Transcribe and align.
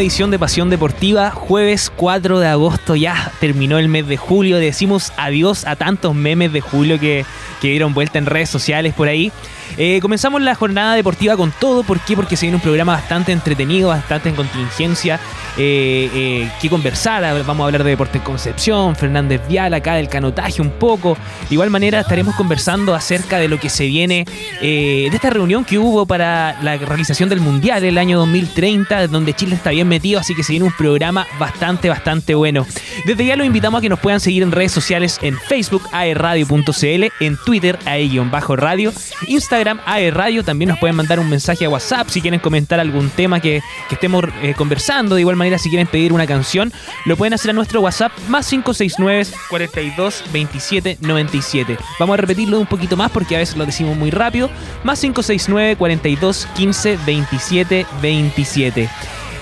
edición 0.00 0.30
de 0.30 0.38
Pasión 0.38 0.70
Deportiva, 0.70 1.30
jueves 1.30 1.92
4 1.94 2.38
de 2.38 2.46
agosto, 2.46 2.96
ya 2.96 3.32
terminó 3.38 3.78
el 3.78 3.88
mes 3.88 4.06
de 4.06 4.16
julio, 4.16 4.56
decimos 4.56 5.12
adiós 5.16 5.66
a 5.66 5.76
tantos 5.76 6.14
memes 6.14 6.52
de 6.52 6.60
julio 6.60 6.98
que, 6.98 7.26
que 7.60 7.68
dieron 7.68 7.92
vuelta 7.92 8.18
en 8.18 8.26
redes 8.26 8.48
sociales 8.48 8.94
por 8.94 9.08
ahí. 9.08 9.30
Eh, 9.76 9.98
comenzamos 10.00 10.42
la 10.42 10.54
jornada 10.54 10.94
deportiva 10.94 11.36
con 11.36 11.52
todo, 11.52 11.82
¿por 11.82 12.00
qué? 12.00 12.16
Porque 12.16 12.36
se 12.36 12.46
viene 12.46 12.56
un 12.56 12.62
programa 12.62 12.92
bastante 12.92 13.32
entretenido, 13.32 13.88
bastante 13.88 14.28
en 14.28 14.34
contingencia, 14.34 15.20
eh, 15.56 16.10
eh, 16.14 16.50
que 16.60 16.68
conversar, 16.68 17.22
vamos 17.44 17.64
a 17.64 17.66
hablar 17.66 17.84
de 17.84 17.90
Deporte 17.90 18.18
en 18.18 18.24
Concepción, 18.24 18.96
Fernández 18.96 19.40
Vial, 19.48 19.74
acá 19.74 19.94
del 19.94 20.08
canotaje 20.08 20.60
un 20.60 20.70
poco. 20.70 21.16
De 21.48 21.54
igual 21.54 21.70
manera 21.70 22.00
estaremos 22.00 22.34
conversando 22.34 22.94
acerca 22.94 23.38
de 23.38 23.48
lo 23.48 23.58
que 23.58 23.68
se 23.68 23.86
viene 23.86 24.24
de 24.60 25.06
esta 25.06 25.30
reunión 25.30 25.64
que 25.64 25.78
hubo 25.78 26.06
para 26.06 26.60
la 26.62 26.76
realización 26.76 27.28
del 27.28 27.40
Mundial 27.40 27.84
el 27.84 27.98
año 27.98 28.18
2030, 28.18 29.08
donde 29.08 29.34
Chile 29.34 29.54
está 29.54 29.70
bien 29.70 29.88
metido, 29.88 30.20
así 30.20 30.34
que 30.34 30.42
se 30.42 30.52
viene 30.52 30.66
un 30.66 30.72
programa 30.72 31.26
bastante, 31.38 31.88
bastante 31.88 32.34
bueno. 32.34 32.66
Desde 33.04 33.24
ya 33.24 33.36
los 33.36 33.46
invitamos 33.46 33.78
a 33.78 33.82
que 33.82 33.88
nos 33.88 34.00
puedan 34.00 34.20
seguir 34.20 34.42
en 34.42 34.52
redes 34.52 34.72
sociales 34.72 35.18
en 35.22 35.38
Facebook, 35.38 35.82
aerradio.cl, 35.92 37.04
en 37.20 37.36
Twitter, 37.44 37.78
ae-radio, 37.84 38.92
Instagram, 39.26 39.59
aerradio, 39.68 40.44
también 40.44 40.68
nos 40.70 40.78
pueden 40.78 40.96
mandar 40.96 41.20
un 41.20 41.28
mensaje 41.28 41.64
a 41.64 41.68
WhatsApp 41.68 42.08
si 42.08 42.20
quieren 42.20 42.40
comentar 42.40 42.80
algún 42.80 43.10
tema 43.10 43.40
que, 43.40 43.62
estemos 43.90 44.24
conversando, 44.56 45.14
de 45.14 45.22
igual 45.22 45.36
manera 45.36 45.58
si 45.58 45.68
quieren 45.68 45.86
pedir 45.86 46.12
una 46.12 46.26
canción, 46.26 46.72
lo 47.04 47.16
pueden 47.16 47.34
hacer 47.34 47.50
a 47.50 47.54
nuestro 47.54 47.80
WhatsApp 47.80 48.12
más 48.28 48.48
569 48.48 49.26
42 49.48 50.24
27 50.32 50.98
97. 51.00 51.78
Vamos 51.98 52.14
a 52.14 52.16
repetirlo 52.18 52.58
un 52.58 52.66
poquito 52.66 52.96
más 52.96 53.10
porque 53.10 53.36
a 53.36 53.38
veces 53.38 53.56
lo 53.56 53.66
decimos 53.66 53.96
muy 53.96 54.10
rápido. 54.10 54.50
Más 54.84 55.00
569 55.00 55.76
42 55.76 56.48
15 56.54 56.98
27 57.04 57.86
27. 58.00 58.88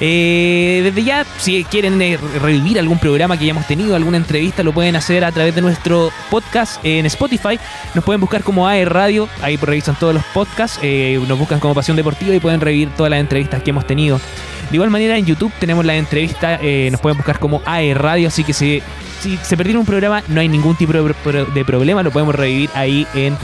Desde 0.00 1.02
ya, 1.02 1.24
si 1.38 1.64
quieren 1.64 2.00
eh, 2.00 2.18
revivir 2.40 2.78
algún 2.78 2.98
programa 2.98 3.36
que 3.36 3.44
hayamos 3.44 3.66
tenido, 3.66 3.96
alguna 3.96 4.16
entrevista, 4.16 4.62
lo 4.62 4.72
pueden 4.72 4.96
hacer 4.96 5.24
a 5.24 5.32
través 5.32 5.54
de 5.54 5.60
nuestro 5.60 6.10
podcast 6.30 6.84
en 6.84 7.06
Spotify. 7.06 7.58
Nos 7.94 8.04
pueden 8.04 8.20
buscar 8.20 8.42
como 8.42 8.68
AE 8.68 8.84
Radio, 8.84 9.28
ahí 9.42 9.56
revisan 9.56 9.96
todos 9.96 10.14
los 10.14 10.24
podcasts, 10.26 10.78
eh, 10.82 11.20
nos 11.26 11.38
buscan 11.38 11.60
como 11.60 11.74
Pasión 11.74 11.96
Deportiva 11.96 12.34
y 12.34 12.40
pueden 12.40 12.60
revivir 12.60 12.90
todas 12.90 13.10
las 13.10 13.20
entrevistas 13.20 13.62
que 13.62 13.70
hemos 13.70 13.86
tenido. 13.86 14.20
De 14.70 14.76
igual 14.76 14.90
manera 14.90 15.16
en 15.16 15.24
YouTube 15.24 15.52
tenemos 15.58 15.84
la 15.84 15.96
entrevista, 15.96 16.58
eh, 16.60 16.88
nos 16.90 17.00
pueden 17.00 17.16
buscar 17.16 17.38
como 17.38 17.62
AE 17.64 17.94
Radio, 17.94 18.28
así 18.28 18.44
que 18.44 18.52
si, 18.52 18.82
si 19.20 19.36
se 19.38 19.56
perdieron 19.56 19.80
un 19.80 19.86
programa 19.86 20.22
no 20.28 20.40
hay 20.40 20.48
ningún 20.48 20.76
tipo 20.76 20.92
de, 20.92 21.64
problema, 21.64 22.02
lo 22.02 22.10
podemos 22.10 22.34
revivir 22.34 22.70
ahí 22.74 23.06
en, 23.14 23.36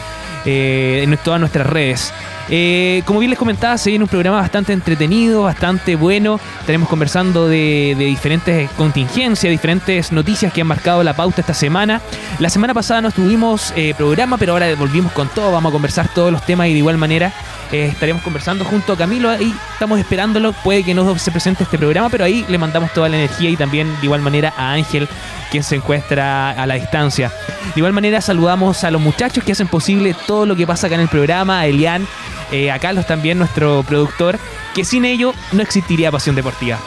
eh, 0.44 1.00
en 1.02 1.16
todas 1.18 1.40
nuestras 1.40 1.66
redes. 1.66 2.12
Eh, 2.50 3.02
como 3.06 3.20
bien 3.20 3.30
les 3.30 3.38
comentaba, 3.38 3.78
se 3.78 3.90
viene 3.90 4.04
un 4.04 4.08
programa 4.08 4.38
bastante 4.38 4.72
entretenido, 4.72 5.44
bastante 5.44 5.96
bueno. 5.96 6.38
Estaremos 6.60 6.88
conversando 6.88 7.48
de, 7.48 7.94
diferentes 7.98 8.70
contingencias, 8.72 9.50
diferentes 9.50 10.12
noticias 10.12 10.52
que 10.52 10.60
han 10.60 10.66
marcado 10.66 11.02
la 11.02 11.14
pauta 11.14 11.40
esta 11.40 11.54
semana. 11.54 12.00
La 12.38 12.50
semana 12.50 12.74
pasada 12.74 13.00
no 13.00 13.10
tuvimos 13.10 13.72
programa, 13.96 14.36
pero 14.36 14.52
ahora 14.52 14.74
volvimos 14.74 15.12
con 15.12 15.28
todo. 15.28 15.52
Vamos 15.52 15.70
a 15.70 15.72
conversar 15.72 16.08
todos 16.08 16.30
los 16.30 16.44
temas 16.44 16.66
y 16.68 16.72
de 16.72 16.78
igual 16.78 16.98
manera 16.98 17.32
eh, 17.74 17.86
estaremos 17.86 18.22
conversando 18.22 18.64
junto 18.64 18.92
a 18.92 18.96
Camilo. 18.96 19.28
Ahí 19.28 19.52
estamos 19.72 19.98
esperándolo. 19.98 20.52
Puede 20.52 20.84
que 20.84 20.94
no 20.94 21.18
se 21.18 21.32
presente 21.32 21.64
este 21.64 21.76
programa, 21.76 22.08
pero 22.08 22.24
ahí 22.24 22.44
le 22.48 22.56
mandamos 22.56 22.92
toda 22.92 23.08
la 23.08 23.16
energía 23.16 23.50
y 23.50 23.56
también 23.56 23.88
de 23.98 24.04
igual 24.06 24.20
manera 24.20 24.54
a 24.56 24.74
Ángel, 24.74 25.08
quien 25.50 25.64
se 25.64 25.74
encuentra 25.74 26.50
a 26.50 26.66
la 26.66 26.74
distancia. 26.74 27.32
De 27.74 27.80
igual 27.80 27.92
manera 27.92 28.20
saludamos 28.20 28.84
a 28.84 28.92
los 28.92 29.00
muchachos 29.00 29.42
que 29.42 29.50
hacen 29.50 29.66
posible 29.66 30.14
todo 30.24 30.46
lo 30.46 30.54
que 30.54 30.68
pasa 30.68 30.86
acá 30.86 30.94
en 30.94 31.00
el 31.00 31.08
programa, 31.08 31.58
a 31.58 31.66
Elian, 31.66 32.06
eh, 32.52 32.70
a 32.70 32.78
Carlos 32.78 33.08
también, 33.08 33.38
nuestro 33.38 33.82
productor, 33.82 34.38
que 34.72 34.84
sin 34.84 35.04
ello 35.04 35.34
no 35.50 35.60
existiría 35.60 36.12
Pasión 36.12 36.36
Deportiva. 36.36 36.78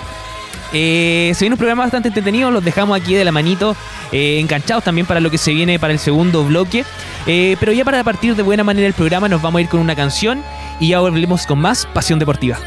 Eh, 0.74 1.32
se 1.36 1.46
viene 1.46 1.54
un 1.54 1.58
programa 1.58 1.84
bastante 1.84 2.10
entretenido, 2.10 2.52
los 2.52 2.64
dejamos 2.64 3.00
aquí 3.00 3.14
de 3.14 3.24
la 3.24 3.32
manito, 3.32 3.76
eh, 4.12 4.40
enganchados 4.40 4.84
también 4.84 5.08
para 5.08 5.20
lo 5.20 5.30
que 5.32 5.38
se 5.38 5.54
viene 5.54 5.80
para 5.80 5.94
el 5.94 6.00
segundo 6.00 6.44
bloque. 6.44 6.86
pero 7.26 7.72
ya 7.72 7.84
para 7.84 8.04
partir 8.04 8.36
de 8.36 8.44
buena 8.44 8.64
manera 8.64 8.88
el 8.88 8.94
programa 8.94 9.28
nos 9.28 9.42
vamos 9.42 9.60
a 9.60 9.62
ir 9.62 9.70
con 9.70 9.80
una 9.80 9.96
canción 9.96 10.44
y 10.80 10.90
ya 10.90 11.00
volvemos 11.00 11.46
con 11.46 11.60
más 11.60 11.86
Pasión 11.86 12.20
Deportiva. 12.20 12.58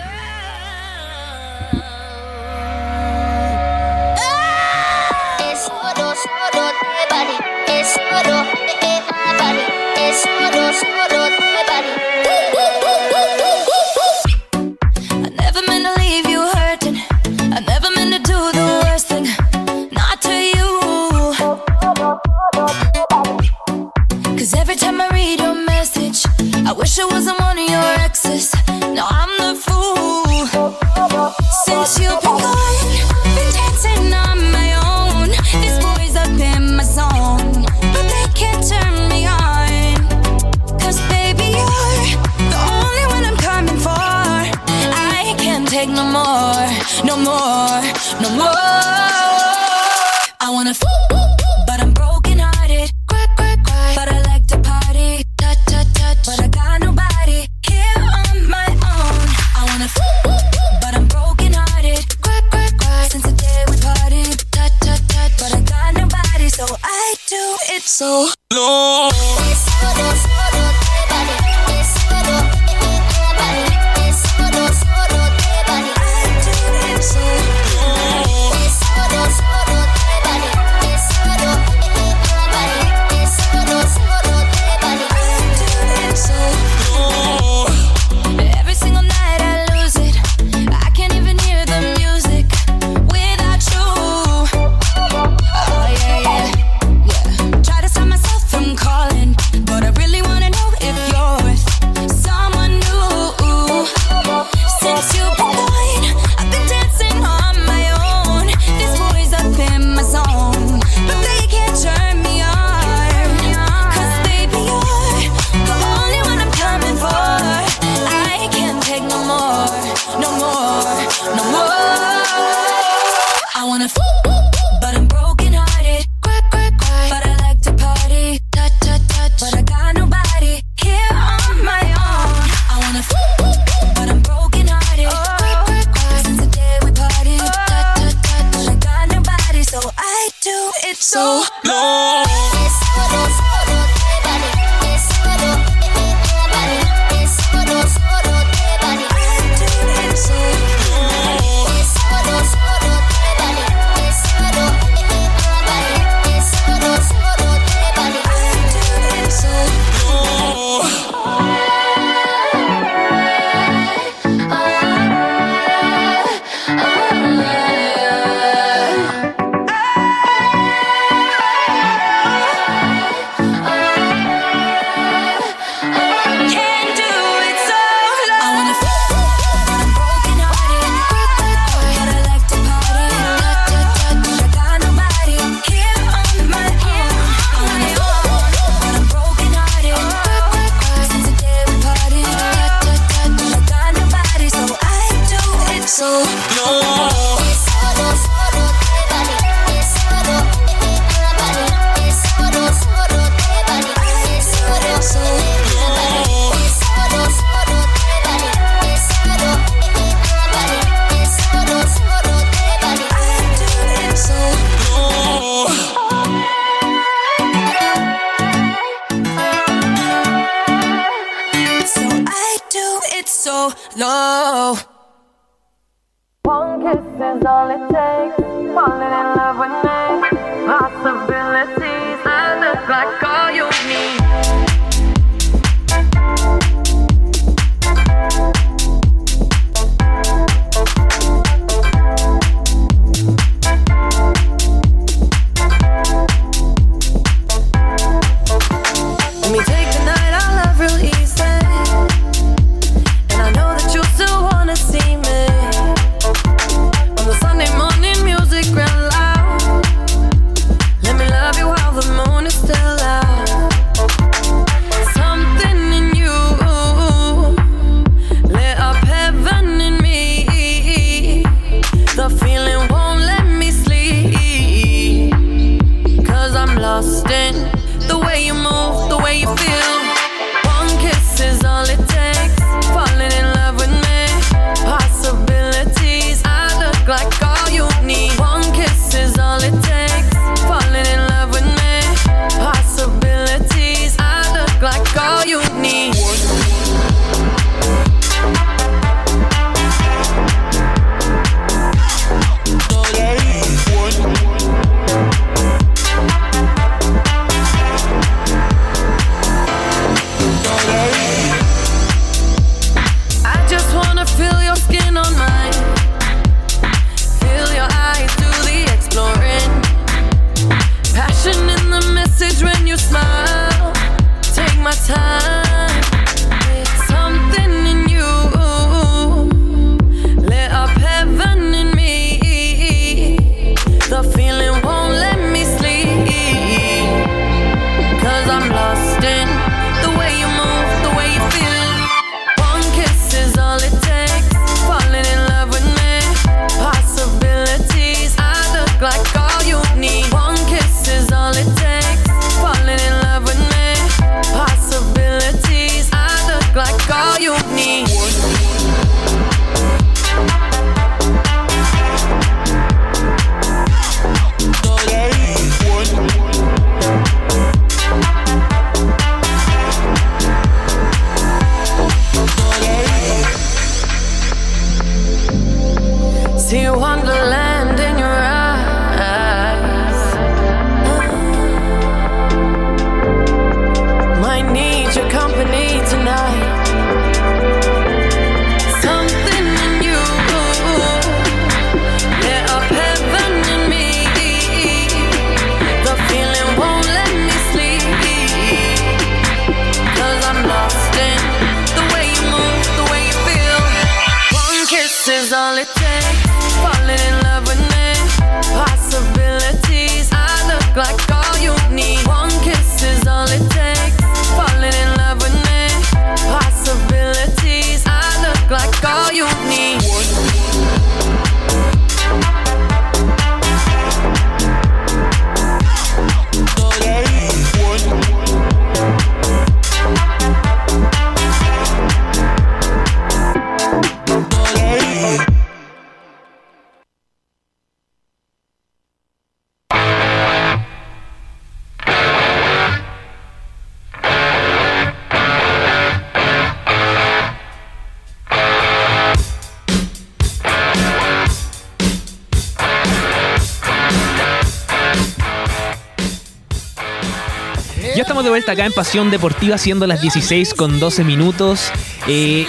Vuelta 458.71 458.83
acá 458.83 458.87
en 458.87 458.93
Pasión 458.93 459.31
Deportiva, 459.31 459.79
siendo 459.79 460.07
las 460.07 460.21
16 460.21 460.75
con 460.75 461.01
12 461.01 461.25
minutos. 461.25 461.91
Eh, 462.29 462.67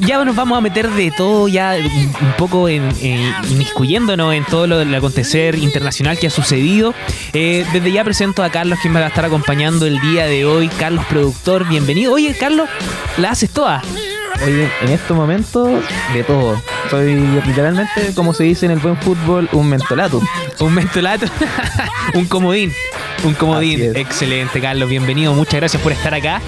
ya 0.00 0.24
nos 0.24 0.36
vamos 0.36 0.56
a 0.56 0.60
meter 0.60 0.88
de 0.90 1.10
todo, 1.10 1.48
ya 1.48 1.74
un, 1.76 2.32
poco 2.38 2.68
en, 2.68 2.88
en- 3.00 3.34
inmiscuyéndonos 3.50 4.32
en 4.34 4.44
todo 4.44 4.66
lo 4.66 4.78
del 4.78 4.94
acontecer 4.94 5.56
internacional 5.56 6.18
que 6.18 6.28
ha 6.28 6.30
sucedido. 6.30 6.94
Eh, 7.32 7.66
desde 7.72 7.90
ya 7.92 8.04
presento 8.04 8.42
a 8.44 8.50
Carlos, 8.50 8.78
quien 8.80 8.92
me 8.94 9.00
va 9.00 9.06
a 9.06 9.08
estar 9.08 9.24
acompañando 9.24 9.86
el 9.86 10.00
día 10.00 10.26
de 10.26 10.44
hoy. 10.44 10.68
Carlos, 10.68 11.04
productor, 11.06 11.66
bienvenido. 11.68 12.12
Oye, 12.12 12.34
Carlos, 12.38 12.68
la 13.16 13.30
haces 13.30 13.50
toda. 13.50 13.82
Oye, 14.44 14.70
en 14.82 14.88
estos 14.90 15.16
momentos, 15.16 15.68
de 16.14 16.22
todo. 16.22 16.62
Soy 16.90 17.14
literalmente, 17.46 18.12
como 18.14 18.32
se 18.34 18.44
dice 18.44 18.66
en 18.66 18.72
el 18.72 18.78
buen 18.78 18.96
fútbol, 18.96 19.48
un 19.52 19.68
mentolato. 19.68 20.22
Un 20.60 20.74
mentolato, 20.74 21.26
un 22.14 22.24
comodín. 22.26 22.72
Un 23.24 23.34
comodín. 23.34 23.94
Excelente, 23.96 24.60
Carlos. 24.60 24.88
Bienvenido. 24.88 25.34
Muchas 25.34 25.54
gracias 25.56 25.82
por 25.82 25.92
estar 25.92 26.14
acá. 26.14 26.40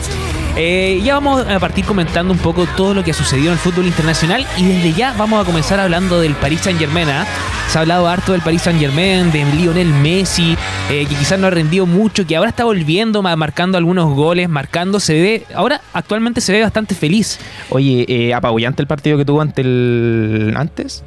Eh, 0.57 1.01
ya 1.03 1.15
vamos 1.15 1.47
a 1.47 1.59
partir 1.61 1.85
comentando 1.85 2.33
un 2.33 2.39
poco 2.39 2.67
todo 2.77 2.93
lo 2.93 3.03
que 3.03 3.11
ha 3.13 3.15
sucedido 3.15 3.47
en 3.49 3.53
el 3.55 3.59
fútbol 3.59 3.87
internacional 3.87 4.47
y 4.59 4.65
desde 4.67 4.93
ya 4.93 5.15
vamos 5.17 5.41
a 5.43 5.47
comenzar 5.47 5.81
hablando 5.81 6.21
del 6.21 6.35
Paris 6.35 6.61
Saint 6.61 6.79
Germain. 6.79 7.09
Se 7.69 7.79
ha 7.79 7.81
hablado 7.81 8.07
harto 8.07 8.33
del 8.33 8.43
Paris 8.43 8.61
Saint 8.63 8.79
Germain, 8.79 9.33
de 9.33 9.45
Lionel 9.57 9.89
Messi, 9.89 10.57
eh, 10.91 11.07
que 11.09 11.15
quizás 11.15 11.39
no 11.39 11.47
ha 11.47 11.51
rendido 11.51 11.87
mucho, 11.87 12.27
que 12.27 12.37
ahora 12.37 12.51
está 12.51 12.65
volviendo, 12.65 13.23
ma- 13.23 13.35
marcando 13.37 13.79
algunos 13.79 14.15
goles, 14.15 14.49
marcando, 14.51 15.01
se 15.01 15.15
ve, 15.15 15.47
ahora 15.55 15.81
actualmente 15.95 16.43
se 16.43 16.53
ve 16.53 16.63
bastante 16.63 16.95
feliz. 16.95 17.39
Oye, 17.71 18.05
eh, 18.09 18.35
apabullante 18.35 18.83
el 18.83 18.89
partido 18.89 19.17
que 19.17 19.25
tuvo 19.25 19.41
ante 19.41 19.63
el 19.63 20.53
antes. 20.55 21.03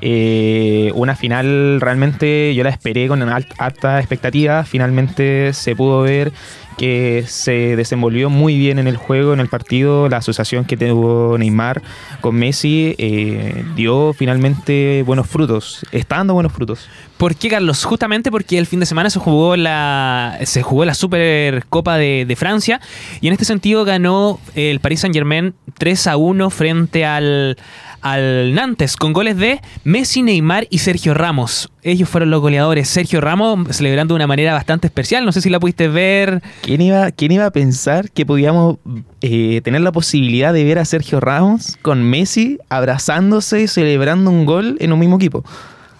Eh, 0.00 0.90
una 0.94 1.14
final 1.16 1.80
realmente 1.80 2.54
yo 2.54 2.64
la 2.64 2.70
esperé 2.70 3.08
con 3.08 3.22
al- 3.22 3.46
alta 3.58 3.98
expectativa. 3.98 4.64
Finalmente 4.64 5.52
se 5.52 5.76
pudo 5.76 6.02
ver 6.02 6.32
que 6.78 7.24
se 7.26 7.76
desenvolvió 7.76 8.30
muy 8.30 8.56
bien 8.56 8.78
en 8.78 8.86
el 8.88 8.96
juego, 8.96 9.34
en 9.34 9.40
el 9.40 9.48
partido. 9.48 10.08
La 10.08 10.16
asociación 10.18 10.64
que 10.64 10.78
tuvo 10.78 11.36
Neymar 11.36 11.82
con 12.22 12.36
Messi 12.36 12.94
eh, 12.96 13.64
dio 13.76 14.14
finalmente 14.14 15.02
buenos 15.04 15.26
frutos. 15.28 15.84
Está 15.92 16.16
dando 16.16 16.32
buenos 16.32 16.52
frutos. 16.52 16.88
¿Por 17.18 17.34
qué, 17.34 17.50
Carlos? 17.50 17.84
Justamente 17.84 18.30
porque 18.30 18.56
el 18.56 18.64
fin 18.66 18.80
de 18.80 18.86
semana 18.86 19.10
se 19.10 19.18
jugó 19.18 19.56
la, 19.56 20.38
se 20.44 20.62
jugó 20.62 20.86
la 20.86 20.94
Supercopa 20.94 21.98
de, 21.98 22.24
de 22.26 22.34
Francia 22.36 22.80
y 23.20 23.26
en 23.26 23.34
este 23.34 23.44
sentido 23.44 23.84
ganó 23.84 24.40
el 24.54 24.80
Paris 24.80 25.00
Saint 25.00 25.14
Germain 25.14 25.52
3 25.76 26.06
a 26.06 26.16
1 26.16 26.48
frente 26.48 27.04
al, 27.04 27.58
al 28.02 28.54
Nantes 28.54 28.96
con 28.96 29.12
goles 29.12 29.36
de 29.36 29.60
Messi, 29.84 30.22
Neymar 30.22 30.66
y 30.70 30.78
Sergio 30.78 31.14
Ramos. 31.14 31.70
Ellos 31.82 32.08
fueron 32.08 32.30
los 32.30 32.40
goleadores. 32.40 32.88
Sergio 32.88 33.20
Ramos 33.20 33.76
celebrando 33.76 34.14
de 34.14 34.16
una 34.16 34.26
manera 34.26 34.52
bastante 34.52 34.86
especial. 34.86 35.24
No 35.24 35.32
sé 35.32 35.40
si 35.40 35.50
la 35.50 35.60
pudiste 35.60 35.88
ver. 35.88 36.42
¿Quién 36.62 36.80
iba, 36.80 37.10
quién 37.10 37.32
iba 37.32 37.46
a 37.46 37.50
pensar 37.50 38.10
que 38.10 38.26
podíamos 38.26 38.76
eh, 39.20 39.60
tener 39.62 39.80
la 39.80 39.92
posibilidad 39.92 40.52
de 40.52 40.64
ver 40.64 40.78
a 40.78 40.84
Sergio 40.84 41.20
Ramos 41.20 41.78
con 41.82 42.02
Messi 42.02 42.58
abrazándose 42.68 43.62
y 43.62 43.68
celebrando 43.68 44.30
un 44.30 44.44
gol 44.46 44.76
en 44.80 44.92
un 44.92 44.98
mismo 44.98 45.16
equipo? 45.16 45.44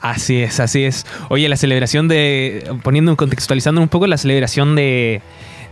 Así 0.00 0.40
es, 0.40 0.60
así 0.60 0.84
es. 0.84 1.04
Oye, 1.28 1.48
la 1.48 1.56
celebración 1.56 2.08
de. 2.08 2.64
Poniendo, 2.82 3.14
contextualizando 3.16 3.80
un 3.80 3.88
poco, 3.88 4.06
la 4.06 4.16
celebración 4.16 4.74
de, 4.74 5.20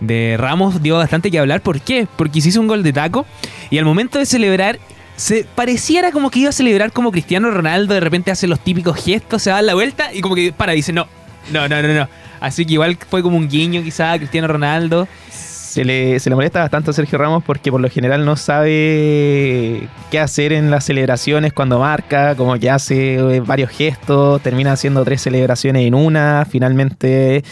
de 0.00 0.36
Ramos 0.38 0.82
dio 0.82 0.96
bastante 0.96 1.30
que 1.30 1.38
hablar. 1.38 1.62
¿Por 1.62 1.80
qué? 1.80 2.06
Porque 2.16 2.40
se 2.42 2.50
hizo 2.50 2.60
un 2.60 2.68
gol 2.68 2.82
de 2.82 2.92
taco 2.92 3.24
y 3.70 3.78
al 3.78 3.84
momento 3.84 4.18
de 4.18 4.26
celebrar. 4.26 4.78
Se 5.18 5.44
pareciera 5.56 6.12
como 6.12 6.30
que 6.30 6.38
iba 6.38 6.50
a 6.50 6.52
celebrar 6.52 6.92
como 6.92 7.10
Cristiano 7.10 7.50
Ronaldo, 7.50 7.92
de 7.92 7.98
repente 7.98 8.30
hace 8.30 8.46
los 8.46 8.60
típicos 8.60 9.02
gestos, 9.04 9.42
se 9.42 9.50
da 9.50 9.60
la 9.62 9.74
vuelta 9.74 10.14
y 10.14 10.20
como 10.20 10.36
que 10.36 10.52
para, 10.52 10.74
dice 10.74 10.92
no, 10.92 11.08
no, 11.50 11.68
no, 11.68 11.82
no, 11.82 11.92
no. 11.92 12.08
Así 12.38 12.64
que 12.64 12.74
igual 12.74 12.96
fue 13.10 13.20
como 13.20 13.36
un 13.36 13.48
guiño 13.48 13.82
quizá 13.82 14.12
a 14.12 14.18
Cristiano 14.18 14.46
Ronaldo. 14.46 15.08
Se 15.28 15.84
le, 15.84 16.20
se 16.20 16.30
le 16.30 16.36
molesta 16.36 16.60
bastante 16.60 16.90
a 16.90 16.92
Sergio 16.92 17.18
Ramos 17.18 17.42
porque 17.42 17.72
por 17.72 17.80
lo 17.80 17.90
general 17.90 18.24
no 18.24 18.36
sabe 18.36 19.88
qué 20.12 20.20
hacer 20.20 20.52
en 20.52 20.70
las 20.70 20.84
celebraciones 20.84 21.52
cuando 21.52 21.80
marca, 21.80 22.36
como 22.36 22.56
que 22.56 22.70
hace 22.70 23.14
eh, 23.16 23.40
varios 23.40 23.70
gestos, 23.70 24.40
termina 24.40 24.70
haciendo 24.70 25.04
tres 25.04 25.22
celebraciones 25.22 25.84
en 25.84 25.94
una, 25.94 26.46
finalmente, 26.48 27.42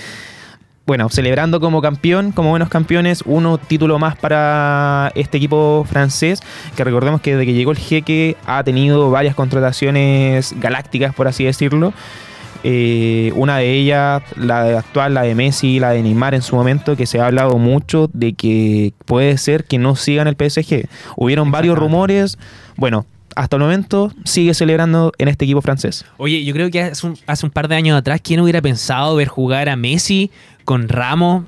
bueno, 0.87 1.09
celebrando 1.09 1.59
como 1.61 1.83
campeón, 1.83 2.31
como 2.31 2.51
buenos 2.51 2.69
campeones, 2.69 3.25
uno 3.27 3.59
título 3.59 3.99
más 3.99 4.17
para 4.17 5.11
este 5.17 5.37
equipo 5.39 5.85
francés, 5.89 6.41
que 6.77 6.85
recordemos 6.85 7.21
que 7.21 7.33
desde 7.33 7.45
que 7.45 7.55
llegó 7.55 7.73
el 7.73 7.79
jeque 7.79 8.37
ha 8.47 8.63
tenido 8.63 9.11
varias 9.11 9.35
contrataciones 9.35 10.55
galácticas, 10.61 11.13
por 11.13 11.27
así 11.27 11.45
decirlo. 11.45 11.93
Eh, 12.63 13.33
una 13.35 13.59
de 13.59 13.73
ellas, 13.73 14.23
la 14.37 14.63
de 14.65 14.77
actual, 14.77 15.15
la 15.15 15.23
de 15.23 15.35
Messi, 15.35 15.81
la 15.81 15.91
de 15.91 16.03
Neymar 16.03 16.35
en 16.35 16.43
su 16.43 16.57
momento, 16.57 16.97
que 16.97 17.07
se 17.07 17.21
ha 17.21 17.27
hablado 17.27 17.59
mucho 17.59 18.09
de 18.13 18.33
que 18.35 18.93
puede 19.05 19.39
ser 19.39 19.65
que 19.65 19.79
no 19.79 19.97
sigan 19.97 20.29
el 20.29 20.37
PSG. 20.37 20.89
Hubieron 21.17 21.51
varios 21.51 21.79
rumores. 21.79 22.39
Bueno, 22.77 23.07
hasta 23.37 23.57
el 23.57 23.63
momento 23.63 24.11
sigue 24.25 24.55
celebrando 24.55 25.13
en 25.19 25.29
este 25.29 25.45
equipo 25.45 25.63
francés. 25.63 26.05
Oye, 26.17 26.45
yo 26.45 26.53
creo 26.53 26.71
que 26.71 26.81
hace 26.83 27.07
un, 27.07 27.53
par 27.53 27.69
de 27.69 27.77
años 27.77 27.97
atrás, 27.97 28.21
¿quién 28.23 28.41
hubiera 28.41 28.61
pensado 28.61 29.15
ver 29.15 29.29
jugar 29.29 29.69
a 29.69 29.77
Messi 29.77 30.31
con 30.65 30.89
Ramos? 30.89 31.45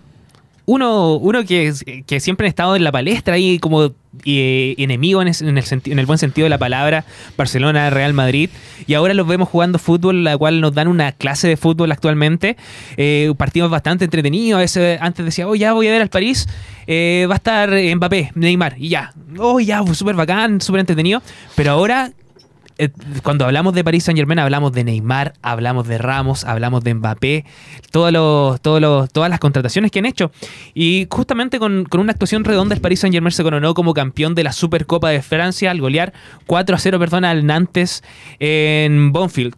Uno, 0.70 1.14
uno 1.14 1.44
que, 1.46 1.72
que 2.06 2.20
siempre 2.20 2.46
ha 2.46 2.50
estado 2.50 2.76
en 2.76 2.84
la 2.84 2.92
palestra 2.92 3.34
ahí 3.36 3.58
como 3.58 3.94
eh, 4.26 4.74
enemigo 4.76 5.22
en, 5.22 5.28
ese- 5.28 5.48
en 5.48 5.56
el, 5.56 5.64
en 5.86 5.98
el 5.98 6.04
buen 6.04 6.18
sentido 6.18 6.44
de 6.44 6.50
la 6.50 6.58
palabra, 6.58 7.06
Barcelona, 7.38 7.88
Real 7.88 8.12
Madrid, 8.12 8.50
y 8.86 8.92
ahora 8.92 9.14
los 9.14 9.26
vemos 9.26 9.48
jugando 9.48 9.78
fútbol, 9.78 10.24
la 10.24 10.36
cual 10.36 10.60
nos 10.60 10.74
dan 10.74 10.88
una 10.88 11.12
clase 11.12 11.48
de 11.48 11.56
fútbol 11.56 11.90
actualmente, 11.90 12.58
eh, 12.98 13.32
partidos 13.38 13.70
bastante 13.70 14.04
entretenidos, 14.04 14.76
a 14.76 14.96
antes 15.00 15.24
decía, 15.24 15.48
oh 15.48 15.54
ya 15.54 15.72
voy 15.72 15.88
a 15.88 15.92
ver 15.92 16.02
al 16.02 16.10
París, 16.10 16.46
eh, 16.86 17.26
va 17.30 17.34
a 17.34 17.36
estar 17.36 17.70
Mbappé, 17.70 18.32
Neymar, 18.34 18.74
y 18.78 18.90
ya, 18.90 19.14
oh 19.38 19.60
ya, 19.60 19.82
súper 19.94 20.16
bacán, 20.16 20.60
súper 20.60 20.80
entretenido, 20.80 21.22
pero 21.56 21.70
ahora 21.70 22.12
eh, 22.78 22.90
cuando 23.22 23.44
hablamos 23.44 23.74
de 23.74 23.82
Paris 23.82 24.04
Saint 24.04 24.16
Germain 24.16 24.38
hablamos 24.38 24.72
de 24.72 24.84
Neymar, 24.84 25.34
hablamos 25.42 25.88
de 25.88 25.98
Ramos, 25.98 26.44
hablamos 26.44 26.84
de 26.84 26.94
Mbappé, 26.94 27.44
todas 27.90 28.12
las 28.12 29.40
contrataciones 29.40 29.90
que 29.90 29.98
han 29.98 30.06
hecho. 30.06 30.30
Y 30.74 31.08
justamente 31.10 31.58
con, 31.58 31.86
una 31.92 32.12
actuación 32.12 32.44
redonda, 32.44 32.74
el 32.74 32.80
Paris 32.80 33.00
Saint 33.00 33.12
Germain 33.14 33.32
se 33.32 33.42
coronó 33.42 33.74
como 33.74 33.94
campeón 33.94 34.34
de 34.34 34.44
la 34.44 34.52
Supercopa 34.52 35.10
de 35.10 35.22
Francia 35.22 35.70
al 35.70 35.80
golear 35.80 36.12
4 36.46 36.76
a 36.76 36.78
0 36.78 36.98
perdón, 36.98 37.24
al 37.24 37.44
Nantes 37.44 38.04
en 38.38 39.12
Bonfield. 39.12 39.56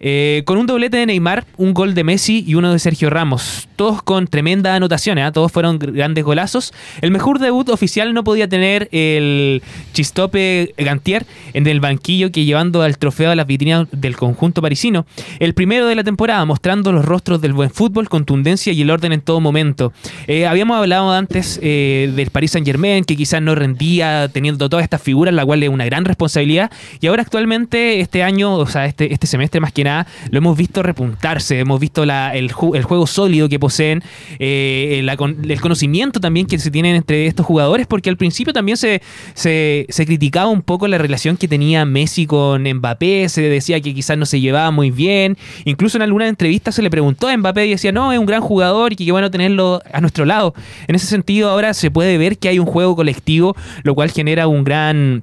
Eh, 0.00 0.42
con 0.46 0.56
un 0.58 0.66
doblete 0.66 0.96
de 0.96 1.06
Neymar, 1.06 1.44
un 1.56 1.74
gol 1.74 1.94
de 1.94 2.04
Messi 2.04 2.42
y 2.46 2.54
uno 2.54 2.72
de 2.72 2.78
Sergio 2.78 3.10
Ramos. 3.10 3.68
Todos 3.76 4.02
con 4.02 4.26
tremendas 4.26 4.74
anotaciones, 4.76 5.24
¿ah? 5.24 5.32
todos 5.32 5.52
fueron 5.52 5.78
gr- 5.78 5.92
grandes 5.92 6.24
golazos. 6.24 6.72
El 7.00 7.10
mejor 7.10 7.38
debut 7.38 7.68
oficial 7.68 8.12
no 8.14 8.24
podía 8.24 8.48
tener 8.48 8.88
el 8.92 9.62
Chistope 9.92 10.74
Gantier 10.78 11.26
en 11.52 11.66
el 11.66 11.80
banquillo 11.80 12.32
que 12.32 12.44
llevando 12.44 12.82
al 12.82 12.98
trofeo 12.98 13.30
a 13.30 13.34
las 13.34 13.46
vitrinas 13.46 13.86
del 13.92 14.16
conjunto 14.16 14.62
parisino. 14.62 15.06
El 15.38 15.54
primero 15.54 15.86
de 15.86 15.94
la 15.94 16.04
temporada, 16.04 16.44
mostrando 16.44 16.92
los 16.92 17.04
rostros 17.04 17.40
del 17.40 17.52
buen 17.52 17.70
fútbol, 17.70 18.08
contundencia 18.08 18.72
y 18.72 18.80
el 18.82 18.90
orden 18.90 19.12
en 19.12 19.20
todo 19.20 19.40
momento. 19.40 19.92
Eh, 20.26 20.46
habíamos 20.46 20.76
hablado 20.78 21.10
antes 21.12 21.58
eh, 21.62 22.10
del 22.16 22.30
Paris 22.30 22.52
Saint 22.52 22.66
Germain, 22.66 23.04
que 23.04 23.16
quizás 23.16 23.42
no 23.42 23.54
rendía 23.54 24.28
teniendo 24.32 24.68
todas 24.68 24.84
estas 24.84 25.02
figuras, 25.02 25.34
la 25.34 25.44
cual 25.44 25.62
es 25.62 25.68
una 25.68 25.84
gran 25.84 26.04
responsabilidad. 26.04 26.70
Y 27.00 27.06
ahora 27.06 27.22
actualmente, 27.22 28.00
este 28.00 28.22
año, 28.22 28.54
o 28.54 28.66
sea, 28.66 28.86
este, 28.86 29.12
este 29.12 29.26
semestre 29.26 29.60
más 29.60 29.72
que 29.72 29.84
nada, 29.84 29.89
lo 30.30 30.38
hemos 30.38 30.56
visto 30.56 30.82
repuntarse, 30.82 31.58
hemos 31.60 31.80
visto 31.80 32.02
el, 32.02 32.10
ju- 32.52 32.76
el 32.76 32.82
juego 32.84 33.06
sólido 33.06 33.48
que 33.48 33.58
poseen, 33.58 34.02
eh, 34.38 35.04
con- 35.16 35.36
el 35.48 35.60
conocimiento 35.60 36.20
también 36.20 36.46
que 36.46 36.58
se 36.58 36.70
tienen 36.70 36.96
entre 36.96 37.26
estos 37.26 37.44
jugadores, 37.46 37.86
porque 37.86 38.10
al 38.10 38.16
principio 38.16 38.52
también 38.52 38.76
se, 38.76 39.02
se, 39.34 39.86
criticaba 40.06 40.48
un 40.48 40.62
poco 40.62 40.88
la 40.88 40.98
relación 40.98 41.36
que 41.36 41.48
tenía 41.48 41.84
Messi 41.84 42.26
con 42.26 42.62
Mbappé, 42.62 43.28
se 43.28 43.42
decía 43.42 43.80
que 43.80 43.94
quizás 43.94 44.16
no 44.16 44.26
se 44.26 44.40
llevaba 44.40 44.70
muy 44.70 44.90
bien, 44.90 45.36
incluso 45.64 45.98
en 45.98 46.02
alguna 46.02 46.28
entrevista 46.28 46.72
se 46.72 46.82
le 46.82 46.90
preguntó 46.90 47.28
a 47.28 47.36
Mbappé 47.36 47.66
y 47.66 47.70
decía, 47.70 47.92
no, 47.92 48.12
es 48.12 48.18
un 48.18 48.26
gran 48.26 48.40
jugador 48.40 48.92
y 48.92 48.96
que 48.96 49.10
bueno 49.12 49.30
tenerlo 49.30 49.80
a 49.92 50.00
nuestro 50.00 50.24
lado. 50.24 50.54
En 50.88 50.94
ese 50.94 51.06
sentido 51.06 51.50
ahora 51.50 51.74
se 51.74 51.90
puede 51.90 52.18
ver 52.18 52.38
que 52.38 52.48
hay 52.48 52.58
un 52.58 52.66
juego 52.66 52.96
colectivo, 52.96 53.56
lo 53.82 53.94
cual 53.94 54.10
genera 54.10 54.46
un 54.46 54.64
gran... 54.64 55.22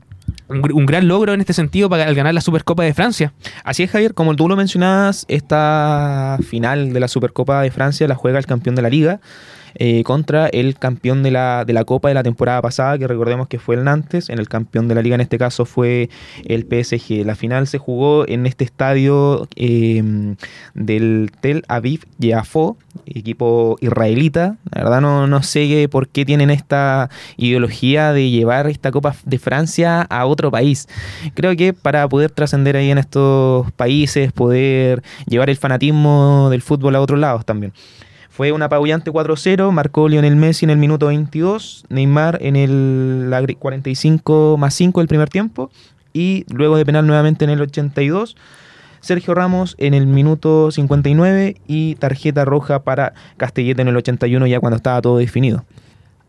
Un, 0.50 0.62
gr- 0.62 0.74
un 0.74 0.86
gran 0.86 1.08
logro 1.08 1.34
en 1.34 1.42
este 1.42 1.54
sentido 1.54 1.90
para 1.90 2.12
ganar 2.14 2.34
la 2.34 2.42
Supercopa 2.42 2.84
de 2.84 2.94
Francia. 2.94 3.34
Así 3.64 3.84
es, 3.84 3.92
Javier, 3.92 4.14
como 4.14 4.36
tú 4.36 4.48
lo 4.48 4.56
mencionabas, 4.56 5.26
esta 5.28 6.38
final 6.48 6.94
de 6.94 7.00
la 7.00 7.08
Supercopa 7.08 7.62
de 7.62 7.72
Francia 7.72 8.08
la 8.08 8.16
juega 8.16 8.40
el 8.40 8.46
campeón 8.46 8.76
de 8.76 8.82
la 8.82 8.90
liga 8.90 9.20
eh, 9.80 10.04
contra 10.04 10.48
el 10.48 10.78
campeón 10.78 11.22
de 11.22 11.32
la, 11.32 11.64
de 11.64 11.74
la 11.74 11.84
Copa 11.86 12.08
de 12.08 12.16
la 12.16 12.24
temporada 12.24 12.62
pasada, 12.62 12.98
que 12.98 13.08
recordemos 13.08 13.48
que 13.48 13.60
fue 13.60 13.76
el 13.76 13.84
Nantes, 13.84 14.30
en 14.30 14.40
el 14.40 14.50
campeón 14.50 14.88
de 14.88 14.96
la 14.96 15.04
liga 15.04 15.16
en 15.16 15.22
este 15.22 15.38
caso 15.38 15.66
fue 15.66 16.10
el 16.46 16.64
PSG. 16.64 17.26
La 17.26 17.36
final 17.36 17.68
se 17.68 17.78
jugó 17.78 18.28
en 18.28 18.48
este 18.48 18.64
estadio 18.64 19.48
eh, 19.56 20.36
del 20.74 21.32
Tel 21.42 21.64
Aviv 21.68 22.06
Yafo, 22.18 22.78
equipo 23.06 23.78
israelita. 23.80 24.58
La 24.74 24.84
verdad 24.84 25.02
no, 25.02 25.28
no 25.28 25.44
sé 25.44 25.88
por 25.92 26.08
qué 26.08 26.26
tienen 26.26 26.50
esta 26.50 27.10
ideología 27.38 28.14
de 28.14 28.30
llevar 28.32 28.68
esta 28.68 28.92
Copa 28.92 29.16
de 29.26 29.38
Francia 29.38 30.02
a 30.02 30.26
otro 30.26 30.50
país. 30.50 30.88
Creo 31.36 31.56
que 31.56 31.74
para 31.74 32.08
poder 32.10 32.32
trascender 32.32 32.76
ahí 32.76 32.90
en 32.90 32.98
estos 32.98 33.72
países, 33.74 34.32
poder 34.32 35.04
llevar 35.28 35.50
el 35.50 35.58
fanatismo 35.58 36.50
del 36.50 36.62
fútbol 36.62 36.96
a 36.96 37.02
otros 37.02 37.20
lados 37.20 37.46
también. 37.46 37.74
Fue 38.38 38.52
un 38.52 38.62
apabullante 38.62 39.12
4-0, 39.12 39.72
marcó 39.72 40.08
Lionel 40.08 40.36
Messi 40.36 40.64
en 40.66 40.70
el 40.70 40.78
minuto 40.78 41.08
22, 41.08 41.86
Neymar 41.90 42.38
en 42.40 42.56
el 42.56 43.32
la 43.32 43.42
gri- 43.42 43.58
45 43.58 44.58
más 44.60 44.76
5 44.76 45.00
del 45.00 45.08
primer 45.08 45.28
tiempo 45.28 45.72
y 46.14 46.46
luego 46.54 46.78
de 46.78 46.86
penal 46.86 47.08
nuevamente 47.08 47.46
en 47.46 47.50
el 47.50 47.60
82. 47.62 48.38
Sergio 49.00 49.34
Ramos 49.34 49.74
en 49.80 49.96
el 49.96 50.06
minuto 50.06 50.70
59 50.70 51.56
y 51.66 51.96
tarjeta 51.96 52.46
roja 52.46 52.84
para 52.84 53.14
Castellete 53.38 53.82
en 53.82 53.88
el 53.88 53.98
81 53.98 54.46
ya 54.46 54.60
cuando 54.60 54.78
estaba 54.78 55.02
todo 55.02 55.18
definido. 55.18 55.66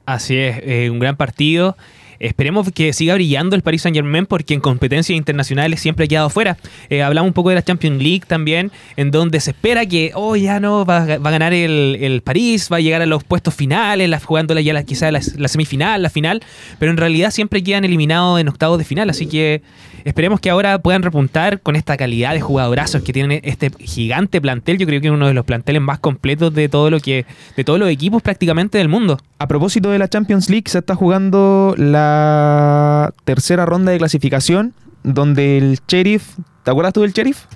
Así 0.07 0.38
es, 0.38 0.91
un 0.91 1.00
gran 1.00 1.17
partido. 1.17 1.77
Esperemos 2.21 2.71
que 2.73 2.93
siga 2.93 3.15
brillando 3.15 3.55
el 3.55 3.63
Paris 3.63 3.83
Saint 3.83 3.95
Germain 3.97 4.27
porque 4.27 4.55
en 4.55 4.61
competencias 4.61 5.17
internacionales 5.17 5.81
siempre 5.81 6.07
ha 6.07 6.09
quedado 6.09 6.31
fuera. 6.31 6.57
Eh, 6.91 7.03
hablamos 7.03 7.29
un 7.29 7.33
poco 7.35 7.51
de 7.51 7.55
la 7.55 7.63
Champions 7.63 8.03
League 8.03 8.23
también, 8.27 8.73
en 8.97 9.11
donde 9.11 9.41
se 9.41 9.51
espera 9.51 9.87
que, 9.87 10.11
oh, 10.15 10.35
ya 10.37 10.61
no, 10.61 10.85
va, 10.85 10.99
a- 11.05 11.19
ganar 11.19 11.53
el, 11.53 11.97
el 12.01 12.21
París, 12.23 12.69
va 12.73 12.79
a 12.79 12.81
llegar 12.81 13.03
a 13.03 13.07
los 13.07 13.23
puestos 13.25 13.55
finales, 13.55 14.09
la, 14.09 14.19
jugándola 14.21 14.61
ya 14.61 14.73
la, 14.73 14.83
quizá 14.83 15.11
la, 15.13 15.21
la 15.37 15.49
semifinal, 15.49 16.03
la 16.03 16.11
final, 16.11 16.43
pero 16.79 16.91
en 16.91 16.97
realidad 16.97 17.31
siempre 17.31 17.63
quedan 17.63 17.85
eliminados 17.85 18.41
en 18.41 18.49
octavos 18.49 18.79
de 18.79 18.85
final. 18.85 19.11
Así 19.11 19.27
que 19.27 19.63
esperemos 20.05 20.40
que 20.40 20.50
ahora 20.50 20.78
puedan 20.78 21.02
repuntar 21.02 21.61
con 21.61 21.76
esta 21.76 21.97
calidad 21.97 22.35
de 22.35 22.40
jugadorazos 22.40 23.02
que 23.02 23.12
tiene 23.12 23.40
este 23.45 23.71
gigante 23.78 24.40
plantel. 24.40 24.78
Yo 24.78 24.87
creo 24.87 25.00
que 25.00 25.09
es 25.09 25.12
uno 25.12 25.26
de 25.26 25.35
los 25.35 25.45
planteles 25.45 25.83
más 25.83 25.99
completos 25.99 26.55
de 26.55 26.69
todo 26.69 26.90
lo 26.90 27.00
que, 27.00 27.26
de 27.57 27.64
todos 27.64 27.78
los 27.78 27.88
equipos 27.88 28.23
prácticamente 28.23 28.78
del 28.78 28.88
mundo. 28.88 29.19
A 29.38 29.49
propósito 29.49 29.90
de 29.90 29.99
la 29.99 30.09
Champions 30.09 30.50
League, 30.50 30.64
se 30.67 30.78
está 30.78 30.95
jugando 30.95 31.75
la 31.76 33.12
tercera 33.25 33.67
ronda 33.67 33.93
de 33.93 33.99
clasificación, 33.99 34.75
donde 35.02 35.59
el 35.59 35.78
Sheriff, 35.87 36.37
¿te 36.64 36.71
acuerdas 36.71 36.93
tú 36.93 37.02
del 37.02 37.12
Sheriff? 37.12 37.47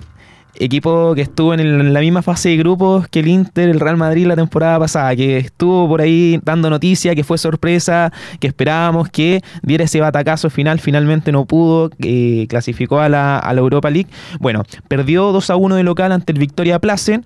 Equipo 0.59 1.15
que 1.15 1.21
estuvo 1.23 1.53
en, 1.53 1.59
el- 1.59 1.93
la 1.93 1.99
misma 1.99 2.21
fase 2.21 2.49
de 2.49 2.57
grupos 2.57 3.07
que 3.07 3.21
el 3.21 3.27
Inter, 3.27 3.69
el 3.69 3.79
Real 3.79 3.97
Madrid 3.97 4.27
la 4.27 4.35
temporada 4.35 4.77
pasada, 4.79 5.15
que 5.15 5.37
estuvo 5.37 5.87
por 5.87 5.99
ahí 6.01 6.39
dando 6.43 6.69
noticia, 6.69 7.15
que 7.15 7.23
fue 7.23 7.37
sorpresa, 7.39 8.13
que 8.39 8.47
esperábamos 8.47 9.09
que 9.09 9.41
diera 9.63 9.83
ese 9.85 9.99
batacazo 9.99 10.49
final, 10.51 10.79
finalmente 10.79 11.31
no 11.31 11.45
pudo, 11.45 11.89
eh, 12.03 12.45
clasificó 12.49 12.99
a 12.99 13.09
la, 13.09 13.39
a 13.39 13.53
la 13.53 13.61
Europa 13.61 13.89
League. 13.89 14.09
Bueno, 14.39 14.63
perdió 14.87 15.31
2 15.31 15.49
a 15.49 15.55
1 15.55 15.75
de 15.75 15.83
local 15.83 16.11
ante 16.11 16.33
el 16.33 16.39
Victoria 16.39 16.77
Placen. 16.79 17.25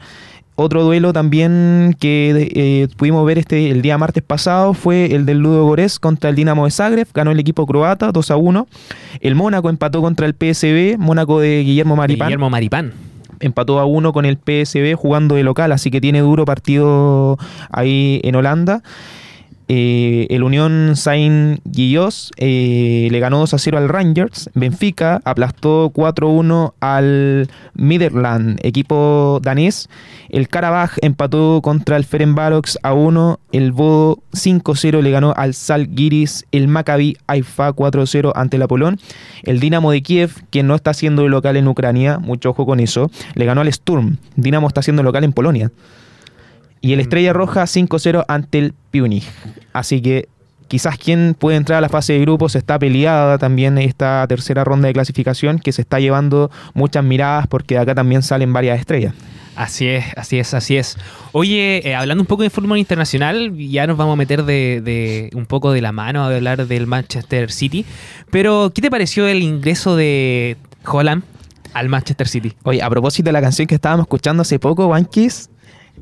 Otro 0.60 0.84
duelo 0.84 1.14
también 1.14 1.96
que 2.00 2.50
eh, 2.56 2.88
pudimos 2.98 3.24
ver 3.28 3.38
este 3.38 3.70
el 3.70 3.84
día 3.84 3.96
martes 4.00 4.24
pasado 4.24 4.74
fue 4.74 5.14
el 5.14 5.28
del 5.28 5.38
Ludo 5.38 5.64
Gores 5.66 6.00
contra 6.00 6.32
el 6.32 6.36
Dinamo 6.36 6.66
de 6.66 6.72
Zagreb. 6.72 7.08
Ganó 7.14 7.30
el 7.30 7.40
equipo 7.40 7.68
croata 7.68 8.12
2 8.12 8.32
a 8.32 8.38
1. 8.38 8.68
El 9.20 9.36
Mónaco 9.36 9.70
empató 9.70 10.02
contra 10.02 10.26
el 10.26 10.34
PSB, 10.34 10.98
Mónaco 10.98 11.40
de 11.40 11.62
Guillermo 11.64 11.96
Maripán. 11.96 12.28
Guillermo 12.30 12.50
Maripán. 12.50 12.92
Empató 13.40 13.80
a 13.80 13.86
1 13.86 14.14
con 14.14 14.26
el 14.26 14.38
PSB 14.38 14.96
jugando 14.96 15.36
de 15.36 15.44
local, 15.44 15.72
así 15.72 15.92
que 15.92 16.02
tiene 16.02 16.20
duro 16.22 16.46
partido 16.46 17.38
ahí 17.72 18.20
en 18.24 18.36
Holanda. 18.36 18.82
Eh, 19.70 20.28
el 20.30 20.44
Unión 20.44 20.96
Saint 20.96 21.60
Guillos 21.66 22.32
eh, 22.38 23.10
le 23.12 23.20
ganó 23.20 23.40
2 23.40 23.54
a 23.54 23.58
0 23.58 23.78
al 23.78 23.90
Rangers. 23.90 24.50
Benfica 24.54 25.22
aplastó 25.26 25.92
4-1 25.92 26.74
al 26.80 27.50
Midland, 27.74 28.60
equipo 28.64 29.40
danés. 29.42 29.90
El 30.30 30.48
Karabaj 30.48 30.98
empató 31.02 31.62
contra 31.62 31.98
el 31.98 32.06
Ferenbarox 32.06 32.80
a 32.84 32.94
1. 32.94 33.40
El 33.52 33.72
Bodo 33.72 34.20
5-0 34.34 35.02
le 35.02 35.12
ganó 35.12 35.34
al 35.36 35.54
Salgiris. 35.54 36.46
El 36.52 36.68
Maccabi 36.68 37.18
Haifa 37.28 37.72
4-0 37.74 38.32
ante 38.36 38.58
el 38.58 38.64
Apolón. 38.64 39.00
El 39.44 39.60
Dinamo 39.60 39.92
de 39.92 40.02
Kiev, 40.02 40.32
que 40.50 40.64
no 40.64 40.76
está 40.76 40.94
siendo 40.94 41.28
local 41.28 41.58
en 41.58 41.68
Ucrania, 41.68 42.20
mucho 42.20 42.52
ojo 42.52 42.66
con 42.66 42.80
eso, 42.80 43.12
le 43.36 43.46
ganó 43.46 43.62
al 43.62 43.72
Sturm. 43.72 44.18
Dinamo 44.36 44.68
está 44.68 44.82
siendo 44.82 45.04
local 45.04 45.24
en 45.24 45.34
Polonia. 45.34 45.72
Y 46.82 46.94
el 46.94 47.00
Estrella 47.00 47.34
Roja 47.34 47.64
5-0 47.64 48.26
ante 48.28 48.60
el 48.60 48.74
Piunig. 48.92 49.24
Así 49.74 50.02
que 50.02 50.28
quizás 50.68 50.98
quien 50.98 51.36
puede 51.38 51.58
entrar 51.58 51.78
a 51.78 51.82
la 51.82 51.90
fase 51.90 52.14
de 52.14 52.20
grupos 52.20 52.56
está 52.56 52.78
peleada 52.78 53.38
también 53.38 53.78
esta 53.78 54.26
tercera 54.28 54.64
ronda 54.64 54.88
de 54.88 54.94
clasificación 54.94 55.60
que 55.60 55.72
se 55.72 55.82
está 55.82 56.00
llevando 56.00 56.52
muchas 56.74 57.04
miradas 57.04 57.48
porque 57.48 57.76
de 57.76 57.82
acá 57.82 57.96
también 57.96 58.22
salen 58.22 58.54
varias 58.54 58.80
estrellas. 58.80 59.14
Así 59.56 59.88
es, 59.88 60.06
así 60.16 60.38
es, 60.38 60.54
así 60.54 60.78
es. 60.78 60.98
Oye, 61.32 61.82
eh, 61.84 61.96
hablando 61.96 62.22
un 62.22 62.28
poco 62.28 62.44
de 62.44 62.52
fútbol 62.52 62.78
internacional, 62.78 63.58
ya 63.58 63.88
nos 63.88 63.98
vamos 63.98 64.14
a 64.14 64.16
meter 64.16 64.44
de, 64.44 64.82
de 64.82 65.32
un 65.34 65.48
poco 65.48 65.72
de 65.72 65.82
la 65.82 65.92
mano 65.92 66.24
a 66.24 66.28
hablar 66.28 66.68
del 66.68 66.86
Manchester 66.86 67.52
City. 67.52 67.84
Pero, 68.30 68.72
¿qué 68.74 68.84
te 68.84 68.92
pareció 68.92 69.28
el 69.28 69.42
ingreso 69.42 69.96
de 69.96 70.58
Holland 70.86 71.24
al 71.74 71.90
Manchester 71.90 72.28
City? 72.28 72.54
Oye, 72.64 72.84
a 72.84 72.90
propósito 72.92 73.30
de 73.30 73.32
la 73.32 73.42
canción 73.42 73.68
que 73.68 73.74
estábamos 73.74 74.04
escuchando 74.04 74.44
hace 74.44 74.60
poco, 74.60 74.90
Banquis, 74.90 75.50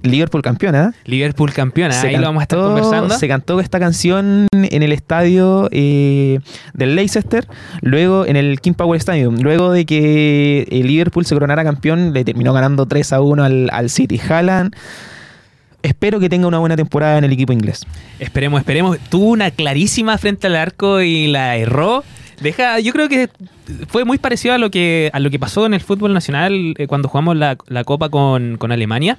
Liverpool 0.03 0.41
campeona. 0.41 0.93
Liverpool 1.05 1.51
campeona, 1.53 1.93
Se 1.93 2.07
ahí 2.07 2.15
lo 2.17 2.23
vamos 2.23 2.41
a 2.41 2.43
estar 2.43 2.59
cantó- 2.59 2.67
conversando. 2.73 3.17
Se 3.17 3.27
cantó 3.27 3.59
esta 3.59 3.79
canción 3.79 4.47
en 4.53 4.83
el 4.83 4.91
estadio 4.91 5.67
eh, 5.71 6.39
del 6.73 6.95
Leicester, 6.95 7.47
luego 7.81 8.25
en 8.25 8.35
el 8.35 8.59
King 8.61 8.73
Power 8.73 8.97
Stadium. 8.99 9.37
Luego 9.41 9.71
de 9.71 9.85
que 9.85 10.67
el 10.69 10.87
Liverpool 10.87 11.25
se 11.25 11.33
coronara 11.35 11.63
campeón, 11.63 12.13
le 12.13 12.23
terminó 12.23 12.53
ganando 12.53 12.85
3 12.85 13.13
a 13.13 13.21
1 13.21 13.43
al, 13.43 13.69
al 13.71 13.89
City. 13.89 14.19
Haaland, 14.29 14.75
espero 15.81 16.19
que 16.19 16.29
tenga 16.29 16.47
una 16.47 16.59
buena 16.59 16.75
temporada 16.75 17.17
en 17.17 17.23
el 17.23 17.31
equipo 17.31 17.53
inglés. 17.53 17.85
Esperemos, 18.19 18.59
esperemos. 18.59 18.97
Tuvo 19.09 19.25
una 19.29 19.51
clarísima 19.51 20.17
frente 20.17 20.47
al 20.47 20.55
arco 20.55 21.01
y 21.01 21.27
la 21.27 21.55
erró. 21.57 22.03
Deja, 22.41 22.79
yo 22.79 22.91
creo 22.91 23.07
que 23.07 23.29
fue 23.87 24.03
muy 24.03 24.17
parecido 24.17 24.53
a 24.53 24.57
lo 24.57 24.69
que 24.69 25.09
a 25.13 25.19
lo 25.21 25.29
que 25.29 25.39
pasó 25.39 25.65
en 25.65 25.73
el 25.73 25.79
fútbol 25.79 26.13
nacional 26.13 26.73
eh, 26.77 26.85
cuando 26.85 27.07
jugamos 27.07 27.37
la, 27.37 27.57
la 27.67 27.83
copa 27.85 28.09
con, 28.09 28.57
con 28.57 28.71
Alemania. 28.73 29.17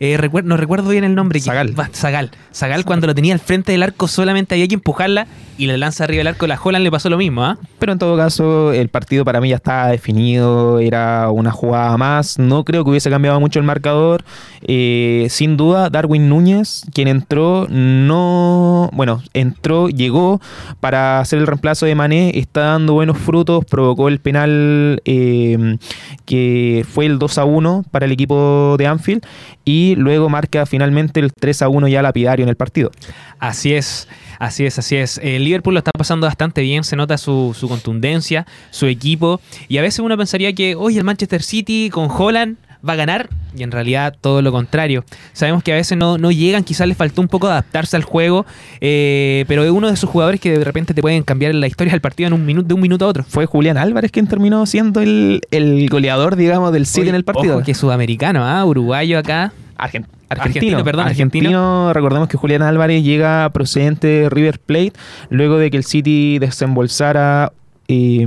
Eh, 0.00 0.16
recuer- 0.18 0.44
no 0.44 0.56
recuerdo 0.56 0.88
bien 0.90 1.04
el 1.04 1.14
nombre. 1.14 1.40
Zagal. 1.40 1.74
Zagal. 1.92 2.30
Zagal 2.54 2.84
cuando 2.84 3.06
lo 3.06 3.14
tenía 3.14 3.34
al 3.34 3.40
frente 3.40 3.72
del 3.72 3.82
arco 3.82 4.08
solamente 4.08 4.54
había 4.54 4.68
que 4.68 4.74
empujarla 4.74 5.26
y 5.58 5.66
la 5.66 5.76
lanza 5.76 6.04
arriba 6.04 6.18
del 6.20 6.26
arco. 6.28 6.46
La 6.46 6.58
Holland 6.62 6.82
le 6.82 6.90
pasó 6.90 7.08
lo 7.10 7.18
mismo, 7.18 7.44
¿ah? 7.44 7.58
Pero 7.78 7.92
en 7.92 7.98
todo 7.98 8.16
caso, 8.16 8.72
el 8.72 8.88
partido 8.88 9.24
para 9.24 9.40
mí 9.40 9.50
ya 9.50 9.56
estaba 9.56 9.88
definido, 9.88 10.78
era 10.80 11.30
una 11.30 11.50
jugada 11.52 11.96
más. 11.96 12.38
No 12.38 12.64
creo 12.64 12.84
que 12.84 12.90
hubiese 12.90 13.10
cambiado 13.10 13.38
mucho 13.40 13.58
el 13.58 13.64
marcador. 13.64 14.24
Eh, 14.62 15.26
sin 15.30 15.56
duda, 15.56 15.90
Darwin 15.90 16.28
Núñez, 16.28 16.82
quien 16.94 17.08
entró, 17.08 17.66
no. 17.68 18.90
Bueno, 18.92 19.22
entró, 19.34 19.88
llegó 19.88 20.40
para 20.80 21.20
hacer 21.20 21.38
el 21.38 21.46
reemplazo 21.46 21.86
de 21.86 21.94
Mané, 21.94 22.32
está 22.38 22.60
dando 22.62 22.94
buenos 22.94 23.18
frutos, 23.18 23.64
provocó 23.64 24.08
el 24.08 24.18
penal 24.20 25.00
eh, 25.04 25.76
que 26.24 26.84
fue 26.88 27.06
el 27.06 27.18
2 27.18 27.38
a 27.38 27.44
1 27.44 27.84
para 27.90 28.06
el 28.06 28.12
equipo 28.12 28.76
de 28.78 28.86
Anfield 28.86 29.24
y 29.64 29.94
luego 29.96 30.28
marca 30.28 30.66
finalmente 30.66 31.20
el 31.20 31.32
3 31.32 31.62
a 31.62 31.68
1 31.68 31.88
ya 31.88 32.02
lapidario 32.02 32.42
en 32.42 32.48
el 32.48 32.56
partido. 32.56 32.90
Así 33.38 33.74
es, 33.74 34.08
así 34.38 34.66
es, 34.66 34.78
así 34.78 34.96
es. 34.96 35.18
El 35.22 35.44
Liverpool 35.44 35.74
lo 35.74 35.78
está 35.78 35.92
pasando 35.92 36.26
bastante 36.26 36.62
bien, 36.62 36.84
se 36.84 36.96
nota 36.96 37.18
su, 37.18 37.54
su 37.58 37.68
contundencia, 37.68 38.46
su 38.70 38.86
equipo. 38.86 39.40
Y 39.68 39.78
a 39.78 39.82
veces 39.82 40.00
uno 40.00 40.16
pensaría 40.16 40.52
que, 40.52 40.74
oye, 40.74 40.98
el 40.98 41.04
Manchester 41.04 41.42
City 41.42 41.90
con 41.90 42.10
Holland 42.10 42.56
va 42.86 42.94
a 42.94 42.96
ganar. 42.96 43.28
Y 43.56 43.62
en 43.62 43.70
realidad 43.70 44.14
todo 44.20 44.40
lo 44.40 44.50
contrario. 44.50 45.04
Sabemos 45.34 45.62
que 45.62 45.72
a 45.72 45.76
veces 45.76 45.98
no, 45.98 46.16
no 46.18 46.30
llegan, 46.30 46.64
quizás 46.64 46.88
les 46.88 46.96
faltó 46.96 47.20
un 47.20 47.28
poco 47.28 47.46
adaptarse 47.48 47.96
al 47.96 48.02
juego. 48.02 48.46
eh, 48.80 49.44
pero 49.48 49.62
es 49.64 49.70
uno 49.70 49.88
de 49.88 49.94
esos 49.94 50.08
jugadores 50.08 50.40
que 50.40 50.58
de 50.58 50.64
repente 50.64 50.94
te 50.94 51.02
pueden 51.02 51.22
cambiar 51.22 51.54
la 51.54 51.66
historia 51.66 51.90
del 51.92 52.00
partido 52.00 52.28
en 52.28 52.32
un 52.32 52.46
minuto, 52.46 52.68
de 52.68 52.74
un 52.74 52.80
minuto 52.80 53.04
a 53.04 53.08
otro. 53.08 53.24
Fue 53.28 53.44
Julián 53.46 53.76
Álvarez 53.76 54.10
quien 54.10 54.26
terminó 54.26 54.64
siendo 54.66 55.00
el, 55.00 55.42
el 55.50 55.88
goleador, 55.90 56.36
digamos, 56.36 56.72
del 56.72 56.86
City 56.86 57.02
Oye, 57.02 57.10
en 57.10 57.16
el 57.16 57.24
partido. 57.24 57.56
Ojo 57.56 57.64
que 57.64 57.74
sudamericano, 57.74 58.44
¿ah? 58.44 58.64
uruguayo 58.64 59.18
acá. 59.18 59.52
Argen- 59.78 60.06
Argentino, 60.28 60.78
argentino, 60.78 60.84
perdón, 60.84 61.06
argentino. 61.08 61.92
Recordemos 61.92 62.26
que 62.28 62.38
Julián 62.38 62.62
Álvarez 62.62 63.04
llega 63.04 63.50
procedente 63.50 64.06
de 64.06 64.30
River 64.30 64.58
Plate 64.60 64.94
luego 65.28 65.58
de 65.58 65.70
que 65.70 65.76
el 65.76 65.84
City 65.84 66.38
desembolsara 66.38 67.52
eh, 67.88 68.26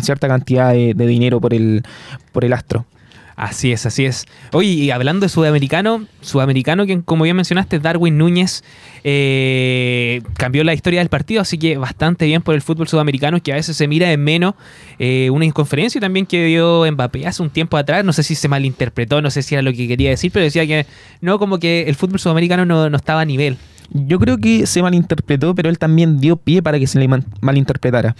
cierta 0.00 0.28
cantidad 0.28 0.72
de, 0.72 0.94
de 0.94 1.06
dinero 1.06 1.40
por 1.42 1.52
el, 1.52 1.82
por 2.32 2.44
el 2.46 2.54
astro. 2.54 2.86
Así 3.36 3.72
es, 3.72 3.86
así 3.86 4.04
es. 4.04 4.26
Oye, 4.52 4.68
y 4.68 4.90
hablando 4.90 5.24
de 5.24 5.28
sudamericano, 5.28 6.06
sudamericano 6.20 6.86
que 6.86 7.02
como 7.02 7.24
bien 7.24 7.36
mencionaste, 7.36 7.78
Darwin 7.78 8.18
Núñez 8.18 8.62
eh, 9.04 10.22
cambió 10.34 10.64
la 10.64 10.74
historia 10.74 11.00
del 11.00 11.08
partido, 11.08 11.40
así 11.40 11.58
que 11.58 11.76
bastante 11.76 12.26
bien 12.26 12.42
por 12.42 12.54
el 12.54 12.62
fútbol 12.62 12.88
sudamericano, 12.88 13.42
que 13.42 13.52
a 13.52 13.56
veces 13.56 13.76
se 13.76 13.88
mira 13.88 14.12
en 14.12 14.22
menos 14.22 14.54
eh, 14.98 15.30
una 15.30 15.44
inconferencia 15.44 16.00
también 16.00 16.26
que 16.26 16.44
dio 16.44 16.84
Mbappé 16.90 17.26
hace 17.26 17.42
un 17.42 17.50
tiempo 17.50 17.76
atrás, 17.76 18.04
no 18.04 18.12
sé 18.12 18.22
si 18.22 18.34
se 18.34 18.48
malinterpretó, 18.48 19.22
no 19.22 19.30
sé 19.30 19.42
si 19.42 19.54
era 19.54 19.62
lo 19.62 19.72
que 19.72 19.88
quería 19.88 20.10
decir, 20.10 20.30
pero 20.32 20.44
decía 20.44 20.66
que 20.66 20.86
no, 21.20 21.38
como 21.38 21.58
que 21.58 21.84
el 21.88 21.94
fútbol 21.94 22.20
sudamericano 22.20 22.66
no, 22.66 22.90
no 22.90 22.96
estaba 22.96 23.22
a 23.22 23.24
nivel. 23.24 23.56
Yo 23.94 24.18
creo 24.18 24.38
que 24.38 24.66
se 24.66 24.82
malinterpretó, 24.82 25.54
pero 25.54 25.68
él 25.68 25.78
también 25.78 26.18
dio 26.18 26.36
pie 26.36 26.62
para 26.62 26.78
que 26.78 26.86
se 26.86 26.98
le 26.98 27.08
malinterpretara. 27.40 28.16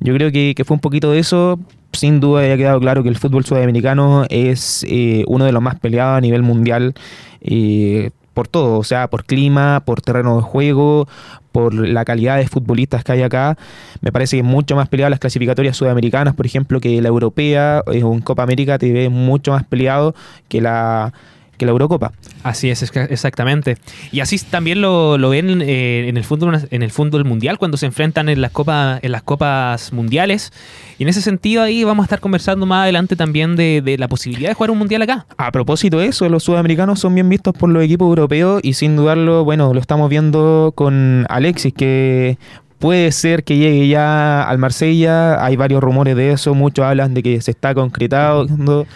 Yo 0.00 0.14
creo 0.14 0.32
que, 0.32 0.54
que 0.56 0.64
fue 0.64 0.74
un 0.74 0.80
poquito 0.80 1.12
de 1.12 1.20
eso. 1.20 1.60
Sin 1.92 2.20
duda 2.20 2.40
ha 2.40 2.56
quedado 2.56 2.80
claro 2.80 3.02
que 3.02 3.08
el 3.10 3.18
fútbol 3.18 3.44
sudamericano 3.44 4.24
es 4.30 4.84
eh, 4.88 5.24
uno 5.26 5.44
de 5.44 5.52
los 5.52 5.62
más 5.62 5.78
peleados 5.78 6.16
a 6.16 6.20
nivel 6.20 6.42
mundial 6.42 6.94
eh, 7.42 8.10
por 8.32 8.48
todo, 8.48 8.78
o 8.78 8.84
sea, 8.84 9.08
por 9.08 9.24
clima, 9.24 9.82
por 9.84 10.00
terreno 10.00 10.36
de 10.36 10.42
juego, 10.42 11.06
por 11.52 11.74
la 11.74 12.04
calidad 12.06 12.38
de 12.38 12.48
futbolistas 12.48 13.04
que 13.04 13.12
hay 13.12 13.22
acá. 13.22 13.58
Me 14.00 14.10
parece 14.10 14.36
que 14.36 14.40
es 14.40 14.46
mucho 14.46 14.74
más 14.74 14.88
peleado 14.88 15.10
las 15.10 15.18
clasificatorias 15.20 15.76
sudamericanas, 15.76 16.34
por 16.34 16.46
ejemplo, 16.46 16.80
que 16.80 17.02
la 17.02 17.08
europea. 17.08 17.82
o 17.86 17.92
en 17.92 18.20
Copa 18.20 18.42
América 18.42 18.78
te 18.78 18.90
ves 18.90 19.10
mucho 19.10 19.52
más 19.52 19.64
peleado 19.64 20.14
que 20.48 20.62
la 20.62 21.12
que 21.56 21.66
la 21.66 21.72
Eurocopa. 21.72 22.12
Así 22.42 22.70
es, 22.70 22.82
exactamente. 22.82 23.76
Y 24.10 24.20
así 24.20 24.38
también 24.38 24.80
lo, 24.80 25.18
lo 25.18 25.30
ven 25.30 25.62
eh, 25.62 26.08
en 26.08 26.16
el 26.16 26.24
fútbol 26.24 26.66
en 26.70 26.82
el 26.82 26.90
fútbol 26.90 27.24
mundial 27.24 27.58
cuando 27.58 27.76
se 27.76 27.86
enfrentan 27.86 28.28
en 28.28 28.40
las 28.40 28.50
copas 28.50 28.98
en 29.02 29.12
las 29.12 29.22
copas 29.22 29.92
mundiales. 29.92 30.52
Y 30.98 31.04
en 31.04 31.08
ese 31.08 31.22
sentido 31.22 31.62
ahí 31.62 31.84
vamos 31.84 32.04
a 32.04 32.06
estar 32.06 32.20
conversando 32.20 32.66
más 32.66 32.82
adelante 32.82 33.16
también 33.16 33.56
de, 33.56 33.80
de 33.82 33.98
la 33.98 34.08
posibilidad 34.08 34.50
de 34.50 34.54
jugar 34.54 34.70
un 34.70 34.78
mundial 34.78 35.02
acá. 35.02 35.26
A 35.36 35.52
propósito 35.52 35.98
de 35.98 36.06
eso, 36.06 36.28
los 36.28 36.42
sudamericanos 36.42 37.00
son 37.00 37.14
bien 37.14 37.28
vistos 37.28 37.54
por 37.54 37.70
los 37.70 37.82
equipos 37.84 38.08
europeos 38.08 38.60
y 38.62 38.74
sin 38.74 38.96
dudarlo, 38.96 39.44
bueno, 39.44 39.72
lo 39.72 39.80
estamos 39.80 40.08
viendo 40.10 40.72
con 40.74 41.26
Alexis, 41.28 41.72
que 41.74 42.38
puede 42.78 43.12
ser 43.12 43.44
que 43.44 43.56
llegue 43.56 43.86
ya 43.88 44.42
al 44.42 44.58
Marsella. 44.58 45.44
Hay 45.44 45.56
varios 45.56 45.82
rumores 45.82 46.16
de 46.16 46.32
eso, 46.32 46.54
muchos 46.54 46.84
hablan 46.84 47.14
de 47.14 47.22
que 47.22 47.40
se 47.40 47.52
está 47.52 47.74
concretando. 47.74 48.86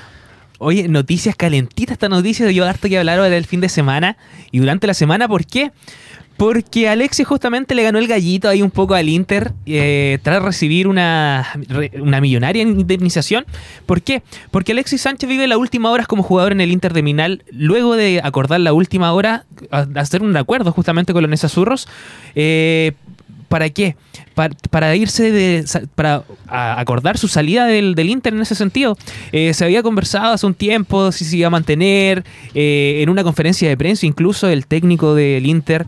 Oye, 0.58 0.88
noticias 0.88 1.36
calentitas 1.36 1.94
esta 1.94 2.08
noticia, 2.08 2.50
yo 2.50 2.64
harto 2.64 2.88
que 2.88 2.98
hablar 2.98 3.18
ahora 3.18 3.30
del 3.30 3.44
fin 3.44 3.60
de 3.60 3.68
semana 3.68 4.16
y 4.50 4.58
durante 4.58 4.86
la 4.86 4.94
semana, 4.94 5.28
¿por 5.28 5.44
qué? 5.44 5.70
Porque 6.36 6.88
Alexis 6.88 7.26
justamente 7.26 7.74
le 7.74 7.82
ganó 7.82 7.98
el 7.98 8.06
gallito 8.06 8.48
ahí 8.48 8.60
un 8.60 8.70
poco 8.70 8.94
al 8.94 9.08
Inter 9.08 9.52
eh, 9.64 10.18
tras 10.22 10.42
recibir 10.42 10.86
una, 10.86 11.46
una 11.98 12.20
millonaria 12.20 12.62
indemnización. 12.62 13.46
¿Por 13.86 14.02
qué? 14.02 14.22
Porque 14.50 14.72
Alexis 14.72 15.00
Sánchez 15.00 15.28
vive 15.28 15.46
las 15.46 15.58
últimas 15.58 15.92
horas 15.92 16.06
como 16.06 16.22
jugador 16.22 16.52
en 16.52 16.60
el 16.60 16.72
Inter 16.72 16.92
de 16.92 17.02
Minal, 17.02 17.42
luego 17.50 17.96
de 17.96 18.20
acordar 18.22 18.60
la 18.60 18.74
última 18.74 19.12
hora, 19.12 19.46
hacer 19.70 20.22
un 20.22 20.36
acuerdo 20.36 20.72
justamente 20.72 21.14
con 21.14 21.22
los 21.22 21.30
Nesazurros. 21.30 21.88
Eh, 22.34 22.92
¿Para 23.48 23.70
qué? 23.70 23.96
Pa- 24.36 24.50
Para, 24.70 24.94
irse 24.94 25.32
de. 25.32 25.64
para 25.94 26.22
acordar 26.48 27.16
su 27.16 27.26
salida 27.26 27.64
del, 27.64 27.94
del 27.94 28.10
Inter 28.10 28.34
en 28.34 28.42
ese 28.42 28.54
sentido. 28.54 28.96
Eh, 29.32 29.54
se 29.54 29.64
había 29.64 29.82
conversado 29.82 30.34
hace 30.34 30.44
un 30.46 30.52
tiempo 30.54 31.10
si 31.10 31.24
se 31.24 31.38
iba 31.38 31.46
a 31.46 31.50
mantener. 31.50 32.22
eh, 32.54 33.00
en 33.02 33.08
una 33.08 33.24
conferencia 33.24 33.66
de 33.68 33.76
prensa, 33.78 34.04
incluso 34.04 34.46
el 34.48 34.66
técnico 34.66 35.14
del 35.14 35.46
Inter 35.46 35.86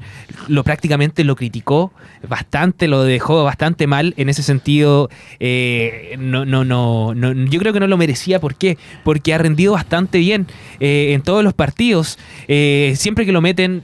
lo 0.49 0.65
prácticamente 0.65 1.25
lo 1.25 1.37
criticó 1.37 1.93
bastante, 2.27 2.89
lo 2.89 3.03
dejó 3.05 3.45
bastante 3.45 3.87
mal 3.87 4.15
en 4.17 4.31
ese 4.31 4.43
sentido. 4.43 5.11
eh, 5.41 6.17
no, 6.19 6.47
no, 6.47 6.65
no, 6.65 7.15
no, 7.15 7.33
yo 7.51 7.61
creo 7.61 7.75
que 7.75 7.81
no 7.81 7.87
lo 7.87 7.99
merecía. 7.99 8.41
¿Por 8.41 8.55
qué? 8.55 8.79
Porque 9.05 9.35
ha 9.35 9.39
rendido 9.39 9.75
bastante 9.75 10.19
bien 10.19 10.47
en 10.81 11.21
todos 11.21 11.45
los 11.45 11.53
partidos. 11.53 12.19
Siempre 12.47 13.27
que 13.27 13.33
lo 13.33 13.43
meten, 13.43 13.83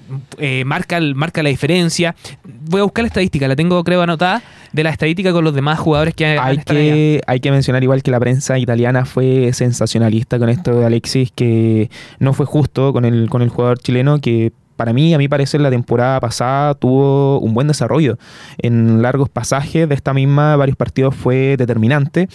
marca, 0.64 0.98
marca 1.14 1.42
la 1.42 1.50
diferencia. 1.50 2.14
Voy 2.66 2.80
a 2.80 2.84
buscar 2.84 3.02
la 3.02 3.08
estadística, 3.08 3.46
la 3.46 3.56
tengo 3.56 3.84
creo 3.84 4.00
anotada, 4.00 4.42
de 4.72 4.82
la 4.82 4.90
estadística 4.90 5.32
con 5.32 5.44
los 5.44 5.54
demás 5.54 5.78
jugadores 5.78 6.14
que 6.14 6.26
han 6.26 6.38
Hay 6.38 6.56
allá. 6.56 6.64
que, 6.64 7.20
hay 7.26 7.40
que 7.40 7.50
mencionar 7.50 7.82
igual 7.82 8.02
que 8.02 8.10
la 8.10 8.20
prensa 8.20 8.58
italiana 8.58 9.04
fue 9.04 9.52
sensacionalista 9.52 10.38
con 10.38 10.48
esto 10.48 10.78
de 10.78 10.86
Alexis, 10.86 11.30
que 11.34 11.90
no 12.18 12.32
fue 12.32 12.46
justo 12.46 12.92
con 12.92 13.04
el, 13.04 13.28
con 13.30 13.42
el 13.42 13.48
jugador 13.48 13.78
chileno 13.78 14.18
que 14.20 14.52
para 14.76 14.92
mí, 14.92 15.14
a 15.14 15.18
mi 15.18 15.28
parecer, 15.28 15.60
la 15.60 15.70
temporada 15.70 16.18
pasada 16.20 16.74
tuvo 16.74 17.38
un 17.38 17.54
buen 17.54 17.68
desarrollo. 17.68 18.18
En 18.58 19.02
largos 19.02 19.28
pasajes 19.28 19.88
de 19.88 19.94
esta 19.94 20.12
misma, 20.12 20.56
varios 20.56 20.76
partidos 20.76 21.14
fue 21.14 21.56
determinante. 21.56 22.28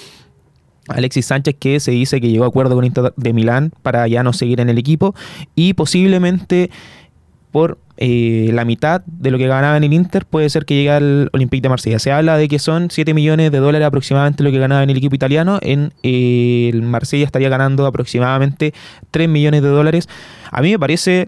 Alexis 0.87 1.27
Sánchez 1.27 1.55
que 1.59 1.79
se 1.79 1.91
dice 1.91 2.19
que 2.19 2.29
llegó 2.29 2.45
a 2.45 2.47
acuerdo 2.47 2.75
con 2.75 2.83
Inter 2.83 3.13
de 3.15 3.33
Milán 3.33 3.71
para 3.83 4.07
ya 4.07 4.23
no 4.23 4.33
seguir 4.33 4.59
en 4.59 4.69
el 4.69 4.77
equipo 4.77 5.13
y 5.55 5.73
posiblemente 5.73 6.71
por 7.51 7.77
eh, 8.01 8.49
la 8.53 8.63
mitad 8.63 9.01
de 9.05 9.29
lo 9.29 9.37
que 9.37 9.45
ganaba 9.45 9.75
en 9.75 9.83
el 9.83 9.91
Inter 9.91 10.25
puede 10.25 10.49
ser 10.49 10.63
que 10.63 10.73
llegue 10.73 10.91
al 10.91 11.29
Olympique 11.33 11.61
de 11.61 11.67
Marsella. 11.67 11.99
Se 11.99 12.13
habla 12.13 12.37
de 12.37 12.47
que 12.47 12.57
son 12.57 12.89
7 12.89 13.13
millones 13.13 13.51
de 13.51 13.57
dólares 13.57 13.85
aproximadamente 13.85 14.41
lo 14.41 14.51
que 14.51 14.57
ganaba 14.57 14.83
en 14.83 14.89
el 14.89 14.95
equipo 14.95 15.15
italiano. 15.15 15.59
En 15.61 15.91
eh, 16.01 16.69
el 16.71 16.81
Marsella 16.81 17.25
estaría 17.25 17.49
ganando 17.49 17.85
aproximadamente 17.85 18.73
3 19.11 19.27
millones 19.27 19.63
de 19.63 19.67
dólares. 19.67 20.07
A 20.49 20.61
mí 20.61 20.71
me 20.71 20.79
parece 20.79 21.27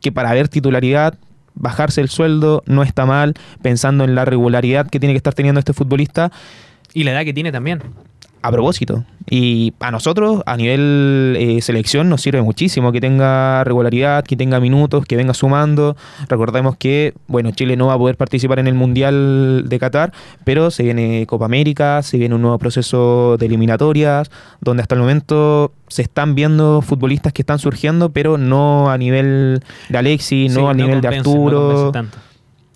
que 0.00 0.10
para 0.10 0.32
ver 0.32 0.48
titularidad, 0.48 1.18
bajarse 1.54 2.00
el 2.00 2.08
sueldo 2.08 2.62
no 2.64 2.82
está 2.82 3.04
mal, 3.04 3.34
pensando 3.60 4.04
en 4.04 4.14
la 4.14 4.24
regularidad 4.24 4.88
que 4.88 4.98
tiene 4.98 5.12
que 5.12 5.18
estar 5.18 5.34
teniendo 5.34 5.58
este 5.58 5.74
futbolista 5.74 6.32
Y 6.94 7.04
la 7.04 7.12
edad 7.12 7.24
que 7.24 7.34
tiene 7.34 7.52
también. 7.52 7.82
A 8.46 8.52
propósito. 8.52 9.04
Y 9.28 9.72
a 9.80 9.90
nosotros, 9.90 10.42
a 10.46 10.56
nivel 10.56 11.36
eh, 11.38 11.60
selección, 11.60 12.08
nos 12.08 12.22
sirve 12.22 12.42
muchísimo 12.42 12.92
que 12.92 13.00
tenga 13.00 13.64
regularidad, 13.64 14.24
que 14.24 14.36
tenga 14.36 14.60
minutos, 14.60 15.04
que 15.04 15.16
venga 15.16 15.34
sumando. 15.34 15.96
Recordemos 16.28 16.76
que, 16.76 17.12
bueno, 17.26 17.50
Chile 17.50 17.76
no 17.76 17.88
va 17.88 17.94
a 17.94 17.98
poder 17.98 18.16
participar 18.16 18.60
en 18.60 18.68
el 18.68 18.74
Mundial 18.74 19.64
de 19.66 19.78
Qatar, 19.80 20.12
pero 20.44 20.70
se 20.70 20.84
viene 20.84 21.26
Copa 21.26 21.46
América, 21.46 22.02
se 22.02 22.18
viene 22.18 22.36
un 22.36 22.42
nuevo 22.42 22.58
proceso 22.58 23.36
de 23.36 23.46
eliminatorias, 23.46 24.30
donde 24.60 24.82
hasta 24.82 24.94
el 24.94 25.00
momento 25.00 25.72
se 25.88 26.02
están 26.02 26.36
viendo 26.36 26.80
futbolistas 26.80 27.32
que 27.32 27.42
están 27.42 27.58
surgiendo, 27.58 28.10
pero 28.10 28.38
no 28.38 28.90
a 28.90 28.98
nivel 28.98 29.60
de 29.88 29.98
Alexis, 29.98 30.54
no 30.54 30.68
a 30.68 30.74
nivel 30.74 31.00
de 31.00 31.10
no 31.10 31.16
Arturo. 31.16 31.92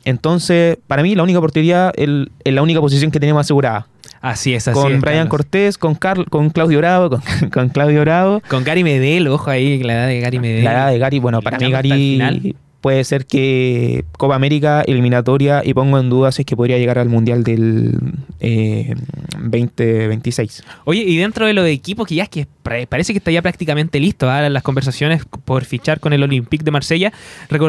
Entonces, 0.05 0.79
para 0.89 1.03
mí, 1.03 1.15
la 1.15 1.23
única 1.23 1.39
oportunidad 1.39 1.93
es 1.95 2.09
es 2.43 2.55
la 2.55 2.63
única 2.63 2.81
posición 2.81 3.13
que 3.13 3.21
tenemos 3.21 3.41
asegurada 3.41 3.87
Así 4.21 4.55
es, 4.55 4.69
así 4.69 4.79
con 4.79 4.93
es, 4.93 5.01
Brian 5.01 5.17
Carlos. 5.17 5.31
Cortés, 5.31 5.79
con 5.79 5.95
Carl, 5.95 6.27
con 6.29 6.51
Claudio 6.51 6.79
Bravo, 6.79 7.11
con, 7.11 7.21
con 7.53 7.69
Claudio 7.71 8.01
Bravo. 8.03 8.43
Con 8.49 8.65
Gary 8.65 8.85
Medel, 8.85 9.29
ojo 9.29 9.51
ahí, 9.51 9.83
la 9.83 9.95
edad 9.95 10.07
de 10.09 10.21
Gary 10.21 10.39
Medel. 10.39 10.65
La 10.65 10.73
edad 10.73 10.91
de 10.91 10.99
Gary, 10.99 11.19
bueno, 11.19 11.41
para 11.41 11.59
mí 11.59 11.71
Gary 11.71 12.55
puede 12.81 13.05
ser 13.05 13.27
que 13.27 14.05
Copa 14.13 14.35
América, 14.35 14.83
eliminatoria, 14.83 15.63
y 15.65 15.75
pongo 15.75 15.99
en 15.99 16.09
duda 16.09 16.33
si 16.33 16.43
es 16.43 16.47
que 16.47 16.57
podría 16.57 16.79
llegar 16.79 16.99
al 16.99 17.09
Mundial 17.09 17.45
del 17.45 17.99
eh, 18.41 18.95
2026. 19.39 20.65
Oye, 20.85 21.03
y 21.03 21.17
dentro 21.19 21.47
de 21.47 21.53
los 21.53 21.67
equipos 21.67 22.07
que 22.07 22.17
ya 22.17 22.25
es 22.25 22.29
que 22.29 22.47
parece 22.63 23.13
que 23.13 23.19
está 23.19 23.31
ya 23.31 23.43
prácticamente 23.43 23.99
listo 24.01 24.31
¿ah? 24.31 24.49
las 24.49 24.63
conversaciones 24.63 25.25
por 25.45 25.65
fichar 25.65 26.01
con 26.01 26.13
el 26.13 26.23
Olympique 26.23 26.65
de 26.65 26.71
Marsella. 26.71 27.13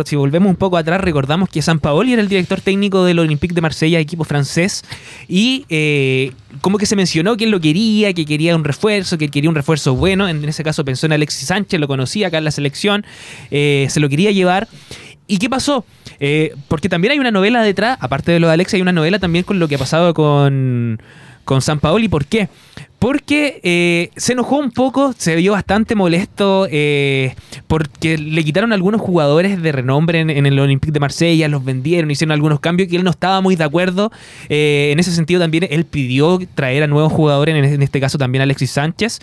Si 0.06 0.16
volvemos 0.16 0.50
un 0.50 0.56
poco 0.56 0.78
atrás, 0.78 1.02
recordamos 1.02 1.50
que 1.50 1.62
San 1.62 1.80
Paoli 1.80 2.14
era 2.14 2.22
el 2.22 2.28
director 2.28 2.62
técnico 2.62 3.06
del 3.06 3.20
Olympique 3.20 3.54
de 3.54 3.62
Marsella, 3.62 4.00
equipo 4.00 4.24
francés, 4.24 4.84
y 5.28 5.66
eh, 5.70 6.34
como 6.62 6.78
que 6.78 6.86
se 6.86 6.96
mencionó 6.96 7.38
que 7.38 7.46
él 7.46 7.52
lo 7.52 7.60
quería, 7.60 8.14
que 8.14 8.26
quería 8.26 8.56
un 8.56 8.64
refuerzo, 8.64 9.18
que 9.18 9.30
quería 9.30 9.50
un 9.50 9.56
refuerzo 9.56 9.96
bueno. 9.96 10.28
En, 10.28 10.44
en 10.44 10.50
ese 10.50 10.64
caso 10.64 10.84
pensó 10.84 11.06
en 11.06 11.14
Alexis 11.14 11.48
Sánchez, 11.48 11.80
lo 11.80 11.88
conocía 11.88 12.28
acá 12.28 12.38
en 12.38 12.44
la 12.44 12.52
selección, 12.52 13.06
eh, 13.52 13.88
se 13.90 14.00
lo 14.00 14.10
quería 14.10 14.32
llevar. 14.32 14.68
¿Y 15.28 15.38
qué 15.38 15.50
pasó? 15.50 15.86
Eh, 16.20 16.54
porque 16.68 16.90
también 16.90 17.14
hay 17.14 17.20
una 17.20 17.32
novela 17.32 17.64
detrás, 17.64 17.98
aparte 18.02 18.32
de 18.32 18.40
lo 18.40 18.48
de 18.48 18.54
Alexis, 18.54 18.76
hay 18.76 18.82
una 18.82 18.92
novela 18.92 19.18
también 19.18 19.46
con 19.46 19.60
lo 19.60 19.68
que 19.68 19.76
ha 19.76 19.78
pasado 19.78 20.14
con, 20.14 21.02
con 21.46 21.62
San 21.62 21.80
Paoli. 21.80 22.10
¿Por 22.10 22.26
qué? 22.26 22.50
Porque 23.02 23.60
eh, 23.64 24.12
se 24.16 24.34
enojó 24.34 24.60
un 24.60 24.70
poco, 24.70 25.12
se 25.18 25.36
vio 25.36 25.54
bastante 25.54 25.96
molesto 25.96 26.68
eh, 26.70 27.34
porque 27.66 28.16
le 28.16 28.44
quitaron 28.44 28.74
algunos 28.74 29.02
jugadores 29.02 29.60
de 29.60 29.72
renombre 29.72 30.20
en, 30.20 30.46
el 30.46 30.60
Olympique 30.60 30.92
de 30.92 31.00
Marsella, 31.00 31.48
los 31.48 31.66
vendieron, 31.66 32.12
hicieron 32.12 32.32
algunos 32.32 32.60
cambios 32.60 32.90
que 32.90 32.98
él 32.98 33.04
no 33.04 33.10
estaba 33.10 33.42
muy 33.42 33.56
de 33.56 33.64
acuerdo. 33.64 34.12
Eh, 34.50 34.90
en 34.92 35.00
ese 35.00 35.12
sentido 35.12 35.42
también 35.42 35.66
él 35.72 35.86
pidió 35.86 36.38
traer 36.54 36.84
a 36.84 36.88
nuevos 36.88 37.12
jugadores, 37.12 37.56
en, 37.56 37.82
este 37.82 38.00
caso 38.00 38.20
también 38.20 38.44
Alexis 38.44 38.70
Sánchez, 38.70 39.20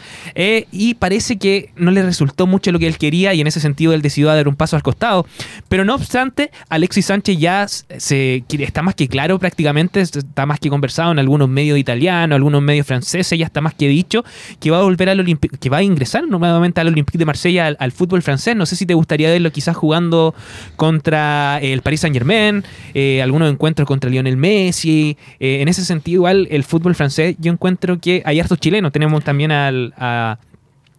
y 0.72 0.94
parece 0.94 1.36
que 1.36 1.70
no 1.76 1.92
le 1.92 2.02
resultó 2.02 2.48
mucho 2.48 2.72
lo 2.72 2.80
que 2.80 2.88
él 2.88 2.98
quería 2.98 3.32
y 3.32 3.40
en 3.40 3.46
ese 3.46 3.60
sentido 3.60 3.92
él 3.92 4.02
decidió 4.02 4.26
dar 4.26 4.48
un 4.48 4.56
paso 4.56 4.74
al 4.74 4.82
costado. 4.82 5.24
Pero 5.68 5.84
no 5.84 5.94
obstante, 5.94 6.50
Alexis 6.68 7.06
Sánchez 7.06 7.38
ya 7.38 7.68
se, 7.68 8.42
está 8.48 8.82
más 8.82 8.96
que 8.96 9.06
claro 9.06 9.38
prácticamente, 9.38 10.00
está 10.00 10.46
más 10.46 10.58
que 10.58 10.68
conversado 10.68 11.12
en 11.12 11.20
algunos 11.20 11.48
medios 11.48 11.78
italianos, 11.78 12.34
algunos 12.34 12.60
medios 12.60 12.84
franceses, 12.84 13.38
ya 13.38 13.46
está 13.48 13.60
más 13.60 13.74
que 13.74 13.88
dicho 13.88 14.24
que 14.60 14.70
va 14.70 14.78
a 14.78 14.82
volver 14.82 15.08
al 15.08 15.20
Olympique, 15.20 15.56
que 15.58 15.70
va 15.70 15.78
a 15.78 15.82
ingresar 15.82 16.26
nuevamente 16.26 16.80
al 16.80 16.88
Olympique 16.88 17.18
de 17.18 17.24
Marsella, 17.24 17.66
al, 17.78 17.92
fútbol 17.92 18.22
francés. 18.22 18.54
No 18.56 18.66
sé 18.66 18.76
si 18.76 18.86
te 18.86 18.94
gustaría 18.94 19.28
verlo 19.30 19.50
quizás 19.50 19.76
jugando 19.76 20.34
contra 20.76 21.58
el 21.58 21.82
Paris 21.82 22.00
Saint 22.00 22.14
Germain, 22.14 22.64
eh, 22.94 23.22
algunos 23.22 23.50
encuentros 23.50 23.86
contra 23.86 24.10
Lionel 24.10 24.36
Messi. 24.36 25.16
Eh, 25.40 25.60
en 25.60 25.68
ese 25.68 25.84
sentido, 25.84 26.16
igual 26.16 26.48
el 26.50 26.64
fútbol 26.64 26.94
francés, 26.94 27.36
yo 27.38 27.52
encuentro 27.52 27.98
que 27.98 28.22
hay 28.24 28.40
hartos 28.40 28.58
chilenos. 28.58 28.92
Tenemos 28.92 29.24
también 29.24 29.52
al, 29.52 29.94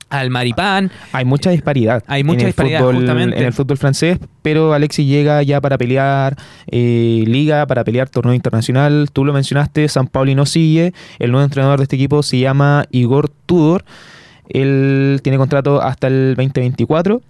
al 0.10 0.30
Maripán. 0.30 0.92
Hay 1.12 1.26
mucha 1.26 1.50
disparidad. 1.52 2.04
Hay 2.08 2.24
mucha 2.24 2.42
en 2.42 2.48
disparidad, 2.48 2.82
fútbol- 2.82 2.96
justamente. 2.96 3.38
En 3.40 3.46
el 3.46 3.54
fútbol 3.54 3.78
francés, 3.78 4.18
pero 4.42 4.74
Alexis 4.74 5.08
llega 5.08 5.42
ya 5.44 5.62
para 5.62 5.78
pelear 5.78 6.36
eh, 6.68 7.24
liga, 7.28 7.66
para 7.68 7.84
pelear 7.84 8.10
torneo 8.10 8.34
internacional. 8.34 9.10
Tú 9.14 9.26
lo 9.26 9.34
mencionaste, 9.34 9.88
San 9.88 10.08
Pauli 10.08 10.36
no 10.36 10.46
sigue. 10.46 10.94
El 11.20 11.32
nuevo 11.32 11.44
entrenador 11.46 11.80
de 11.80 11.84
este 11.84 11.96
equipo 11.96 12.24
se 12.24 12.40
llama 12.40 12.86
Igor 12.92 13.30
Tudor. 13.46 13.84
Él 14.50 15.20
tiene 15.24 15.38
contrato 15.38 15.82
hasta 15.82 16.08
el 16.08 16.34
2024. 16.36 17.22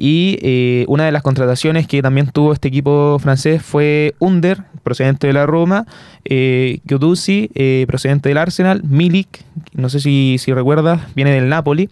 Y 0.00 0.38
eh, 0.42 0.84
una 0.86 1.04
de 1.06 1.10
las 1.10 1.24
contrataciones 1.24 1.88
que 1.88 2.00
también 2.02 2.30
tuvo 2.30 2.52
este 2.52 2.68
equipo 2.68 3.18
francés 3.18 3.62
fue 3.62 4.14
Under, 4.20 4.62
procedente 4.84 5.26
de 5.26 5.32
la 5.32 5.44
Roma, 5.44 5.86
eh, 6.24 6.78
Giuduzzi, 6.86 7.50
eh, 7.56 7.84
procedente 7.88 8.28
del 8.28 8.38
Arsenal, 8.38 8.84
Milik, 8.84 9.42
no 9.72 9.88
sé 9.88 9.98
si, 9.98 10.38
recuerdas, 10.46 11.00
viene 11.16 11.32
del 11.32 11.48
Napoli, 11.48 11.90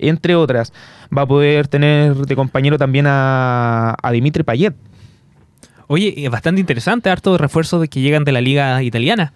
entre 0.00 0.34
otras. 0.34 0.72
Va 1.16 1.22
a 1.22 1.26
poder 1.26 1.68
tener 1.68 2.16
de 2.16 2.34
compañero 2.34 2.76
también 2.76 3.06
a, 3.06 3.94
a 4.02 4.10
Dimitri 4.10 4.42
Payet. 4.42 4.74
Oye, 5.86 6.14
es 6.16 6.30
bastante 6.30 6.60
interesante, 6.60 7.08
harto 7.08 7.30
de 7.32 7.38
refuerzos 7.38 7.88
que 7.88 8.00
llegan 8.00 8.24
de 8.24 8.32
la 8.32 8.40
liga 8.40 8.82
italiana. 8.82 9.32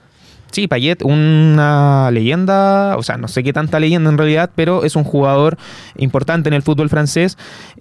Sí, 0.53 0.69
Payet, 0.69 1.03
una 1.03 2.11
leyenda, 2.13 2.97
o 2.99 3.03
sea, 3.03 3.17
no 3.17 3.27
sé 3.27 3.43
qué 3.43 3.53
tanta 3.53 3.81
leyenda 3.81 4.11
en 4.11 4.19
realidad, 4.19 4.51
pero 4.55 4.85
es 4.85 4.97
un 4.97 5.05
jugador 5.05 5.57
importante 5.97 6.49
en 6.49 6.55
el 6.55 6.63
fútbol 6.63 6.89
francés. 6.91 7.39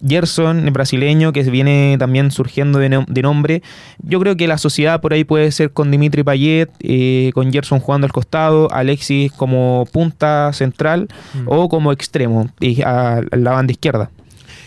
Gerson, 0.08 0.72
brasileño, 0.72 1.34
que 1.34 1.44
viene 1.44 1.98
también 2.00 2.32
surgiendo 2.32 2.80
de, 2.80 2.90
no- 2.90 3.06
de 3.08 3.22
nombre. 3.22 3.62
Yo 4.00 4.20
creo 4.20 4.36
que 4.38 4.48
la 4.48 4.58
sociedad 4.58 5.02
por 5.02 5.14
ahí 5.14 5.24
puede 5.24 5.52
ser 5.52 5.72
con 5.72 5.92
Dimitri 5.92 6.24
Payet, 6.24 6.70
eh, 6.80 7.32
con 7.34 7.52
Gerson 7.52 7.80
jugando 7.80 8.06
al 8.06 8.14
costado, 8.14 8.72
Alexis 8.72 9.32
como 9.34 9.86
punta 9.92 10.52
central 10.54 11.10
Mm. 11.34 11.44
o 11.48 11.70
como 11.70 11.92
extremo, 11.92 12.50
y 12.60 12.82
a, 12.82 13.18
a 13.18 13.36
la 13.36 13.52
banda 13.52 13.72
izquierda. 13.72 14.10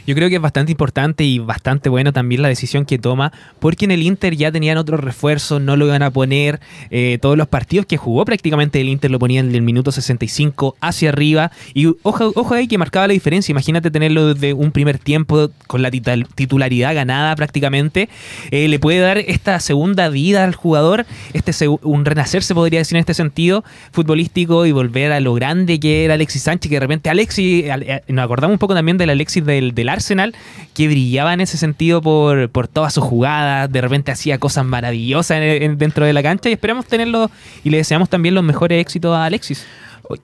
Yo 0.06 0.14
creo 0.14 0.28
que 0.28 0.36
es 0.36 0.40
bastante 0.40 0.72
importante 0.72 1.24
y 1.24 1.38
bastante 1.38 1.88
bueno 1.88 2.12
también 2.12 2.42
la 2.42 2.48
decisión 2.48 2.84
que 2.84 2.98
toma, 2.98 3.32
porque 3.58 3.84
en 3.86 3.90
el 3.90 4.02
Inter 4.02 4.36
ya 4.36 4.52
tenían 4.52 4.76
otros 4.78 5.00
refuerzos, 5.00 5.60
no 5.60 5.76
lo 5.76 5.86
iban 5.86 6.02
a 6.02 6.10
poner. 6.10 6.60
eh, 6.90 7.18
todos 7.20 7.36
los 7.38 7.48
partidos 7.48 7.86
que 7.86 7.96
jugó 7.96 8.24
prácticamente 8.24 8.80
el 8.80 8.88
Inter 8.88 9.10
lo 9.10 9.18
ponían 9.18 9.50
del 9.52 9.62
minuto 9.62 9.92
65 9.92 10.76
hacia 10.80 11.08
arriba. 11.10 11.50
Y 11.72 11.86
ojo, 12.02 12.32
ojo 12.34 12.54
ahí 12.54 12.68
que 12.68 12.78
marcaba 12.78 13.06
la 13.06 13.12
diferencia. 13.14 13.52
Imagínate 13.52 13.90
tenerlo 13.90 14.34
desde 14.34 14.52
un 14.52 14.72
primer 14.72 14.98
tiempo 14.98 15.50
con 15.66 15.82
la 15.82 15.90
titularidad 15.90 16.94
ganada 16.94 17.34
prácticamente. 17.36 18.08
eh, 18.50 18.68
le 18.68 18.78
puede 18.78 18.98
dar 19.00 19.18
esta 19.18 19.58
segunda 19.60 20.08
vida 20.08 20.44
al 20.44 20.54
jugador, 20.54 21.06
este 21.32 21.54
un 21.82 22.04
renacer 22.04 22.42
se 22.42 22.54
podría 22.54 22.80
decir 22.80 22.96
en 22.96 23.00
este 23.00 23.14
sentido 23.14 23.64
futbolístico 23.92 24.66
y 24.66 24.72
volver 24.72 25.12
a 25.12 25.20
lo 25.20 25.34
grande 25.34 25.78
que 25.80 26.04
era 26.04 26.14
Alexis 26.14 26.42
Sánchez, 26.42 26.68
que 26.68 26.76
de 26.76 26.80
repente 26.80 27.08
Alexis, 27.10 27.70
al- 27.70 27.82
eh, 27.84 28.02
nos 28.08 28.24
acordamos 28.24 28.54
un 28.54 28.58
poco 28.58 28.74
también 28.74 28.98
del 28.98 29.10
Alexis 29.10 29.44
del, 29.44 29.74
del 29.74 29.88
Arsenal, 29.94 30.34
que 30.74 30.86
brillaba 30.88 31.32
en 31.32 31.40
ese 31.40 31.56
sentido 31.56 32.02
por, 32.02 32.50
por 32.50 32.68
todas 32.68 32.92
sus 32.92 33.02
jugadas, 33.04 33.72
de 33.72 33.80
repente 33.80 34.12
hacía 34.12 34.38
cosas 34.38 34.64
maravillosas 34.66 35.38
en- 35.38 35.62
en- 35.62 35.78
dentro 35.78 36.04
de 36.04 36.12
la 36.12 36.22
cancha 36.22 36.50
y 36.50 36.52
esperamos 36.52 36.84
tenerlo 36.86 37.30
y 37.64 37.70
le 37.70 37.78
deseamos 37.78 38.08
también 38.10 38.34
los 38.34 38.44
mejores 38.44 38.80
éxitos 38.80 39.16
a 39.16 39.24
Alexis. 39.24 39.66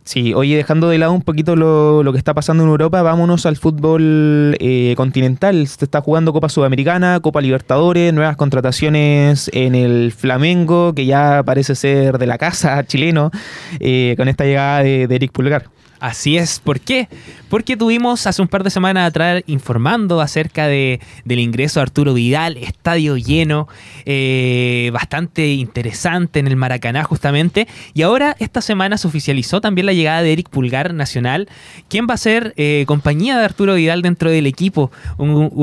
Sí, 0.04 0.34
oye, 0.34 0.56
dejando 0.56 0.90
de 0.90 0.98
lado 0.98 1.12
un 1.14 1.22
poquito 1.22 1.56
lo, 1.56 2.02
lo 2.02 2.12
que 2.12 2.18
está 2.18 2.34
pasando 2.34 2.62
en 2.64 2.68
Europa, 2.68 3.00
vámonos 3.00 3.46
al 3.46 3.56
fútbol 3.56 4.54
eh, 4.60 4.92
continental. 4.94 5.66
Se 5.68 5.86
está 5.86 6.02
jugando 6.02 6.34
Copa 6.34 6.50
Sudamericana, 6.50 7.18
Copa 7.20 7.40
Libertadores, 7.40 8.12
nuevas 8.12 8.36
contrataciones 8.36 9.50
en 9.54 9.74
el 9.74 10.12
Flamengo, 10.12 10.92
que 10.94 11.06
ya 11.06 11.42
parece 11.46 11.74
ser 11.74 12.18
de 12.18 12.26
la 12.26 12.36
casa 12.36 12.84
chileno, 12.86 13.30
eh, 13.78 14.14
con 14.18 14.28
esta 14.28 14.44
llegada 14.44 14.82
de 14.82 15.04
Eric 15.04 15.32
Pulgar. 15.32 15.64
Así 16.00 16.38
es, 16.38 16.60
¿por 16.60 16.80
qué? 16.80 17.08
Porque 17.50 17.76
tuvimos 17.76 18.26
hace 18.26 18.40
un 18.40 18.48
par 18.48 18.64
de 18.64 18.70
semanas 18.70 19.06
atrás 19.06 19.42
informando 19.46 20.22
acerca 20.22 20.66
de, 20.66 20.98
del 21.26 21.40
ingreso 21.40 21.78
de 21.78 21.82
Arturo 21.82 22.14
Vidal, 22.14 22.56
estadio 22.56 23.18
lleno, 23.18 23.68
eh, 24.06 24.88
bastante 24.94 25.48
interesante 25.48 26.38
en 26.40 26.46
el 26.46 26.56
Maracaná 26.56 27.04
justamente, 27.04 27.68
y 27.92 28.00
ahora 28.00 28.34
esta 28.38 28.62
semana 28.62 28.96
se 28.96 29.08
oficializó 29.08 29.60
también 29.60 29.84
la 29.84 29.92
llegada 29.92 30.22
de 30.22 30.32
Eric 30.32 30.48
Pulgar 30.48 30.94
Nacional, 30.94 31.48
quien 31.88 32.06
va 32.08 32.14
a 32.14 32.16
ser 32.16 32.54
eh, 32.56 32.84
compañía 32.86 33.38
de 33.38 33.44
Arturo 33.44 33.74
Vidal 33.74 34.00
dentro 34.00 34.30
del 34.30 34.46
equipo. 34.46 34.90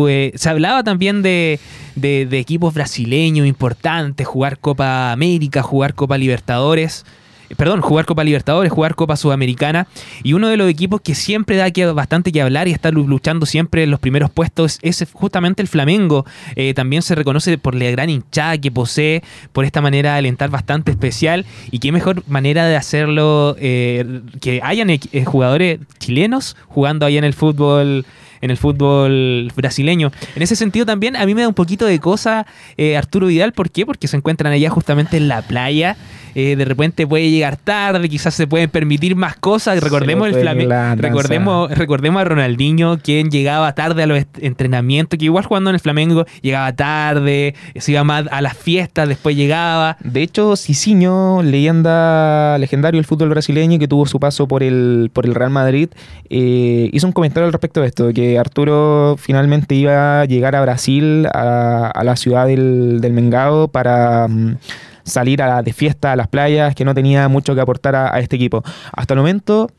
Eh, 0.08 0.34
se 0.36 0.50
hablaba 0.50 0.84
también 0.84 1.24
de- 1.24 1.60
de 1.96 2.38
equipos 2.38 2.76
brasileños 2.76 3.48
importantes, 3.48 4.28
jugar 4.28 4.60
Copa 4.60 5.12
América, 5.12 5.64
jugar 5.64 5.96
Copa 5.96 6.16
Libertadores 6.20 7.06
perdón, 7.56 7.82
jugar 7.82 8.06
Copa 8.06 8.24
Libertadores, 8.24 8.72
jugar 8.72 8.96
Copa 8.96 9.16
Sudamericana. 9.16 9.88
Y 10.24 10.34
uno 10.34 10.48
de 10.50 10.58
los 10.58 10.70
equipos 10.70 11.02
que 11.02 11.16
siempre 11.16 11.56
da 11.56 11.68
bastante 11.94 12.32
que 12.32 12.42
hablar 12.42 12.68
y 12.68 12.72
está 12.72 12.92
lu- 12.92 13.08
luchando 13.08 13.46
siempre 13.46 13.84
en 13.84 13.92
los 13.92 14.00
primeros 14.00 14.30
puestos 14.30 14.80
es 14.82 15.06
justamente 15.14 15.62
el 15.62 15.68
Flamengo. 15.68 16.26
Eh, 16.56 16.74
también 16.74 17.02
se 17.02 17.16
reconoce 17.16 17.58
por 17.58 17.76
la 17.76 17.90
gran 17.92 18.10
hinchada 18.10 18.58
que 18.58 18.72
posee, 18.72 19.24
por 19.54 19.66
esta 19.66 19.82
manera 19.82 20.14
de 20.14 20.20
alentar 20.20 20.50
bastante 20.50 20.92
especial. 20.92 21.46
Y 21.72 21.80
qué 21.80 21.92
mejor 21.92 22.24
manera 22.28 22.66
de 22.66 22.76
hacerlo 22.76 23.56
eh, 23.60 24.22
que 24.42 24.60
hayan 24.64 24.90
eh, 24.90 25.00
jugadores 25.26 25.80
chilenos 26.00 26.56
jugando 26.68 27.06
allá 27.06 27.20
en 27.20 27.24
el 27.24 27.34
fútbol 27.34 28.06
en 28.42 28.52
el 28.52 28.58
fútbol 28.58 29.52
brasileño. 29.56 30.12
En 30.36 30.42
ese 30.42 30.56
sentido 30.56 30.86
también 30.86 31.16
a 31.16 31.26
mí 31.26 31.36
me 31.36 31.42
da 31.42 31.48
un 31.48 31.54
poquito 31.54 31.86
de 31.86 32.00
cosa 32.00 32.46
eh, 32.78 32.98
Arturo 32.98 33.28
Vidal, 33.28 33.54
¿por 33.54 33.70
qué? 33.70 33.86
Porque 33.86 34.08
se 34.08 34.18
encuentran 34.18 34.54
allá 34.54 34.70
justamente 34.70 35.18
en 35.18 35.28
la 35.28 35.42
playa, 35.42 35.98
eh, 36.36 36.56
de 36.56 36.66
repente 36.66 37.08
puede 37.08 37.32
llegar 37.32 37.58
tarde, 37.58 38.08
quizás 38.10 38.34
se 38.36 38.46
pueden 38.46 38.70
permitir 38.70 39.16
más 39.16 39.36
cosas, 39.38 39.82
recordemos 39.82 40.28
el 40.28 40.36
Flamengo, 40.36 40.72
recordemos, 40.96 41.72
recordemos 41.72 42.22
a 42.22 42.26
Ronaldinho, 42.26 43.00
quien 43.00 43.32
llegaba 43.32 43.74
tarde 43.74 44.04
a 44.04 44.08
los 44.08 44.24
entrenamientos, 44.40 45.18
que 45.18 45.26
igual 45.26 45.46
jugando 45.46 45.72
en 45.72 45.76
el 45.76 45.80
Flamengo 45.80 46.26
llegaba 46.42 46.72
tarde, 46.74 47.56
se 47.76 47.92
iba 47.92 48.04
más 48.04 48.26
a 48.30 48.42
las 48.42 48.56
fiestas, 48.56 49.08
después 49.08 49.36
llegaba. 49.36 49.98
De 50.04 50.22
hecho, 50.22 50.56
Cicinho, 50.56 51.42
leyenda 51.44 52.58
legendario 52.60 53.00
del 53.00 53.06
fútbol 53.06 53.30
brasileño 53.30 53.80
que 53.80 53.88
tuvo 53.88 54.06
su 54.06 54.20
paso 54.20 54.48
por 54.48 54.62
el, 54.62 55.10
por 55.12 55.26
el 55.26 55.34
Real 55.34 55.50
Madrid, 55.50 55.90
eh, 56.30 56.90
hizo 56.94 57.08
un 57.08 57.14
comentario 57.14 57.48
al 57.48 57.54
respecto 57.54 57.82
de 57.82 57.88
esto, 57.88 58.14
que 58.14 58.27
Arturo 58.38 59.16
finalmente 59.18 59.76
iba 59.76 60.22
a 60.22 60.26
llegar 60.26 60.56
a 60.56 60.62
Brasil, 60.62 61.28
a, 61.34 62.02
la 62.04 62.16
ciudad 62.16 62.48
del, 62.48 63.00
del 63.02 63.14
Mengao, 63.14 63.68
para 63.68 64.28
mm, 64.28 64.58
salir 65.04 65.42
a, 65.42 65.62
de 65.64 65.74
fiesta 65.74 66.12
a 66.12 66.16
las 66.16 66.28
playas, 66.28 66.76
que 66.76 66.86
no 66.86 66.94
tenía 66.94 67.28
mucho 67.28 67.56
que 67.56 67.62
aportar 67.62 67.96
a, 67.96 68.20
este 68.20 68.36
equipo. 68.36 68.64
Hasta 68.92 69.14
el 69.14 69.20
momento 69.20 69.70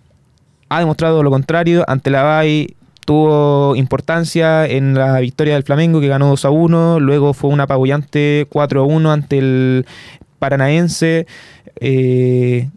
ha 0.69 0.81
demostrado 0.81 1.23
lo 1.23 1.31
contrario, 1.31 1.85
ante 1.87 2.11
la 2.11 2.23
Bay 2.23 2.75
tuvo 3.05 3.75
importancia 3.75 4.67
en 4.67 4.95
la 4.95 5.19
victoria 5.21 5.55
del 5.55 5.63
Flamengo 5.63 6.01
que 6.01 6.09
ganó 6.09 6.29
2 6.29 6.45
a 6.45 6.51
1, 6.51 7.01
luego 7.01 7.33
fue 7.33 7.51
un 7.51 7.61
apabullante 7.61 8.47
4 8.51 8.83
a 8.83 8.85
1 8.85 9.13
ante 9.13 9.39
el 9.39 9.87
Paranaense. 10.39 11.27
eh, 11.81 12.69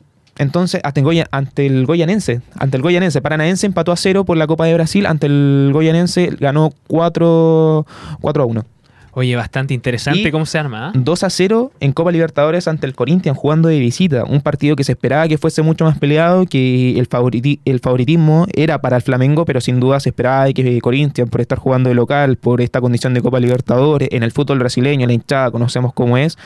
entonces, 0.42 0.82
hasta 0.84 1.00
el 1.00 1.06
Goya- 1.06 1.28
ante 1.32 1.66
el 1.66 1.86
Goyanense, 1.86 2.42
ante 2.58 2.78
el 2.78 2.84
Goyanense, 2.84 3.22
Paranaense 3.22 3.66
empató 3.68 3.92
a 3.92 3.96
0 3.96 4.26
por 4.26 4.38
la 4.38 4.48
Copa 4.48 4.66
de 4.66 4.74
Brasil, 4.74 5.06
ante 5.06 5.28
el 5.28 5.70
Goyanense 5.74 6.36
ganó 6.40 6.72
4, 6.88 7.86
4 8.22 8.44
a 8.44 8.46
1. 8.46 8.66
Oye, 9.14 9.36
bastante 9.36 9.74
interesante 9.74 10.22
Y- 10.22 10.32
cómo 10.32 10.46
se 10.46 10.58
arma. 10.58 10.88
¿ah? 10.88 10.92
2 10.96 11.24
a 11.26 11.30
0 11.30 11.74
en 11.82 11.92
Copa 11.92 12.14
Libertadores 12.14 12.70
ante 12.70 12.88
el 12.88 12.94
Corinthians 12.96 13.38
jugando 13.38 13.68
de 13.68 13.78
visita. 13.78 14.24
Un 14.24 14.40
partido 14.40 14.78
que 14.78 14.86
se 14.86 14.94
esperaba 14.94 15.28
que 15.28 15.38
fuese 15.38 15.62
mucho 15.64 15.84
más 15.84 15.98
peleado, 16.00 16.46
que 16.46 16.98
el, 16.98 17.10
favoriti- 17.10 17.60
el 17.66 17.82
favoritismo 17.82 18.48
era 18.56 18.80
para 18.80 18.96
el 18.96 19.02
Flamengo, 19.02 19.44
pero 19.44 19.60
sin 19.60 19.82
duda 19.82 20.00
se 20.00 20.10
esperaba 20.10 20.52
que 20.54 20.80
Corinthians, 20.80 21.30
por 21.30 21.42
estar 21.42 21.58
jugando 21.58 21.90
de 21.90 21.96
local, 21.96 22.38
por 22.38 22.62
esta 22.62 22.80
condición 22.80 23.14
de 23.14 23.20
Copa 23.22 23.42
Libertadores, 23.42 24.08
en 24.14 24.24
el 24.24 24.32
fútbol 24.32 24.60
brasileño, 24.60 25.06
la 25.06 25.12
hinchada, 25.14 25.52
conocemos 25.52 25.92
cómo 25.94 26.18
es. 26.18 26.38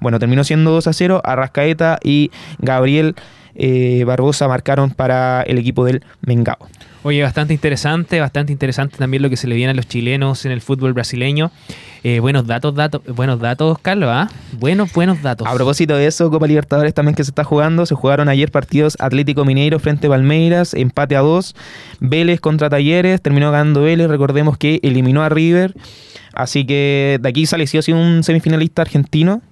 Bueno, 0.00 0.18
terminó 0.18 0.44
siendo 0.44 0.70
2 0.70 0.86
a 0.86 0.92
0. 0.92 1.22
Arrascaeta 1.24 1.98
y 2.02 2.30
Gabriel 2.58 3.14
eh, 3.54 4.04
Barbosa 4.06 4.48
marcaron 4.48 4.90
para 4.90 5.42
el 5.42 5.58
equipo 5.58 5.84
del 5.84 6.02
Mengao. 6.22 6.58
Oye, 7.02 7.22
bastante 7.22 7.54
interesante, 7.54 8.18
bastante 8.20 8.52
interesante 8.52 8.96
también 8.98 9.22
lo 9.22 9.30
que 9.30 9.36
se 9.36 9.46
le 9.46 9.54
viene 9.54 9.70
a 9.70 9.74
los 9.74 9.86
chilenos 9.86 10.44
en 10.44 10.50
el 10.50 10.60
fútbol 10.60 10.92
brasileño. 10.92 11.52
Eh, 12.02 12.20
buenos 12.20 12.46
datos, 12.46 12.74
datos, 12.74 13.00
buenos 13.14 13.38
datos, 13.40 13.78
Carlos, 13.80 14.10
¿ah? 14.12 14.28
Buenos, 14.58 14.92
buenos 14.92 15.22
datos. 15.22 15.46
A 15.46 15.54
propósito 15.54 15.96
de 15.96 16.06
eso, 16.06 16.30
Copa 16.30 16.46
Libertadores 16.46 16.94
también 16.94 17.14
que 17.14 17.24
se 17.24 17.30
está 17.30 17.44
jugando. 17.44 17.86
Se 17.86 17.94
jugaron 17.94 18.28
ayer 18.28 18.50
partidos 18.50 18.96
Atlético 19.00 19.44
Mineiro 19.44 19.78
frente 19.78 20.08
a 20.08 20.10
Palmeiras, 20.10 20.74
empate 20.74 21.16
a 21.16 21.20
dos. 21.20 21.54
Vélez 22.00 22.40
contra 22.40 22.68
Talleres, 22.68 23.22
terminó 23.22 23.52
ganando 23.52 23.82
Vélez. 23.82 24.08
Recordemos 24.08 24.58
que 24.58 24.80
eliminó 24.82 25.22
a 25.22 25.28
River. 25.28 25.74
Así 26.34 26.66
que 26.66 27.18
de 27.22 27.28
aquí 27.28 27.46
sale 27.46 27.66
sí 27.66 27.78
o 27.78 27.82
sí 27.82 27.92
un 27.92 28.22
semifinalista 28.24 28.82
argentino. 28.82 29.42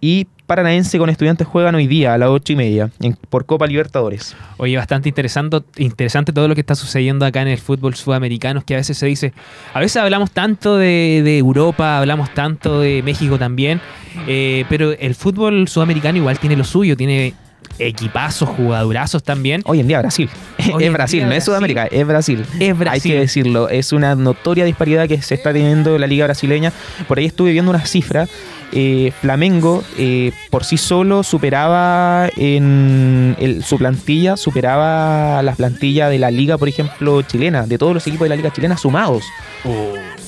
Y 0.00 0.26
Paranaense 0.46 0.98
con 0.98 1.10
estudiantes 1.10 1.46
juegan 1.46 1.74
hoy 1.74 1.86
día 1.86 2.14
a 2.14 2.18
las 2.18 2.28
ocho 2.28 2.52
y 2.52 2.56
media 2.56 2.90
por 3.30 3.46
Copa 3.46 3.66
Libertadores. 3.66 4.36
Oye, 4.58 4.76
bastante 4.76 5.08
interesante, 5.08 5.58
interesante 5.76 6.32
todo 6.32 6.46
lo 6.46 6.54
que 6.54 6.60
está 6.60 6.76
sucediendo 6.76 7.26
acá 7.26 7.42
en 7.42 7.48
el 7.48 7.58
fútbol 7.58 7.96
sudamericano, 7.96 8.62
que 8.64 8.74
a 8.74 8.76
veces 8.76 8.96
se 8.96 9.06
dice, 9.06 9.32
a 9.74 9.80
veces 9.80 9.96
hablamos 9.96 10.30
tanto 10.30 10.76
de, 10.76 11.22
de 11.24 11.38
Europa, 11.38 11.98
hablamos 11.98 12.32
tanto 12.32 12.80
de 12.80 13.02
México 13.02 13.38
también, 13.38 13.80
eh, 14.28 14.64
pero 14.68 14.92
el 14.92 15.14
fútbol 15.16 15.66
sudamericano 15.66 16.18
igual 16.18 16.38
tiene 16.38 16.56
lo 16.56 16.64
suyo, 16.64 16.96
tiene 16.96 17.34
equipazos, 17.78 18.48
jugadorazos 18.48 19.22
también. 19.22 19.62
Hoy 19.64 19.80
en 19.80 19.88
día 19.88 20.00
Brasil. 20.00 20.28
Hoy 20.72 20.84
es 20.84 20.92
Brasil, 20.92 21.20
no 21.22 21.26
Brasil. 21.28 21.38
es 21.38 21.44
Sudamérica, 21.44 21.86
es 21.86 22.06
Brasil. 22.06 22.44
Es 22.60 22.78
Brasil. 22.78 22.88
Hay 22.92 23.00
que 23.16 23.20
decirlo, 23.20 23.68
es 23.68 23.92
una 23.92 24.14
notoria 24.14 24.64
disparidad 24.64 25.06
que 25.08 25.20
se 25.22 25.34
está 25.34 25.52
teniendo 25.52 25.94
en 25.94 26.00
la 26.00 26.06
liga 26.06 26.24
brasileña. 26.26 26.72
Por 27.08 27.18
ahí 27.18 27.26
estuve 27.26 27.52
viendo 27.52 27.70
una 27.70 27.84
cifra. 27.86 28.26
eh, 28.72 29.12
Flamengo 29.20 29.84
eh, 29.96 30.32
por 30.50 30.64
sí 30.64 30.76
solo 30.76 31.22
superaba 31.22 32.28
en 32.36 33.36
el- 33.38 33.62
su 33.62 33.78
plantilla, 33.78 34.36
superaba 34.36 35.40
las 35.44 35.56
plantillas 35.56 36.10
de 36.10 36.18
la 36.18 36.32
liga, 36.32 36.58
por 36.58 36.68
ejemplo, 36.68 37.22
chilena, 37.22 37.64
de 37.66 37.78
todos 37.78 37.94
los 37.94 38.06
equipos 38.08 38.24
de 38.24 38.30
la 38.30 38.36
liga 38.36 38.50
chilena 38.52 38.76
sumados. 38.76 39.22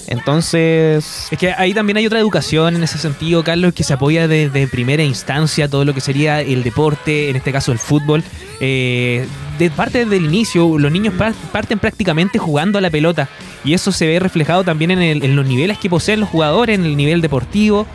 Entonces, 0.09 1.29
Es 1.31 1.38
que 1.38 1.53
ahí 1.53 1.75
también 1.75 1.99
hay 1.99 2.07
otra 2.07 2.18
educación 2.18 2.77
en 2.77 2.83
ese 2.83 2.99
sentido, 2.99 3.44
Carlos, 3.44 3.75
que 3.75 3.85
se 3.85 3.92
apoya 3.92 4.27
desde 4.27 4.66
primera 4.66 5.03
instancia 5.03 5.68
todo 5.68 5.85
lo 5.85 5.92
que 5.94 6.01
sería 6.01 6.40
el 6.40 6.62
deporte, 6.62 7.29
en 7.31 7.37
este 7.37 7.53
caso 7.53 7.73
el 7.73 7.79
fútbol. 7.79 8.23
Eh, 8.61 9.27
de 9.59 9.71
parte 9.71 10.05
del 10.07 10.25
inicio, 10.25 10.79
los 10.79 10.90
niños 10.90 11.14
par- 11.14 11.35
parten 11.53 11.79
prácticamente 11.79 12.38
jugando 12.38 12.79
a 12.79 12.81
la 12.81 12.90
pelota 12.90 13.29
y 13.64 13.75
eso 13.75 13.92
se 13.92 14.07
ve 14.07 14.18
reflejado 14.18 14.64
también 14.64 14.90
en, 14.90 15.03
el- 15.03 15.25
en 15.25 15.37
los 15.37 15.47
niveles 15.47 15.79
que 15.79 15.90
poseen 15.90 16.21
los 16.21 16.29
jugadores, 16.29 16.79
en 16.79 16.85
el 16.85 16.97
nivel 16.97 17.21
deportivo. 17.21 17.87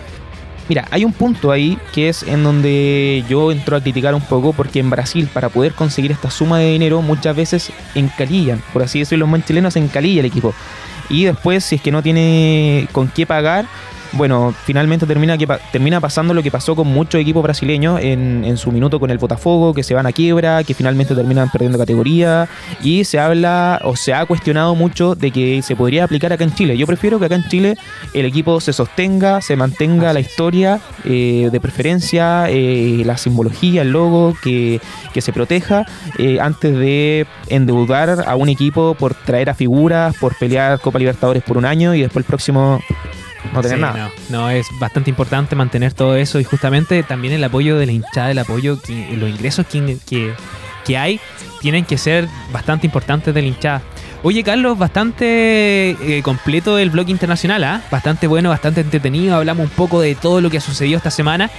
Mira, 0.69 0.87
hay 0.91 1.03
un 1.03 1.11
punto 1.11 1.51
ahí 1.51 1.77
que 1.93 2.07
es 2.09 2.23
en 2.23 2.43
donde 2.43 3.23
yo 3.27 3.51
entro 3.51 3.75
a 3.75 3.81
criticar 3.81 4.15
un 4.15 4.21
poco 4.21 4.53
porque 4.53 4.79
en 4.79 4.89
Brasil 4.89 5.27
para 5.33 5.49
poder 5.49 5.73
conseguir 5.73 6.11
esta 6.11 6.29
suma 6.31 6.59
de 6.59 6.71
dinero 6.71 7.01
muchas 7.01 7.35
veces 7.35 7.71
encalillan, 7.95 8.61
por 8.71 8.83
así 8.83 8.99
decirlo, 8.99 9.23
los 9.25 9.29
buen 9.31 9.43
chilenos 9.43 9.75
encalilla 9.75 10.21
el 10.21 10.25
equipo. 10.27 10.53
Y 11.09 11.25
después 11.25 11.63
si 11.63 11.75
es 11.75 11.81
que 11.81 11.91
no 11.91 12.01
tiene 12.01 12.87
con 12.91 13.07
qué 13.09 13.25
pagar, 13.25 13.65
bueno, 14.13 14.53
finalmente 14.65 15.05
termina, 15.05 15.37
que, 15.37 15.47
termina 15.71 15.99
pasando 15.99 16.33
lo 16.33 16.43
que 16.43 16.51
pasó 16.51 16.75
con 16.75 16.87
muchos 16.87 17.19
equipos 17.19 17.43
brasileños 17.43 17.99
en, 18.01 18.43
en, 18.45 18.57
su 18.57 18.71
minuto 18.71 18.99
con 18.99 19.09
el 19.09 19.17
Botafogo, 19.17 19.73
que 19.73 19.83
se 19.83 19.93
van 19.93 20.05
a 20.05 20.11
quiebra, 20.11 20.63
que 20.63 20.73
finalmente 20.73 21.15
terminan 21.15 21.49
perdiendo 21.49 21.77
categoría 21.77 22.47
y 22.81 23.03
se 23.05 23.19
habla 23.19 23.79
o 23.83 23.95
se 23.95 24.13
ha 24.13 24.25
cuestionado 24.25 24.75
mucho 24.75 25.15
de 25.15 25.31
que 25.31 25.61
se 25.61 25.75
podría 25.75 26.03
aplicar 26.03 26.31
acá 26.31 26.43
en 26.43 26.53
Chile. 26.53 26.77
Yo 26.77 26.85
prefiero 26.85 27.19
que 27.19 27.25
acá 27.25 27.35
en 27.35 27.47
Chile 27.47 27.75
el 28.13 28.25
equipo 28.25 28.61
se 28.61 28.73
sostenga, 28.73 29.41
se 29.41 29.55
mantenga 29.55 30.13
la 30.13 30.19
historia, 30.19 30.79
eh, 31.05 31.49
de 31.51 31.59
preferencia 31.59 32.45
eh, 32.49 33.03
la 33.05 33.17
simbología, 33.17 33.81
el 33.81 33.91
logo, 33.91 34.35
que, 34.43 34.79
que 35.13 35.21
se 35.21 35.33
proteja 35.33 35.85
eh, 36.17 36.39
antes 36.39 36.77
de 36.77 37.25
endeudar 37.47 38.23
a 38.27 38.35
un 38.35 38.49
equipo 38.49 38.95
por 38.95 39.13
traer 39.13 39.49
a 39.49 39.55
figuras, 39.55 40.15
por 40.17 40.35
pelear 40.37 40.79
Copa 40.79 40.99
Libertadores 40.99 41.43
por 41.43 41.57
un 41.57 41.65
año 41.65 41.95
y 41.95 42.01
después 42.01 42.23
el 42.23 42.27
próximo 42.27 42.79
no 43.51 43.61
tener 43.61 43.77
Sí, 43.77 43.81
nada. 43.81 44.11
No, 44.29 44.37
no, 44.41 44.49
es 44.49 44.67
bastante 44.79 45.09
importante 45.09 45.55
mantener 45.55 45.93
todo 45.93 46.15
eso 46.15 46.39
y 46.39 46.43
justamente 46.43 47.01
también 47.03 47.33
el 47.33 47.43
apoyo 47.43 47.77
de 47.77 47.85
la 47.85 47.91
hinchada, 47.91 48.31
el 48.31 48.39
apoyo, 48.39 48.81
que- 48.81 49.15
los 49.17 49.29
ingresos 49.29 49.65
que, 49.67 49.97
que, 50.07 50.33
que 50.85 50.97
hay 50.97 51.19
tienen 51.61 51.85
que 51.85 51.97
ser 51.97 52.27
bastante 52.51 52.85
importantes 52.87 53.33
de 53.33 53.41
la 53.41 53.47
hinchada. 53.47 53.81
Oye, 54.21 54.41
Carlos, 54.43 54.77
bastante 54.77 55.91
eh, 55.91 56.21
completo 56.23 56.77
el 56.77 56.89
blog 56.89 57.09
internacional, 57.09 57.63
¿ah? 57.65 57.81
Bastante 57.91 58.25
bueno, 58.27 58.49
bastante 58.49 58.79
entretenido. 58.81 59.35
Hablamos 59.35 59.65
un 59.65 59.71
poco 59.71 59.99
de 59.99 60.15
todo 60.15 60.39
lo 60.39 60.49
que 60.49 60.57
ha 60.57 60.61
sucedido 60.61 60.95
esta 60.97 61.11
semana. 61.11 61.49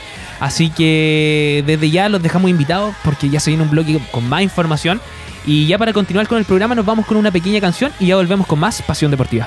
Así 0.40 0.70
que 0.70 1.62
desde 1.66 1.90
ya 1.90 2.08
los 2.08 2.22
dejamos 2.22 2.50
invitados 2.50 2.94
porque 3.04 3.28
ya 3.28 3.38
se 3.40 3.50
viene 3.50 3.64
un 3.64 3.70
blog 3.70 3.86
con 4.10 4.26
más 4.28 4.42
información. 4.42 5.00
Y 5.46 5.66
ya 5.66 5.76
para 5.76 5.92
continuar 5.92 6.26
con 6.26 6.38
el 6.38 6.46
programa 6.46 6.74
nos 6.74 6.86
vamos 6.86 7.04
con 7.04 7.18
una 7.18 7.30
pequeña 7.30 7.60
canción 7.60 7.92
y 8.00 8.06
ya 8.06 8.16
volvemos 8.16 8.46
con 8.46 8.58
más 8.58 8.80
Pasión 8.80 9.10
Deportiva. 9.10 9.46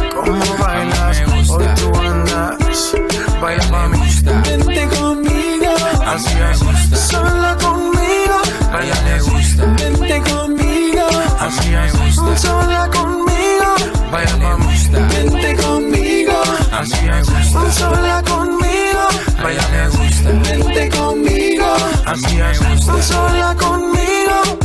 cómo 0.13 0.57
bailas, 0.59 1.21
me 1.27 1.33
hoy 1.33 1.65
tú 1.75 1.91
andas. 1.99 2.93
Baila 3.41 3.63
A 3.63 3.65
ella 3.65 3.71
mami, 3.71 3.97
le 3.97 4.05
gusta. 4.05 4.31
vente 4.41 4.87
conmigo, 4.97 5.71
A 6.05 6.11
así 6.13 6.33
mí 6.35 6.41
me 6.41 6.51
es, 6.51 6.63
gusta. 6.63 6.97
sola 6.97 7.57
conmigo. 7.57 8.37
A 8.71 8.81
ella 8.83 9.01
le 9.05 9.19
gusta, 9.21 9.65
Vente 9.65 10.21
conmigo, 10.31 11.07
a 11.39 11.47
mí 11.49 11.69
me 11.69 11.91
gusta. 11.91 12.37
sola 12.37 12.89
conmigo. 12.93 13.75
A 14.11 14.21
ella 14.21 14.37
le 14.37 14.55
gusta, 14.63 14.99
Vente 15.07 15.55
conmigo, 15.63 16.33
a 16.71 16.81
mí 16.81 17.01
me 17.09 17.21
gusta. 17.23 17.71
sola 17.71 18.23
conmigo. 18.23 19.03
A 19.43 19.51
ella 19.51 19.67
le 19.71 19.87
gusta, 19.89 20.29
Vente 20.29 20.89
conmigo, 20.89 21.65
a 22.05 22.13
mí 22.15 22.35
me 22.35 22.57
gusta. 22.75 23.01
sola 23.03 23.55
conmigo. 23.55 24.60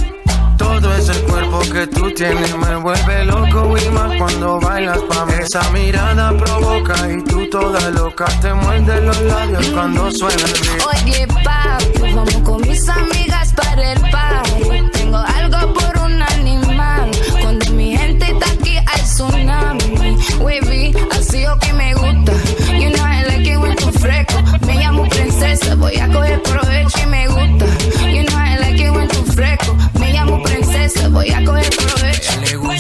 Todo 0.76 0.94
ese 0.94 1.14
cuerpo 1.22 1.60
que 1.72 1.86
tú 1.86 2.10
tienes 2.12 2.54
me 2.54 2.76
vuelve 2.76 3.24
loco 3.24 3.74
y 3.78 3.88
más 3.90 4.14
cuando 4.18 4.60
bailas 4.60 4.98
pa' 5.08 5.24
mí. 5.24 5.32
Esa 5.40 5.70
mirada 5.70 6.36
provoca 6.36 6.94
y 7.10 7.22
tú 7.24 7.48
toda 7.48 7.80
loca 7.90 8.26
te 8.42 8.52
muerde 8.52 9.00
los 9.00 9.18
labios 9.22 9.66
cuando 9.70 10.10
suena 10.10 10.42
el 10.44 10.52
beat. 10.52 10.86
Oye, 10.86 11.26
papi, 11.42 12.14
vamos 12.14 12.34
con 12.44 12.60
mis 12.60 12.86
amigas 12.90 13.54
para 13.54 13.92
el 13.92 14.00
party. 14.10 14.90
Tengo 14.92 15.16
algo 15.16 15.72
por 15.72 16.02
un 16.02 16.20
animal. 16.20 17.10
Cuando 17.40 17.72
mi 17.72 17.96
gente 17.96 18.26
está 18.32 18.46
aquí, 18.52 18.76
hay 18.76 19.00
tsunami. 19.00 20.18
Wavy, 20.40 20.94
así 21.12 21.46
o 21.46 21.58
que 21.58 21.72
me 21.72 21.94
gusta. 21.94 22.32
You 22.78 22.90
know 22.90 23.02
I 23.02 23.24
like 23.24 23.50
it 23.50 23.58
when 23.58 23.76
tú 23.76 23.90
fresco. 23.98 24.42
Me 24.66 24.74
llamo 24.74 25.08
princesa, 25.08 25.74
voy 25.76 25.96
a 25.96 26.06
coger 26.12 26.42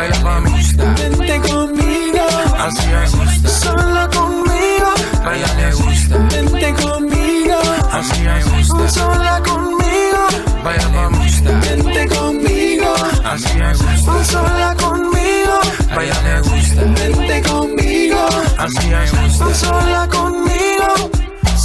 Baila 0.00 0.16
pa' 0.22 0.40
mí, 0.40 0.50
gusta. 0.50 0.84
vente 0.94 1.40
conmigo, 1.50 2.26
Así 2.58 2.88
es, 3.04 3.52
sola 3.52 4.08
conmigo. 4.08 4.90
a 5.26 5.36
ella 5.36 5.54
le 5.58 5.72
gusta. 5.74 6.16
Vente 6.32 6.74
conmigo, 6.82 7.58
A 7.92 8.00
mí 8.00 8.18
me 8.24 8.44
gusta. 8.44 8.88
sola 8.88 9.42
conmigo. 9.42 10.22
A 10.64 10.74
ella 10.74 10.88
le 10.88 11.18
gusta. 11.18 11.50
Vente 11.60 12.08
conmigo, 12.16 12.94
A 13.24 13.34
mí 13.36 13.50
me 13.58 13.72
gusta. 13.74 14.24
sola 14.24 14.74
conmigo. 14.80 15.60
A 15.90 16.02
ella 16.02 16.18
le 16.24 16.40
gusta. 16.48 16.82
Vente 16.98 17.42
conmigo, 17.42 18.26
A 18.56 18.66
mí 18.68 18.86
me 18.88 19.10
gusta. 19.10 19.54
sola 19.54 20.08
conmigo. 20.08 21.10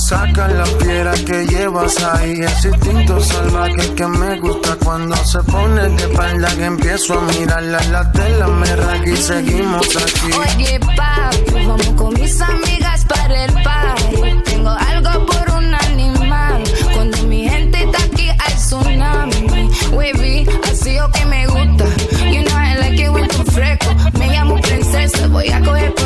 Saca 0.08 0.48
la 0.50 0.66
piedra 0.66 1.14
que 1.14 1.48
llevas 1.48 1.98
ahí, 2.04 2.40
ese 2.40 2.68
instinto 2.68 3.20
salvaje 3.20 3.92
que 3.96 4.06
me 4.06 4.40
gusta 4.40 4.78
cuando 4.84 5.16
se 5.16 5.40
pone 5.40 5.82
de 5.82 5.96
espalda 5.96 6.48
que 6.56 6.66
empiezo 6.66 7.18
a 7.18 7.22
mirarla, 7.24 7.80
la 7.86 8.12
tela 8.12 8.46
me 8.46 8.68
raga 8.76 9.10
y 9.10 9.18
seguimos 9.18 9.88
aquí. 9.96 10.32
Oye, 10.32 10.80
papi, 10.80 11.66
vamos 11.66 11.90
con 11.98 12.14
mis 12.14 12.40
amigas 12.40 13.04
para 13.06 13.46
el 13.46 13.54
party. 13.64 14.44
Tengo 14.46 14.70
algo 14.70 15.26
por 15.26 15.56
un 15.58 15.74
animal. 15.74 16.64
Cuando 16.94 17.24
mi 17.24 17.50
gente 17.50 17.84
está 17.86 17.98
aquí, 18.04 18.30
hay 18.30 18.54
tsunami. 18.58 19.72
Wavy, 19.92 20.48
así 20.72 21.00
o 21.00 21.10
que 21.10 21.26
me 21.26 21.48
gusta. 21.48 21.86
You 22.30 22.44
know 22.44 22.56
I 22.56 22.76
like 22.78 23.02
it 23.02 23.10
when 23.10 23.28
fresco. 23.46 23.90
Me 24.20 24.28
llamo 24.28 24.62
princesa, 24.62 25.28
voy 25.30 25.50
a 25.50 25.60
coger 25.62 25.96
provecho 25.96 26.05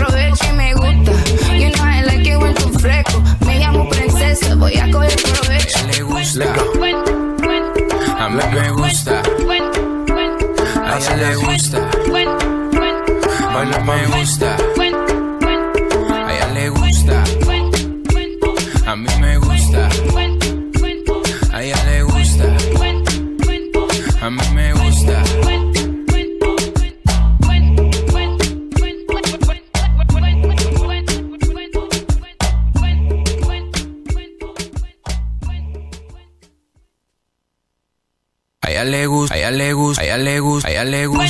A 6.40 6.46
ella 6.46 6.54
le 6.56 6.72
gusta. 6.72 8.20
A 8.20 8.30
mí 8.30 8.42
me 8.54 8.72
gusta. 8.72 9.22
A 10.86 10.98
ella 10.98 11.16
le 11.18 11.36
gusta. 11.36 11.80
Baila 13.54 13.80
Me 13.80 14.06
gusta. 14.08 14.69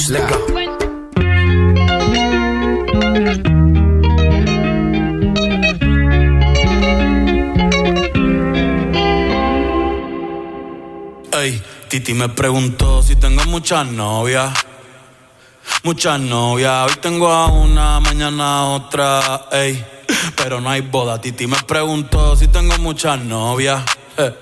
Le 0.10 0.20
gusta. 0.22 0.40
Ey, 11.40 11.62
Titi 11.88 12.14
me 12.14 12.30
preguntó 12.30 13.02
si 13.04 13.16
tengo 13.16 13.44
muchas 13.46 13.88
novias. 13.88 14.52
Muchas 15.84 16.20
novias, 16.20 16.92
hoy 16.92 16.98
tengo 17.00 17.30
a 17.32 17.46
una, 17.48 18.00
mañana 18.00 18.66
otra, 18.66 19.48
ey. 19.52 19.86
Pero 20.36 20.60
no 20.60 20.70
hay 20.70 20.82
boda, 20.82 21.22
Titi 21.22 21.46
me 21.48 21.58
preguntó 21.64 22.36
si 22.36 22.48
tengo 22.48 22.78
muchas 22.80 23.20
novias. 23.20 23.84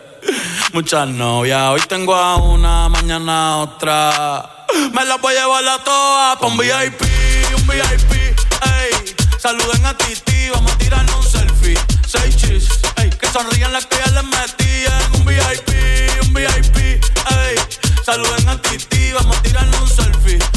Muchas 0.73 1.07
novias, 1.07 1.69
hoy 1.69 1.81
tengo 1.87 2.13
a 2.13 2.35
una, 2.35 2.89
mañana 2.89 3.57
otra. 3.57 4.56
Me 4.93 5.05
las 5.05 5.19
voy 5.21 5.35
a 5.35 5.41
llevar 5.41 5.67
a 5.67 5.83
todas 5.83 6.37
pa' 6.37 6.47
un 6.47 6.57
VIP, 6.57 7.01
un 7.55 7.67
VIP, 7.67 8.11
ey. 8.13 9.15
Saluden 9.37 9.85
a 9.85 9.97
Titi, 9.97 10.49
vamos 10.49 10.71
a 10.71 10.77
tirarnos 10.77 11.15
un 11.25 11.31
selfie. 11.31 11.77
Seis 12.07 12.35
chis, 12.37 12.69
ey. 12.95 13.09
Que 13.09 13.27
sonrían 13.27 13.73
las 13.73 13.85
que 13.85 13.97
ya 13.97 14.11
les 14.11 14.23
metían. 14.23 15.15
Un 15.15 15.25
VIP, 15.25 15.69
un 16.23 16.33
VIP, 16.33 16.77
ey. 16.77 17.55
Saluden 18.05 18.47
a 18.49 18.61
Titi, 18.61 19.11
vamos 19.11 19.37
a 19.37 19.41
tirarnos 19.41 19.81
un 19.81 19.89
selfie. 19.89 20.56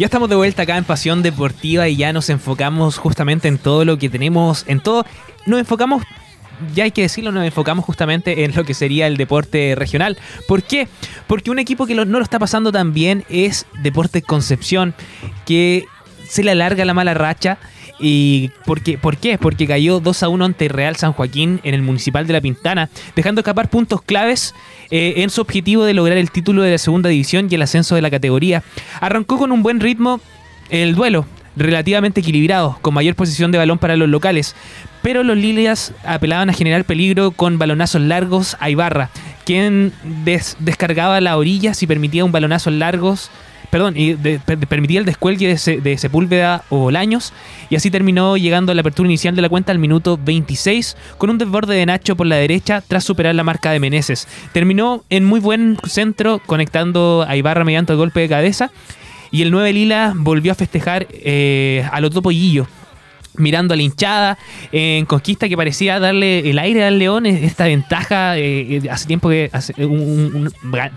Ya 0.00 0.06
estamos 0.06 0.30
de 0.30 0.36
vuelta 0.36 0.62
acá 0.62 0.78
en 0.78 0.84
Pasión 0.84 1.22
Deportiva 1.22 1.86
y 1.86 1.96
ya 1.96 2.10
nos 2.14 2.30
enfocamos 2.30 2.96
justamente 2.96 3.48
en 3.48 3.58
todo 3.58 3.84
lo 3.84 3.98
que 3.98 4.08
tenemos, 4.08 4.64
en 4.66 4.80
todo, 4.80 5.04
nos 5.44 5.60
enfocamos, 5.60 6.04
ya 6.74 6.84
hay 6.84 6.90
que 6.90 7.02
decirlo, 7.02 7.32
nos 7.32 7.44
enfocamos 7.44 7.84
justamente 7.84 8.44
en 8.44 8.56
lo 8.56 8.64
que 8.64 8.72
sería 8.72 9.06
el 9.06 9.18
deporte 9.18 9.74
regional. 9.76 10.16
¿Por 10.48 10.62
qué? 10.62 10.88
Porque 11.26 11.50
un 11.50 11.58
equipo 11.58 11.84
que 11.84 11.94
no 11.94 12.06
lo 12.06 12.22
está 12.22 12.38
pasando 12.38 12.72
tan 12.72 12.94
bien 12.94 13.26
es 13.28 13.66
Deportes 13.82 14.24
Concepción, 14.24 14.94
que 15.44 15.84
se 16.26 16.44
le 16.44 16.52
alarga 16.52 16.86
la 16.86 16.94
mala 16.94 17.12
racha. 17.12 17.58
¿Y 18.00 18.50
por 18.64 18.80
qué? 18.82 18.96
¿Por 18.98 19.18
qué? 19.18 19.36
Porque 19.38 19.66
cayó 19.66 20.00
2 20.00 20.22
a 20.22 20.28
1 20.28 20.44
ante 20.44 20.68
Real 20.68 20.96
San 20.96 21.12
Joaquín 21.12 21.60
en 21.64 21.74
el 21.74 21.82
Municipal 21.82 22.26
de 22.26 22.32
La 22.32 22.40
Pintana, 22.40 22.88
dejando 23.14 23.40
escapar 23.42 23.68
puntos 23.68 24.00
claves 24.02 24.54
eh, 24.90 25.14
en 25.18 25.28
su 25.30 25.40
objetivo 25.42 25.84
de 25.84 25.92
lograr 25.94 26.16
el 26.18 26.30
título 26.30 26.62
de 26.62 26.70
la 26.72 26.78
segunda 26.78 27.10
división 27.10 27.48
y 27.50 27.54
el 27.54 27.62
ascenso 27.62 27.94
de 27.94 28.02
la 28.02 28.10
categoría. 28.10 28.62
Arrancó 29.00 29.36
con 29.38 29.52
un 29.52 29.62
buen 29.62 29.80
ritmo 29.80 30.20
el 30.70 30.94
duelo, 30.94 31.26
relativamente 31.56 32.20
equilibrado, 32.20 32.78
con 32.80 32.94
mayor 32.94 33.14
posición 33.16 33.52
de 33.52 33.58
balón 33.58 33.78
para 33.78 33.96
los 33.96 34.08
locales. 34.08 34.54
Pero 35.02 35.22
los 35.22 35.36
Lilias 35.36 35.92
apelaban 36.04 36.48
a 36.48 36.54
generar 36.54 36.84
peligro 36.84 37.32
con 37.32 37.58
balonazos 37.58 38.00
largos 38.00 38.56
a 38.60 38.70
Ibarra, 38.70 39.10
quien 39.44 39.92
des- 40.24 40.56
descargaba 40.60 41.20
las 41.20 41.34
orillas 41.36 41.82
y 41.82 41.86
permitía 41.86 42.24
un 42.24 42.32
balonazo 42.32 42.70
largos 42.70 43.30
perdón, 43.70 43.94
y 43.96 44.14
de- 44.14 44.38
per- 44.40 44.58
permitía 44.66 44.98
el 45.00 45.06
descuelgue 45.06 45.46
de, 45.48 45.58
Se- 45.58 45.80
de 45.80 45.96
Sepúlveda 45.96 46.64
o 46.68 46.78
Bolaños 46.78 47.32
y 47.70 47.76
así 47.76 47.90
terminó 47.90 48.36
llegando 48.36 48.72
a 48.72 48.74
la 48.74 48.80
apertura 48.80 49.08
inicial 49.08 49.36
de 49.36 49.42
la 49.42 49.48
cuenta 49.48 49.72
al 49.72 49.78
minuto 49.78 50.18
26 50.22 50.96
con 51.18 51.30
un 51.30 51.38
desborde 51.38 51.74
de 51.76 51.86
Nacho 51.86 52.16
por 52.16 52.26
la 52.26 52.36
derecha 52.36 52.82
tras 52.86 53.04
superar 53.04 53.34
la 53.34 53.44
marca 53.44 53.70
de 53.70 53.80
Meneses. 53.80 54.26
Terminó 54.52 55.04
en 55.10 55.24
muy 55.24 55.40
buen 55.40 55.78
centro 55.86 56.40
conectando 56.44 57.24
a 57.26 57.36
Ibarra 57.36 57.64
mediante 57.64 57.92
el 57.92 57.98
golpe 57.98 58.20
de 58.20 58.28
cabeza 58.28 58.70
y 59.30 59.42
el 59.42 59.50
9 59.52 59.72
Lila 59.72 60.12
volvió 60.16 60.52
a 60.52 60.54
festejar 60.56 61.06
eh, 61.10 61.84
a 61.92 62.00
los 62.00 62.10
Pollillo 62.10 62.66
mirando 63.36 63.74
a 63.74 63.76
la 63.76 63.82
hinchada 63.82 64.38
en 64.72 65.06
conquista 65.06 65.48
que 65.48 65.56
parecía 65.56 65.98
darle 66.00 66.50
el 66.50 66.58
aire 66.58 66.84
al 66.84 66.98
León 66.98 67.26
esta 67.26 67.64
ventaja 67.64 68.36
eh, 68.36 68.76
eh, 68.84 68.90
hace 68.90 69.06
tiempo 69.06 69.28
que 69.28 69.50
hace- 69.52 69.72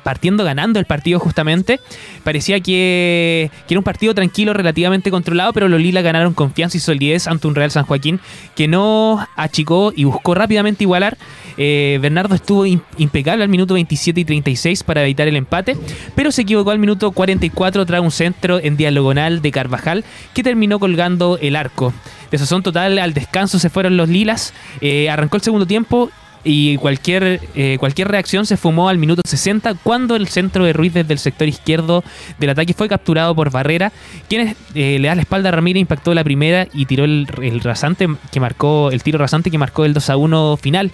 partiendo 0.04 0.44
ganando 0.44 0.80
el 0.80 0.86
partido 0.86 1.20
justamente 1.20 1.80
parecía 2.24 2.60
que, 2.60 3.50
que 3.68 3.74
era 3.74 3.80
un 3.80 3.84
partido 3.84 4.14
tranquilo 4.16 4.54
relativamente 4.54 5.12
controlado 5.12 5.54
pero 5.54 5.68
los 5.68 5.80
Lila 5.80 6.02
ganaron 6.02 6.34
confianza 6.34 6.78
y 6.78 6.80
solidez 6.80 7.28
ante 7.28 7.48
un 7.48 7.56
Real 7.56 7.72
San 7.72 7.86
Joaquín 7.86 8.20
que 8.56 8.68
no 8.68 9.26
achicó 9.36 9.94
y 9.96 10.04
buscó 10.06 10.34
rápidamente 10.36 10.84
igualar 10.84 11.18
Eh, 11.58 12.00
Bernardo 12.02 12.36
estuvo 12.36 12.66
im- 12.66 12.82
impecable 12.98 13.44
al 13.44 13.50
minuto 13.50 13.74
27 13.76 14.22
y 14.22 14.26
36 14.26 14.84
para 14.84 15.04
evitar 15.04 15.28
el 15.28 15.36
empate 15.36 15.78
pero 16.16 16.32
se 16.32 16.42
equivocó 16.44 16.72
al 16.72 16.80
minuto 16.80 17.12
44 17.12 17.86
tras 17.86 18.02
un 18.02 18.12
centro 18.12 18.60
en 18.60 18.76
diagonal 18.78 19.42
de 19.42 19.52
Carvajal 19.52 20.04
que 20.34 20.44
terminó 20.44 20.80
colgando 20.80 21.38
el 21.42 21.56
arco 21.56 21.94
de 22.32 22.38
sazón 22.40 22.64
total 22.64 22.98
al 22.98 23.14
descanso 23.14 23.60
se 23.60 23.70
fueron 23.70 23.96
los 23.96 24.10
lilas. 24.10 24.54
Eh, 24.82 25.08
arrancó 25.10 25.38
el 25.38 25.44
segundo 25.44 25.68
tiempo 25.68 26.10
y 26.46 26.76
cualquier, 26.78 27.40
eh, 27.56 27.78
cualquier 27.80 28.10
reacción 28.10 28.46
se 28.46 28.58
fumó 28.58 28.90
al 28.90 28.98
minuto 28.98 29.22
60 29.26 29.76
cuando 29.84 30.16
el 30.18 30.28
centro 30.28 30.66
de 30.66 30.74
Ruiz 30.74 30.94
desde 30.94 31.14
el 31.14 31.20
sector 31.20 31.48
izquierdo 31.48 32.04
del 32.38 32.50
ataque 32.50 32.74
fue 32.74 32.90
capturado 32.90 33.34
por 33.34 33.50
Barrera, 33.50 33.92
quien 34.28 34.56
eh, 34.76 34.98
le 35.00 35.08
da 35.08 35.16
la 35.16 35.22
espalda 35.22 35.50
a 35.50 35.52
Ramírez, 35.54 35.80
impactó 35.82 36.14
la 36.14 36.24
primera 36.24 36.68
y 36.74 36.86
tiró 36.86 37.06
el, 37.06 37.28
el 37.42 37.62
rasante 37.62 38.08
que 38.32 38.40
marcó, 38.40 38.92
el 38.92 39.02
tiro 39.04 39.20
rasante 39.20 39.50
que 39.52 39.58
marcó 39.58 39.86
el 39.86 39.94
2 39.94 40.10
a 40.10 40.18
1 40.18 40.58
final. 40.58 40.92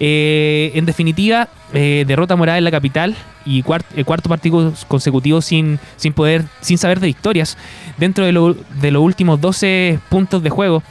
Eh, 0.00 0.72
en 0.74 0.84
definitiva, 0.86 1.48
eh, 1.74 2.04
derrota 2.06 2.36
morada 2.36 2.58
en 2.58 2.64
la 2.64 2.70
capital 2.70 3.14
y 3.44 3.60
eh, 3.60 4.04
cuarto 4.04 4.28
partido 4.28 4.72
consecutivo 4.88 5.40
sin, 5.42 5.78
sin 5.96 6.12
poder, 6.12 6.44
sin 6.60 6.78
saber 6.78 7.00
de 7.00 7.06
victorias 7.08 7.56
dentro 7.98 8.24
de, 8.24 8.32
lo- 8.32 8.54
de 8.54 8.90
los 8.90 9.02
últimos 9.02 9.40
12 9.40 9.98
puntos 10.08 10.42
de 10.42 10.50
juego. 10.50 10.82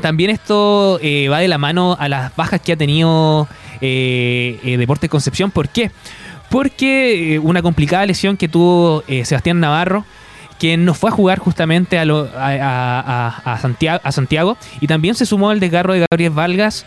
También 0.00 0.30
esto 0.30 0.98
eh, 1.02 1.28
va 1.28 1.38
de 1.38 1.48
la 1.48 1.58
mano 1.58 1.96
a 1.98 2.08
las 2.08 2.34
bajas 2.36 2.60
que 2.60 2.72
ha 2.72 2.76
tenido 2.76 3.48
eh, 3.80 4.58
eh, 4.64 4.76
Deportes 4.76 5.08
Concepción. 5.10 5.50
¿Por 5.50 5.68
qué? 5.68 5.90
Porque 6.50 7.34
eh, 7.34 7.38
una 7.38 7.62
complicada 7.62 8.04
lesión 8.06 8.36
que 8.36 8.48
tuvo 8.48 9.02
Sebastián 9.24 9.60
Navarro, 9.60 10.04
quien 10.58 10.84
no 10.84 10.94
fue 10.94 11.10
a 11.10 11.12
jugar 11.12 11.38
justamente 11.38 11.98
a, 11.98 12.04
lo- 12.04 12.28
a- 12.36 13.58
Santiago, 14.12 14.56
y 14.80 14.86
también 14.86 15.14
se 15.14 15.26
sumó 15.26 15.52
el 15.52 15.60
desgarro 15.60 15.94
de 15.94 16.04
Gabriel 16.10 16.30
Vargas, 16.32 16.86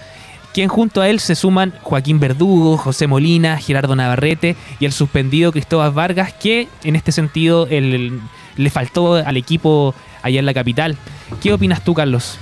quien 0.53 0.70
junto 0.70 1.01
a 1.01 1.10
él 1.10 1.20
se 1.20 1.36
suman 1.36 1.74
Joaquín 1.84 2.20
Verdugo, 2.20 2.78
José 2.78 3.08
Molina, 3.08 3.58
Gerardo 3.58 3.95
Navarrete 3.95 4.55
y 4.80 4.86
el 4.86 4.91
suspendido 4.91 5.51
Cristóbal 5.51 5.91
Vargas, 5.91 6.34
que 6.34 6.68
en 6.84 6.95
este 6.95 7.12
sentido 7.12 7.68
le 7.70 8.70
faltó 8.70 9.16
al 9.16 9.38
equipo 9.38 9.93
allá 10.24 10.39
en 10.39 10.45
la 10.45 10.53
capital. 10.53 10.97
¿Qué 11.41 11.53
opinas 11.53 11.84
tú, 11.84 11.93
Carlos? 11.93 12.39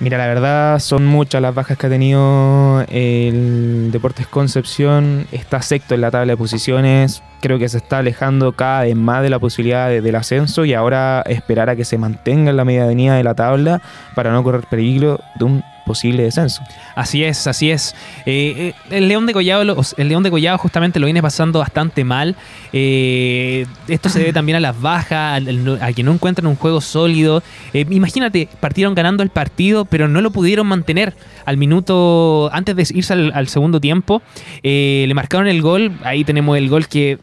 Mira, 0.00 0.18
la 0.18 0.26
verdad 0.26 0.80
son 0.80 1.06
muchas 1.06 1.40
las 1.40 1.54
bajas 1.54 1.78
que 1.78 1.86
ha 1.86 1.90
tenido 1.90 2.84
el 2.88 3.90
Deportes 3.92 4.26
Concepción. 4.26 5.26
Está 5.30 5.62
sexto 5.62 5.94
en 5.94 6.00
la 6.00 6.10
tabla 6.10 6.32
de 6.32 6.36
posiciones. 6.36 7.22
Creo 7.44 7.58
que 7.58 7.68
se 7.68 7.76
está 7.76 7.98
alejando 7.98 8.52
cada 8.52 8.84
vez 8.84 8.96
más 8.96 9.22
de 9.22 9.28
la 9.28 9.38
posibilidad 9.38 9.90
de- 9.90 10.00
del 10.00 10.14
ascenso 10.14 10.64
y 10.64 10.72
ahora 10.72 11.22
esperar 11.26 11.68
a 11.68 11.76
que 11.76 11.84
se 11.84 11.98
mantenga 11.98 12.48
en 12.50 12.56
la 12.56 12.64
medianía 12.64 13.12
de 13.12 13.22
la 13.22 13.34
tabla 13.34 13.82
para 14.14 14.32
no 14.32 14.42
correr 14.42 14.62
peligro 14.70 15.20
de 15.38 15.44
un 15.44 15.62
posible 15.84 16.22
descenso. 16.22 16.62
Así 16.96 17.22
es, 17.22 17.46
así 17.46 17.70
es. 17.70 17.94
Eh, 18.24 18.72
eh, 18.72 18.96
el 18.96 19.08
León 19.08 19.26
de 19.26 19.34
Collado, 19.34 19.60
el 19.98 20.08
León 20.08 20.22
de 20.22 20.30
Collado 20.30 20.56
justamente 20.56 20.98
lo 20.98 21.04
viene 21.04 21.20
pasando 21.20 21.58
bastante 21.58 22.02
mal. 22.04 22.34
Eh, 22.72 23.66
esto 23.88 24.08
se 24.08 24.20
debe 24.20 24.32
también 24.32 24.56
a 24.56 24.60
las 24.60 24.80
bajas, 24.80 25.42
no- 25.42 25.76
a 25.82 25.92
que 25.92 26.02
no 26.02 26.12
encuentran 26.12 26.46
un 26.46 26.56
juego 26.56 26.80
sólido. 26.80 27.42
Imagínate, 27.74 28.48
partieron 28.60 28.94
ganando 28.94 29.22
el 29.22 29.28
partido, 29.28 29.84
pero 29.84 30.08
no 30.08 30.22
lo 30.22 30.30
pudieron 30.30 30.66
mantener 30.66 31.12
al 31.44 31.58
minuto 31.58 32.48
antes 32.54 32.74
de 32.76 32.86
irse 32.96 33.12
al, 33.12 33.32
al 33.34 33.48
segundo 33.48 33.78
tiempo. 33.78 34.22
le 34.62 35.12
marcaron 35.14 35.46
el 35.48 35.60
gol. 35.60 35.92
Ahí 36.04 36.24
tenemos 36.24 36.56
el 36.56 36.70
gol 36.70 36.88
que 36.88 37.18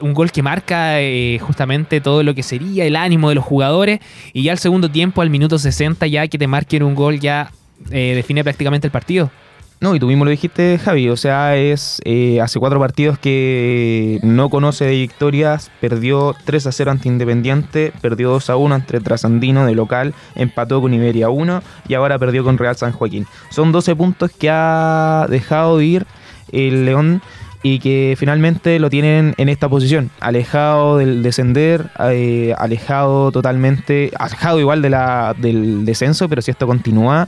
un 0.00 0.14
gol 0.14 0.30
que 0.30 0.42
marca 0.42 1.00
eh, 1.00 1.38
justamente 1.40 2.00
todo 2.00 2.22
lo 2.22 2.34
que 2.34 2.42
sería 2.42 2.84
el 2.84 2.96
ánimo 2.96 3.28
de 3.28 3.36
los 3.36 3.44
jugadores 3.44 4.00
y 4.32 4.44
ya 4.44 4.52
al 4.52 4.58
segundo 4.58 4.90
tiempo, 4.90 5.22
al 5.22 5.30
minuto 5.30 5.58
60, 5.58 6.06
ya 6.06 6.26
que 6.28 6.38
te 6.38 6.46
marquen 6.46 6.82
un 6.82 6.94
gol 6.94 7.20
ya 7.20 7.50
eh, 7.90 8.12
define 8.14 8.42
prácticamente 8.42 8.86
el 8.86 8.90
partido. 8.90 9.30
No, 9.78 9.94
y 9.94 10.00
tú 10.00 10.06
mismo 10.06 10.24
lo 10.24 10.30
dijiste, 10.30 10.78
Javi. 10.78 11.10
O 11.10 11.18
sea, 11.18 11.56
es 11.56 12.00
eh, 12.04 12.40
hace 12.40 12.58
cuatro 12.58 12.80
partidos 12.80 13.18
que 13.18 14.18
no 14.22 14.48
conoce 14.48 14.86
de 14.86 14.92
victorias. 14.92 15.70
Perdió 15.82 16.34
3 16.46 16.66
a 16.66 16.72
0 16.72 16.90
ante 16.92 17.08
Independiente, 17.08 17.92
perdió 18.00 18.30
2 18.30 18.50
a 18.50 18.56
1 18.56 18.74
ante 18.74 19.00
Trasandino 19.00 19.66
de 19.66 19.74
local, 19.74 20.14
empató 20.34 20.80
con 20.80 20.94
Iberia 20.94 21.28
1 21.28 21.62
y 21.88 21.94
ahora 21.94 22.18
perdió 22.18 22.42
con 22.42 22.56
Real 22.56 22.76
San 22.76 22.92
Joaquín. 22.92 23.26
Son 23.50 23.70
12 23.70 23.94
puntos 23.96 24.30
que 24.30 24.48
ha 24.50 25.26
dejado 25.28 25.76
de 25.76 25.84
ir 25.84 26.06
el 26.52 26.86
León 26.86 27.20
y 27.68 27.80
que 27.80 28.14
finalmente 28.16 28.78
lo 28.78 28.88
tienen 28.90 29.34
en 29.38 29.48
esta 29.48 29.68
posición, 29.68 30.10
alejado 30.20 30.98
del 30.98 31.24
descender, 31.24 31.90
eh, 31.98 32.54
alejado 32.58 33.32
totalmente, 33.32 34.12
alejado 34.16 34.60
igual 34.60 34.82
de 34.82 34.90
la, 34.90 35.34
del 35.36 35.84
descenso, 35.84 36.28
pero 36.28 36.42
si 36.42 36.52
esto 36.52 36.68
continúa, 36.68 37.26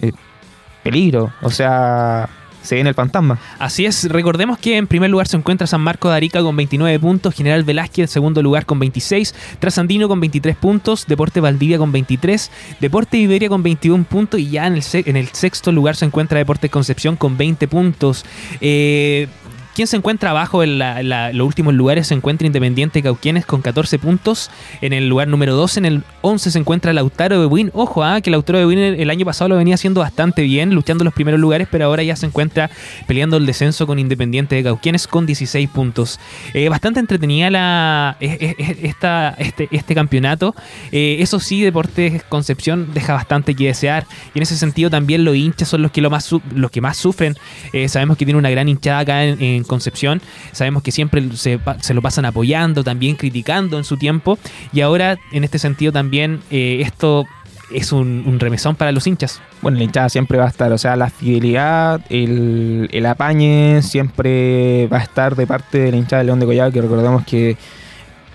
eh, 0.00 0.12
peligro, 0.82 1.32
o 1.42 1.50
sea, 1.50 2.30
se 2.62 2.76
viene 2.76 2.88
el 2.88 2.94
fantasma. 2.94 3.38
Así 3.58 3.84
es, 3.84 4.08
recordemos 4.10 4.58
que 4.58 4.78
en 4.78 4.86
primer 4.86 5.10
lugar 5.10 5.28
se 5.28 5.36
encuentra 5.36 5.66
San 5.66 5.82
Marco 5.82 6.08
de 6.08 6.16
Arica 6.16 6.42
con 6.42 6.56
29 6.56 6.98
puntos, 6.98 7.34
General 7.34 7.62
Velázquez 7.62 8.04
en 8.04 8.08
segundo 8.08 8.42
lugar 8.42 8.64
con 8.64 8.78
26, 8.78 9.34
Trasandino 9.58 10.08
con 10.08 10.18
23 10.18 10.56
puntos, 10.56 11.04
Deporte 11.06 11.40
Valdivia 11.40 11.76
con 11.76 11.92
23, 11.92 12.50
Deporte 12.80 13.18
Iberia 13.18 13.50
con 13.50 13.62
21 13.62 14.04
puntos 14.04 14.40
y 14.40 14.48
ya 14.48 14.66
en 14.66 14.76
el, 14.76 14.82
en 14.92 15.16
el 15.16 15.28
sexto 15.28 15.72
lugar 15.72 15.94
se 15.94 16.06
encuentra 16.06 16.38
Deportes 16.38 16.70
Concepción 16.70 17.16
con 17.16 17.36
20 17.36 17.68
puntos. 17.68 18.24
Eh, 18.62 19.28
¿Quién 19.74 19.88
se 19.88 19.96
encuentra 19.96 20.30
abajo 20.30 20.62
en 20.62 20.78
la- 20.78 21.32
los 21.32 21.46
últimos 21.46 21.74
lugares? 21.74 22.06
Se 22.06 22.14
encuentra 22.14 22.46
Independiente 22.46 23.02
Cauquienes 23.02 23.44
con 23.44 23.60
14 23.60 23.98
puntos. 23.98 24.48
En 24.80 24.92
el 24.92 25.08
lugar 25.08 25.26
número 25.26 25.56
12, 25.56 25.80
en 25.80 25.86
el 25.86 26.02
11 26.20 26.52
se 26.52 26.58
encuentra 26.60 26.92
Lautaro 26.92 27.40
de 27.40 27.46
Win. 27.46 27.70
Ojo, 27.74 28.04
ah, 28.04 28.20
que 28.20 28.30
Lautaro 28.30 28.60
de 28.60 28.66
Win 28.66 28.78
el, 28.78 29.10
año 29.10 29.26
pasado 29.26 29.48
lo 29.48 29.56
venía 29.56 29.74
haciendo 29.74 30.00
bastante 30.00 30.42
bien, 30.42 30.72
luchando 30.76 31.02
los 31.02 31.12
primeros 31.12 31.40
lugares, 31.40 31.66
pero 31.68 31.86
ahora 31.86 32.04
ya 32.04 32.14
se 32.14 32.26
encuentra 32.26 32.70
peleando 33.08 33.36
el 33.36 33.46
descenso 33.46 33.84
con 33.88 33.98
Independiente 33.98 34.54
de 34.54 34.62
Cauquienes 34.62 35.08
con 35.08 35.26
16 35.26 35.68
puntos. 35.70 36.20
Eh, 36.52 36.68
bastante 36.68 37.00
entretenida 37.00 37.50
la, 37.50 38.16
es- 38.20 38.36
es- 38.40 38.54
es- 38.58 38.76
esta, 38.84 39.30
este, 39.38 39.68
este 39.72 39.94
campeonato. 39.96 40.54
Eh, 40.92 41.16
eso 41.18 41.40
sí, 41.40 41.62
Deportes 41.62 42.22
Concepción 42.28 42.94
deja 42.94 43.12
bastante 43.14 43.56
que 43.56 43.66
desear. 43.66 44.06
Y 44.34 44.38
en 44.38 44.44
ese 44.44 44.56
sentido 44.56 44.88
también 44.88 45.24
los 45.24 45.34
hinchas 45.34 45.68
son 45.68 45.82
los 45.82 45.90
que, 45.90 46.00
lo 46.00 46.10
más, 46.10 46.30
los 46.54 46.70
que 46.70 46.80
más 46.80 46.96
sufren. 46.96 47.36
Eh, 47.72 47.88
sabemos 47.88 48.16
que 48.16 48.24
tiene 48.24 48.38
una 48.38 48.50
gran 48.50 48.68
hinchada 48.68 49.00
acá 49.00 49.24
en, 49.24 49.42
en 49.42 49.63
Concepción. 49.64 50.20
Sabemos 50.52 50.82
que 50.82 50.92
siempre 50.92 51.22
se, 51.36 51.58
se 51.80 51.94
lo 51.94 52.02
pasan 52.02 52.24
apoyando, 52.24 52.84
también 52.84 53.16
criticando 53.16 53.78
en 53.78 53.84
su 53.84 53.96
tiempo. 53.96 54.38
Y 54.72 54.80
ahora, 54.80 55.18
en 55.32 55.44
este 55.44 55.58
sentido, 55.58 55.92
también 55.92 56.40
eh, 56.50 56.78
esto 56.82 57.26
es 57.70 57.92
un, 57.92 58.24
un 58.26 58.40
remesón 58.40 58.76
para 58.76 58.92
los 58.92 59.06
hinchas. 59.06 59.40
Bueno, 59.62 59.78
la 59.78 59.84
hinchada 59.84 60.08
siempre 60.08 60.38
va 60.38 60.44
a 60.44 60.48
estar, 60.48 60.72
o 60.72 60.78
sea, 60.78 60.96
la 60.96 61.10
fidelidad, 61.10 62.00
el, 62.10 62.88
el 62.92 63.06
apañe 63.06 63.82
siempre 63.82 64.86
va 64.88 64.98
a 64.98 65.02
estar 65.02 65.36
de 65.36 65.46
parte 65.46 65.78
de 65.78 65.90
la 65.90 65.96
hinchada 65.96 66.20
de 66.20 66.26
León 66.26 66.40
de 66.40 66.46
Collado, 66.46 66.72
que 66.72 66.82
recordemos 66.82 67.24
que 67.24 67.56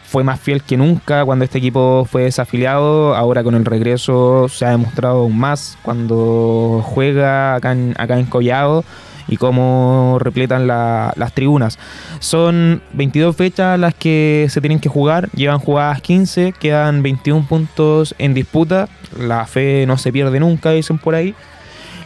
fue 0.09 0.23
más 0.23 0.39
fiel 0.39 0.63
que 0.63 0.75
nunca 0.75 1.23
cuando 1.23 1.45
este 1.45 1.59
equipo 1.59 2.05
fue 2.09 2.23
desafiliado, 2.23 3.15
ahora 3.15 3.43
con 3.43 3.53
el 3.53 3.63
regreso 3.65 4.47
se 4.49 4.65
ha 4.65 4.71
demostrado 4.71 5.19
aún 5.19 5.37
más 5.37 5.77
cuando 5.83 6.81
juega 6.83 7.55
acá 7.55 7.73
en, 7.73 7.93
acá 7.97 8.17
en 8.17 8.25
Collado 8.25 8.83
y 9.27 9.37
cómo 9.37 10.17
repletan 10.19 10.65
la- 10.65 11.13
las 11.15 11.33
tribunas. 11.33 11.77
Son 12.19 12.81
22 12.93 13.35
fechas 13.35 13.79
las 13.79 13.93
que 13.93 14.47
se 14.49 14.59
tienen 14.61 14.79
que 14.79 14.89
jugar, 14.89 15.29
llevan 15.35 15.59
jugadas 15.59 16.01
15, 16.01 16.53
quedan 16.59 17.03
21 17.03 17.45
puntos 17.47 18.15
en 18.17 18.33
disputa, 18.33 18.87
la 19.19 19.45
fe 19.45 19.85
no 19.85 19.97
se 19.99 20.11
pierde 20.11 20.39
nunca, 20.39 20.71
dicen 20.71 20.97
por 20.97 21.13
ahí. 21.13 21.35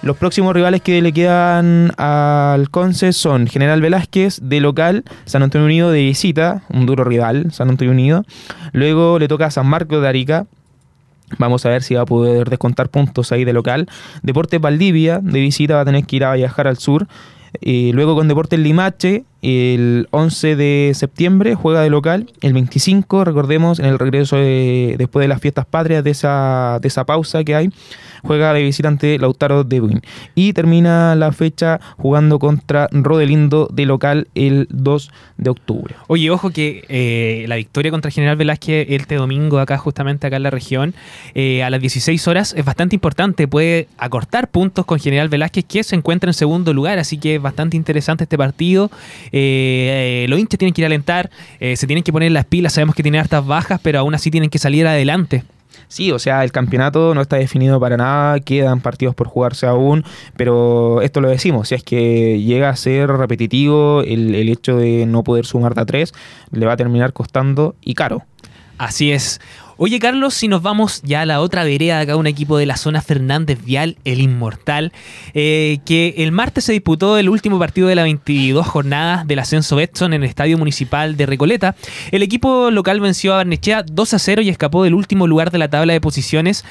Los 0.04 0.18
próximos 0.18 0.54
rivales 0.54 0.82
que 0.82 1.02
le 1.02 1.14
quedan 1.14 1.94
al 1.98 2.70
Conce 2.70 3.14
son 3.14 3.48
General 3.48 3.80
Velázquez 3.80 4.42
de 4.42 4.60
local, 4.60 5.06
San 5.24 5.44
Antonio 5.44 5.66
Unido 5.66 5.92
de 5.92 6.02
visita, 6.02 6.64
un 6.68 6.86
duro 6.86 7.06
rival, 7.06 7.54
San 7.54 7.70
Antonio 7.70 7.94
Unido. 7.94 8.26
Luego 8.74 9.18
le 9.18 9.30
toca 9.30 9.46
a 9.46 9.52
San 9.52 9.66
Marcos 9.66 10.02
de 10.02 10.10
Arica. 10.10 10.46
Vamos 11.38 11.66
a 11.66 11.70
ver 11.70 11.84
si 11.84 11.96
va 11.96 12.02
a 12.02 12.06
poder 12.06 12.50
descontar 12.50 12.90
puntos 12.90 13.32
ahí 13.32 13.46
de 13.46 13.54
local. 13.54 13.88
Deportes 14.24 14.60
Valdivia 14.60 15.20
de 15.20 15.40
visita 15.40 15.76
va 15.76 15.82
a 15.82 15.86
tener 15.86 16.04
que 16.04 16.18
ir 16.18 16.26
a 16.26 16.34
viajar 16.34 16.68
al 16.68 16.76
sur. 16.76 17.08
Eh, 17.62 17.92
luego 17.94 18.14
con 18.14 18.28
Deportes 18.28 18.60
Limache 18.60 19.24
el 19.44 20.08
11 20.12 20.56
de 20.56 20.92
septiembre 20.96 21.54
juega 21.56 21.82
de 21.82 21.90
local, 21.90 22.32
el 22.42 22.54
25, 22.54 23.26
recordemos, 23.26 23.80
en 23.80 23.86
el 23.86 24.00
regreso 24.00 24.38
de- 24.38 24.96
después 24.98 25.24
de 25.24 25.28
las 25.28 25.42
fiestas 25.42 25.66
patrias, 25.66 26.04
de 26.04 26.12
esa, 26.12 26.80
de 26.82 26.88
esa 26.88 27.04
pausa 27.06 27.44
que 27.44 27.54
hay, 27.54 27.70
juega 28.24 28.54
de 28.54 28.64
visitante 28.64 29.20
Lautaro 29.20 29.66
de 29.66 29.82
Buin. 29.82 30.02
Y 30.34 30.54
termina 30.54 31.14
la 31.16 31.34
fecha 31.34 31.82
jugando 31.98 32.40
contra 32.40 32.88
Rodelindo 32.94 33.68
de 33.72 33.86
local 33.86 34.28
el 34.34 34.68
2 34.72 35.12
de 35.38 35.50
octubre. 35.50 35.96
Oye, 36.08 36.30
ojo 36.32 36.50
que 36.52 36.86
eh, 36.88 37.44
la 37.50 37.58
victoria 37.58 37.92
contra 37.92 38.12
General 38.12 38.38
Velázquez 38.38 38.88
este 38.90 39.16
domingo 39.16 39.60
acá, 39.60 39.78
justamente 39.78 40.26
acá 40.26 40.38
en 40.38 40.44
la 40.44 40.52
región, 40.52 40.94
eh, 41.36 41.64
a 41.64 41.70
las 41.70 41.82
16 41.82 42.26
horas 42.30 42.54
es 42.58 42.64
bastante 42.64 42.96
importante. 42.96 43.46
Puede 43.48 43.90
acortar 43.98 44.50
puntos 44.50 44.86
con 44.86 45.00
General 45.00 45.28
Velázquez 45.28 45.66
que 45.66 45.84
se 45.84 45.98
encuentra 45.98 46.30
en 46.30 46.34
segundo 46.34 46.74
lugar, 46.74 47.00
así 47.00 47.18
que 47.18 47.36
es 47.36 47.42
bastante 47.42 47.76
interesante 47.76 48.24
este 48.24 48.38
partido. 48.38 48.90
Eh, 49.36 50.24
eh, 50.24 50.26
los 50.30 50.40
hinchas 50.40 50.60
tienen 50.60 50.74
que 50.74 50.82
ir 50.82 50.86
a 50.86 50.88
alentar, 50.88 51.32
eh, 51.60 51.76
se 51.76 51.88
tienen 51.88 52.04
que 52.04 52.14
poner 52.14 52.32
las 52.32 52.46
pilas, 52.46 52.74
sabemos 52.74 52.96
que 52.96 53.02
tienen 53.02 53.20
hartas 53.20 53.46
bajas, 53.46 53.80
pero 53.82 54.00
aún 54.00 54.14
así 54.14 54.30
tienen 54.30 54.52
que 54.52 54.60
salir 54.60 54.86
adelante. 54.86 55.44
Sí, 55.88 56.12
o 56.12 56.20
sea, 56.20 56.44
el 56.44 56.52
campeonato 56.52 57.16
no 57.16 57.22
está 57.22 57.38
definido 57.38 57.80
para 57.80 57.98
nada, 57.98 58.40
quedan 58.40 58.80
partidos 58.80 59.16
por 59.16 59.28
jugarse 59.28 59.66
aún, 59.66 60.04
pero 60.38 61.02
esto 61.02 61.20
lo 61.20 61.30
decimos, 61.30 61.70
si 61.70 61.76
es 61.76 61.84
que 61.84 62.40
llega 62.42 62.70
a 62.70 62.76
ser 62.76 63.10
repetitivo 63.10 64.02
el, 64.02 64.36
el 64.36 64.50
hecho 64.50 64.78
de 64.78 65.06
no 65.08 65.24
poder 65.24 65.46
sumar 65.46 65.74
a 65.78 65.86
tres, 65.86 66.14
le 66.52 66.66
va 66.66 66.74
a 66.74 66.78
terminar 66.78 67.12
costando 67.12 67.76
y 67.82 67.96
caro. 67.96 68.24
Así 68.78 69.12
es. 69.12 69.40
Oye, 69.78 70.00
Carlos, 70.00 70.36
si 70.36 70.48
nos 70.48 70.62
vamos 70.62 71.02
ya 71.04 71.22
a 71.22 71.26
la 71.26 71.42
otra 71.42 71.64
vereda, 71.64 72.00
acá 72.00 72.16
un 72.16 72.28
equipo 72.28 72.58
de 72.58 72.68
la 72.68 72.78
zona 72.78 73.02
Fernández 73.02 73.64
Vial, 73.64 73.98
el 74.06 74.22
Inmortal, 74.22 74.94
eh, 75.34 75.80
que 75.84 76.14
el 76.18 76.32
martes 76.32 76.66
se 76.66 76.74
disputó 76.74 77.18
el 77.18 77.28
último 77.28 77.58
partido 77.58 77.88
de 77.88 77.96
las 77.96 78.04
22 78.06 78.68
jornadas 78.68 79.26
del 79.26 79.40
ascenso 79.40 79.76
Betson 79.76 80.14
en 80.14 80.22
el 80.22 80.30
Estadio 80.30 80.60
Municipal 80.60 81.18
de 81.18 81.26
Recoleta. 81.26 81.76
El 82.12 82.22
equipo 82.22 82.70
local 82.70 83.00
venció 83.00 83.34
a 83.34 83.38
Barnechea 83.38 83.84
2 83.84 84.14
a 84.14 84.20
0 84.20 84.42
y 84.44 84.50
escapó 84.50 84.84
del 84.84 84.94
último 84.94 85.26
lugar 85.26 85.50
de 85.50 85.58
la 85.58 85.70
tabla 85.70 85.94
de 85.94 86.02
posiciones, 86.02 86.64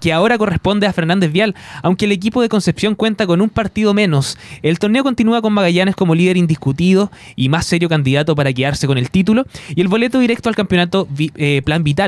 que 0.00 0.12
ahora 0.12 0.36
corresponde 0.36 0.86
a 0.86 0.92
Fernández 0.92 1.30
Vial, 1.30 1.54
aunque 1.82 2.06
el 2.06 2.12
equipo 2.12 2.42
de 2.42 2.48
Concepción 2.48 2.96
cuenta 2.96 3.26
con 3.26 3.40
un 3.40 3.50
partido 3.50 3.94
menos. 3.94 4.36
El 4.62 4.78
torneo 4.78 5.04
continúa 5.04 5.42
con 5.42 5.52
Magallanes 5.52 5.94
como 5.94 6.14
líder 6.14 6.36
indiscutido 6.36 7.12
y 7.36 7.48
más 7.48 7.66
serio 7.66 7.88
candidato 7.88 8.34
para 8.34 8.52
quedarse 8.52 8.86
con 8.86 8.98
el 8.98 9.10
título, 9.10 9.46
y 9.74 9.80
el 9.80 9.88
boleto 9.88 10.18
directo 10.18 10.48
al 10.48 10.56
campeonato 10.56 11.06
eh, 11.36 11.62
Plan 11.64 11.84
Vital, 11.84 11.99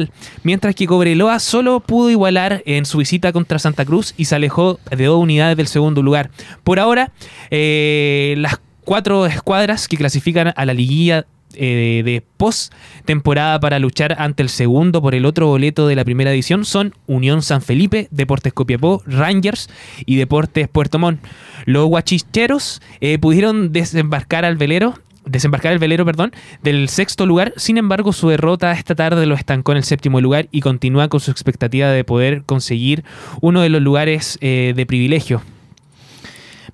mientras 0.42 0.74
que 0.74 0.86
Cobreloa 0.86 1.38
solo 1.38 1.80
pudo 1.80 2.10
igualar 2.10 2.62
en 2.66 2.84
su 2.84 2.98
visita 2.98 3.32
contra 3.32 3.58
Santa 3.58 3.84
Cruz 3.84 4.14
y 4.16 4.26
se 4.26 4.34
alejó 4.34 4.78
de 4.90 5.04
dos 5.04 5.20
unidades 5.20 5.56
del 5.56 5.66
segundo 5.66 6.02
lugar. 6.02 6.30
Por 6.64 6.78
ahora, 6.78 7.12
eh, 7.50 8.34
las 8.38 8.60
cuatro 8.84 9.26
escuadras 9.26 9.88
que 9.88 9.96
clasifican 9.96 10.52
a 10.56 10.64
la 10.64 10.74
liguilla 10.74 11.26
eh, 11.54 12.02
de 12.04 12.22
post 12.38 12.72
temporada 13.04 13.60
para 13.60 13.78
luchar 13.78 14.16
ante 14.18 14.42
el 14.42 14.48
segundo 14.48 15.02
por 15.02 15.14
el 15.14 15.26
otro 15.26 15.48
boleto 15.48 15.86
de 15.86 15.96
la 15.96 16.04
primera 16.04 16.32
edición 16.32 16.64
son 16.64 16.94
Unión 17.06 17.42
San 17.42 17.60
Felipe, 17.60 18.08
Deportes 18.10 18.54
Copiapó, 18.54 19.02
Rangers 19.06 19.68
y 20.06 20.16
Deportes 20.16 20.68
Puerto 20.68 20.98
Montt. 20.98 21.20
Los 21.66 21.86
guachicheros 21.86 22.80
eh, 23.00 23.18
pudieron 23.18 23.70
desembarcar 23.70 24.46
al 24.46 24.56
velero 24.56 24.94
desembarcar 25.24 25.72
el 25.72 25.78
velero, 25.78 26.04
perdón, 26.04 26.32
del 26.62 26.88
sexto 26.88 27.26
lugar. 27.26 27.52
Sin 27.56 27.78
embargo, 27.78 28.12
su 28.12 28.28
derrota 28.28 28.72
esta 28.72 28.94
tarde 28.94 29.26
lo 29.26 29.34
estancó 29.34 29.72
en 29.72 29.78
el 29.78 29.84
séptimo 29.84 30.20
lugar 30.20 30.48
y 30.50 30.60
continúa 30.60 31.08
con 31.08 31.20
su 31.20 31.30
expectativa 31.30 31.88
de 31.88 32.04
poder 32.04 32.42
conseguir 32.44 33.04
uno 33.40 33.60
de 33.60 33.68
los 33.68 33.82
lugares 33.82 34.38
eh, 34.40 34.72
de 34.74 34.86
privilegio. 34.86 35.42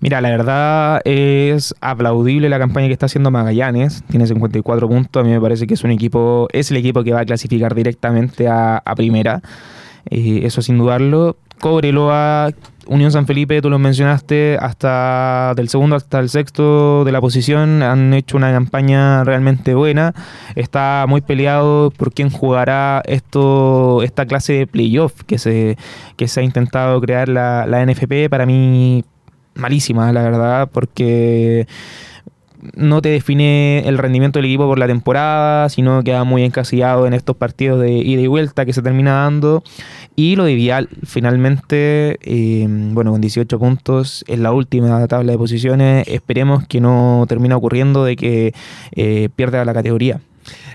Mira, 0.00 0.20
la 0.20 0.30
verdad 0.30 1.00
es 1.04 1.74
aplaudible 1.80 2.48
la 2.48 2.60
campaña 2.60 2.86
que 2.86 2.92
está 2.92 3.06
haciendo 3.06 3.32
Magallanes. 3.32 4.04
Tiene 4.08 4.28
54 4.28 4.88
puntos. 4.88 5.20
A 5.20 5.24
mí 5.24 5.32
me 5.32 5.40
parece 5.40 5.66
que 5.66 5.74
es 5.74 5.82
un 5.82 5.90
equipo, 5.90 6.46
es 6.52 6.70
el 6.70 6.76
equipo 6.76 7.02
que 7.02 7.12
va 7.12 7.20
a 7.20 7.24
clasificar 7.24 7.74
directamente 7.74 8.46
a, 8.46 8.78
a 8.78 8.94
primera. 8.94 9.42
Eh, 10.10 10.40
eso 10.44 10.62
sin 10.62 10.78
dudarlo. 10.78 11.36
Cobreloa, 11.60 12.50
Unión 12.86 13.12
San 13.12 13.26
Felipe, 13.26 13.60
tú 13.60 13.68
lo 13.68 13.78
mencionaste, 13.78 14.56
hasta 14.60 15.52
del 15.56 15.68
segundo 15.68 15.96
hasta 15.96 16.20
el 16.20 16.28
sexto 16.28 17.04
de 17.04 17.12
la 17.12 17.20
posición 17.20 17.82
han 17.82 18.14
hecho 18.14 18.36
una 18.36 18.52
campaña 18.52 19.24
realmente 19.24 19.74
buena. 19.74 20.14
Está 20.54 21.04
muy 21.08 21.20
peleado 21.20 21.90
por 21.90 22.12
quién 22.12 22.30
jugará 22.30 23.02
esto, 23.04 24.02
esta 24.02 24.24
clase 24.26 24.52
de 24.54 24.66
playoff 24.66 25.22
que 25.24 25.38
se, 25.38 25.76
que 26.16 26.28
se 26.28 26.40
ha 26.40 26.42
intentado 26.42 27.00
crear 27.00 27.28
la, 27.28 27.66
la 27.66 27.84
NFP. 27.84 28.30
Para 28.30 28.46
mí, 28.46 29.04
malísima, 29.54 30.12
la 30.12 30.22
verdad, 30.22 30.70
porque 30.72 31.66
no 32.74 33.00
te 33.02 33.08
define 33.10 33.86
el 33.86 33.98
rendimiento 33.98 34.38
del 34.38 34.46
equipo 34.46 34.66
por 34.66 34.78
la 34.78 34.86
temporada, 34.86 35.68
sino 35.68 36.02
queda 36.02 36.24
muy 36.24 36.44
encasillado 36.44 37.06
en 37.06 37.14
estos 37.14 37.36
partidos 37.36 37.80
de 37.80 37.92
ida 37.92 38.20
y 38.20 38.26
vuelta 38.26 38.64
que 38.64 38.72
se 38.72 38.82
termina 38.82 39.12
dando. 39.22 39.62
Y 40.16 40.36
lo 40.36 40.44
de 40.44 40.54
Vial, 40.54 40.88
finalmente, 41.04 42.18
eh, 42.22 42.66
bueno, 42.68 43.12
con 43.12 43.20
18 43.20 43.58
puntos 43.58 44.24
en 44.26 44.42
la 44.42 44.52
última 44.52 45.06
tabla 45.06 45.32
de 45.32 45.38
posiciones, 45.38 46.08
esperemos 46.08 46.66
que 46.66 46.80
no 46.80 47.24
termine 47.28 47.54
ocurriendo 47.54 48.04
de 48.04 48.16
que 48.16 48.52
eh, 48.92 49.28
pierda 49.36 49.64
la 49.64 49.74
categoría. 49.74 50.20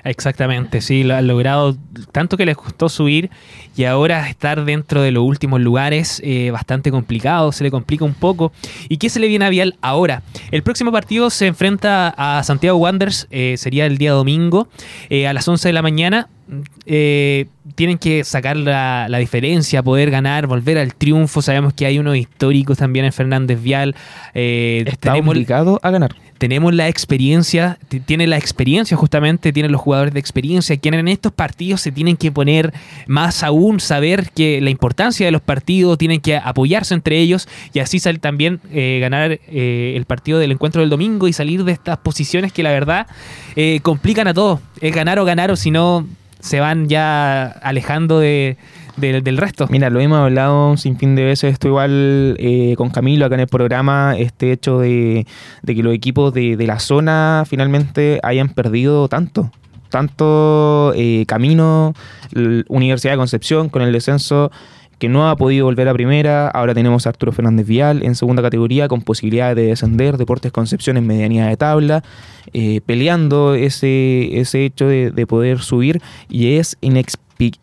Exactamente, 0.04 0.82
sí, 0.82 1.04
lo 1.04 1.16
han 1.16 1.28
logrado 1.28 1.76
tanto 2.12 2.36
que 2.38 2.46
les 2.46 2.58
costó 2.58 2.90
subir 2.90 3.30
y 3.76 3.86
ahora 3.86 4.28
estar 4.30 4.66
dentro 4.66 5.02
de 5.02 5.12
los 5.12 5.24
últimos 5.24 5.62
lugares 5.62 6.22
eh, 6.24 6.52
bastante 6.52 6.92
complicado, 6.92 7.52
se 7.52 7.64
le 7.64 7.72
complica 7.72 8.04
un 8.06 8.14
poco. 8.14 8.52
¿Y 8.90 8.98
qué 8.98 9.10
se 9.10 9.20
le 9.20 9.28
viene 9.28 9.46
a 9.46 9.50
Vial 9.50 9.76
ahora? 9.82 10.22
El 10.52 10.62
próximo 10.64 10.92
partido 10.92 11.30
se 11.30 11.48
enfrenta 11.48 12.10
a 12.18 12.44
Santiago 12.44 12.78
Wanderers, 12.78 13.28
eh, 13.32 13.56
sería 13.58 13.86
el 13.86 13.98
día 13.98 14.12
domingo, 14.12 14.68
eh, 15.10 15.28
a 15.28 15.34
las 15.34 15.48
11 15.48 15.70
de 15.70 15.74
la 15.74 15.82
mañana. 15.82 16.28
Eh, 16.86 17.48
tienen 17.76 17.98
que 17.98 18.24
sacar 18.26 18.58
la, 18.58 19.08
la 19.10 19.18
diferencia, 19.18 19.82
poder 19.82 20.12
ganar, 20.12 20.46
volver 20.46 20.78
al 20.78 20.94
triunfo. 20.94 21.42
Sabemos 21.42 21.74
que 21.74 21.86
hay 21.86 21.98
unos 21.98 22.18
históricos 22.18 22.78
también 22.78 23.06
en 23.06 23.14
Fernández 23.14 23.62
Vial. 23.62 23.96
Eh, 24.34 24.84
Está 24.86 25.14
tenemos- 25.14 25.32
obligado 25.34 25.80
a 25.82 25.90
ganar. 25.90 26.16
Tenemos 26.38 26.74
la 26.74 26.88
experiencia, 26.90 27.78
tiene 28.06 28.28
la 28.28 28.38
experiencia 28.38 28.98
justamente, 28.98 29.54
tienen 29.54 29.72
los 29.72 29.80
jugadores 29.82 30.14
de 30.14 30.20
experiencia, 30.20 30.76
quienes 30.78 31.00
en 31.00 31.08
estos 31.08 31.32
partidos 31.32 31.82
se 31.82 31.92
tienen 31.92 32.18
que 32.18 32.32
poner 32.32 32.74
más 33.08 33.44
aún, 33.44 33.80
saber 33.80 34.32
que 34.32 34.60
la 34.62 34.70
importancia 34.70 35.26
de 35.26 35.32
los 35.32 35.42
partidos, 35.42 35.98
tienen 35.98 36.20
que 36.20 36.36
apoyarse 36.38 36.94
entre 36.94 37.18
ellos 37.20 37.48
y 37.74 37.80
así 37.80 38.00
sal- 38.00 38.20
también 38.20 38.60
eh, 38.72 39.00
ganar 39.02 39.32
eh, 39.48 39.94
el 39.96 40.06
partido 40.06 40.40
del 40.40 40.52
encuentro 40.52 40.82
del 40.82 40.90
domingo 40.90 41.28
y 41.28 41.34
salir 41.34 41.64
de 41.64 41.72
estas 41.72 41.98
posiciones 42.00 42.52
que 42.52 42.64
la 42.64 42.72
verdad 42.72 43.08
eh, 43.56 43.80
complican 43.82 44.28
a 44.28 44.34
todos. 44.34 44.60
Es 44.82 44.94
ganar 44.94 45.20
o 45.20 45.26
ganar 45.26 45.52
o 45.52 45.56
si 45.56 45.72
no 45.72 46.08
se 46.40 46.60
van 46.60 46.90
ya 46.90 47.46
alejando 47.46 48.20
de- 48.20 48.58
de- 48.98 49.22
del 49.22 49.38
resto. 49.38 49.68
Mira, 49.70 49.90
lo 49.90 50.00
hemos 50.00 50.20
hablado 50.20 50.70
un 50.72 50.78
sinfín 50.78 51.16
de 51.16 51.24
veces, 51.24 51.54
esto 51.54 51.68
igual 51.68 52.36
eh, 52.40 52.76
con 52.78 52.90
Camilo 52.90 53.26
acá 53.26 53.36
en 53.36 53.42
el 53.42 53.48
programa, 53.48 54.16
este 54.18 54.52
hecho 54.52 54.80
de, 54.80 55.26
que 55.66 55.84
los 55.84 55.94
equipos 55.94 56.34
de, 56.34 56.56
la 56.68 56.80
zona 56.80 57.44
finalmente 57.48 58.20
hayan 58.24 58.50
perdido 58.50 59.08
tanto, 59.08 59.52
tanto 59.90 60.94
eh, 60.96 61.26
camino, 61.28 61.94
Universidad 62.68 63.14
de 63.14 63.18
Concepción 63.18 63.70
con 63.70 63.82
el 63.82 63.92
descenso 63.94 64.52
que 65.00 65.10
no 65.10 65.30
ha 65.30 65.36
podido 65.36 65.66
volver 65.66 65.90
a 65.90 65.94
primera, 65.94 66.48
ahora 66.48 66.74
tenemos 66.74 67.06
a 67.06 67.10
Arturo 67.10 67.32
Fernández 67.34 67.68
Vial 67.68 68.04
en 68.04 68.16
segunda 68.16 68.42
categoría 68.42 68.88
con 68.88 69.02
posibilidades 69.02 69.56
de 69.58 69.64
descender, 69.64 70.18
Deportes 70.18 70.52
Concepción 70.54 70.96
en 70.96 71.06
medianía 71.06 71.48
de 71.48 71.58
tabla, 71.58 72.04
eh, 72.54 72.80
peleando 72.86 73.54
ese, 73.56 74.40
ese 74.40 74.64
hecho 74.64 74.88
de, 74.88 75.12
de 75.12 75.28
poder 75.28 75.60
subir. 75.60 76.02
Y 76.30 76.56
es 76.56 76.78
inexpli- 76.82 77.20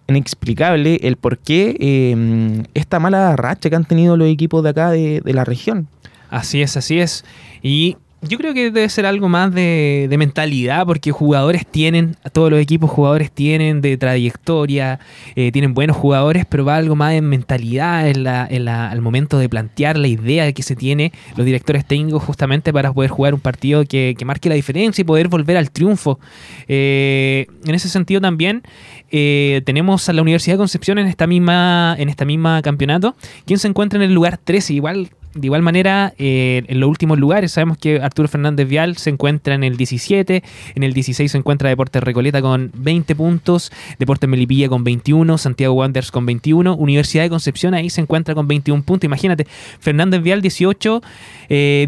inexplicable 0.08 1.00
el 1.02 1.16
por 1.16 1.38
qué 1.38 1.76
eh, 1.80 2.62
esta 2.74 2.98
mala 2.98 3.36
racha 3.36 3.70
que 3.70 3.76
han 3.76 3.84
tenido 3.84 4.16
los 4.16 4.28
equipos 4.28 4.62
de 4.62 4.70
acá 4.70 4.90
de, 4.90 5.22
la 5.24 5.44
región. 5.44 5.88
Así 6.30 6.62
es, 6.62 6.76
así 6.76 6.98
es. 7.00 7.24
Y 7.62 7.96
yo 8.22 8.36
creo 8.36 8.52
que 8.52 8.70
debe 8.70 8.88
ser 8.90 9.06
algo 9.06 9.30
más 9.30 9.54
de, 9.54 10.14
mentalidad, 10.18 10.84
porque 10.84 11.10
jugadores 11.10 11.66
tienen, 11.66 12.16
todos 12.32 12.50
los 12.50 12.60
equipos 12.60 12.90
jugadores 12.90 13.30
tienen 13.30 13.80
de 13.80 13.96
trayectoria, 13.96 15.00
eh, 15.36 15.50
tienen 15.52 15.72
buenos 15.72 15.96
jugadores, 15.96 16.44
pero 16.46 16.66
va 16.66 16.76
algo 16.76 16.96
más 16.96 17.14
en 17.14 17.24
mentalidad, 17.24 18.06
en 18.08 18.24
la, 18.24 18.46
en 18.50 18.66
la- 18.66 18.90
al 18.90 19.00
momento 19.00 19.38
de 19.38 19.48
plantear 19.48 19.96
la 19.98 20.08
idea 20.08 20.52
que 20.52 20.62
se 20.62 20.76
tiene 20.76 21.12
los 21.36 21.46
directores 21.46 21.86
técnicos 21.86 22.22
justamente 22.22 22.72
para 22.74 22.92
poder 22.92 23.10
jugar 23.10 23.32
un 23.32 23.40
partido 23.40 23.84
que, 23.86 24.14
que 24.18 24.24
marque 24.26 24.50
la 24.50 24.54
diferencia 24.54 25.00
y 25.00 25.04
poder 25.04 25.28
volver 25.28 25.56
al 25.56 25.70
triunfo. 25.70 26.20
Eh, 26.68 27.46
en 27.64 27.74
ese 27.74 27.88
sentido 27.88 28.20
también 28.20 28.62
eh, 29.10 29.62
tenemos 29.64 30.08
a 30.08 30.12
la 30.12 30.22
Universidad 30.22 30.54
de 30.54 30.58
Concepción 30.58 30.98
en 30.98 31.06
esta 31.06 31.26
misma, 31.26 31.96
en 31.98 32.08
esta 32.08 32.24
misma 32.24 32.62
campeonato, 32.62 33.16
quien 33.46 33.58
se 33.58 33.68
encuentra 33.68 33.96
en 33.98 34.02
el 34.02 34.14
lugar 34.14 34.38
13, 34.38 34.74
igual 34.74 35.10
de 35.34 35.46
igual 35.46 35.62
manera, 35.62 36.12
eh, 36.18 36.62
en 36.66 36.80
los 36.80 36.88
últimos 36.88 37.18
lugares, 37.18 37.52
sabemos 37.52 37.78
que 37.78 38.00
Arturo 38.00 38.26
Fernández 38.28 38.66
Vial 38.68 38.96
se 38.96 39.10
encuentra 39.10 39.54
en 39.54 39.62
el 39.62 39.76
17, 39.76 40.42
en 40.74 40.82
el 40.82 40.92
16 40.92 41.30
se 41.30 41.38
encuentra 41.38 41.68
Deportes 41.68 42.02
Recoleta 42.02 42.42
con 42.42 42.70
20 42.74 43.14
puntos, 43.14 43.70
Deportes 43.98 44.28
Melipilla 44.28 44.68
con 44.68 44.82
21, 44.82 45.38
Santiago 45.38 45.74
Wanderers 45.74 46.10
con 46.10 46.26
21, 46.26 46.74
Universidad 46.74 47.22
de 47.24 47.30
Concepción 47.30 47.74
ahí 47.74 47.90
se 47.90 48.00
encuentra 48.00 48.34
con 48.34 48.48
21 48.48 48.82
puntos. 48.82 49.04
Imagínate, 49.04 49.46
Fernández 49.78 50.22
Vial 50.22 50.42
18, 50.42 51.00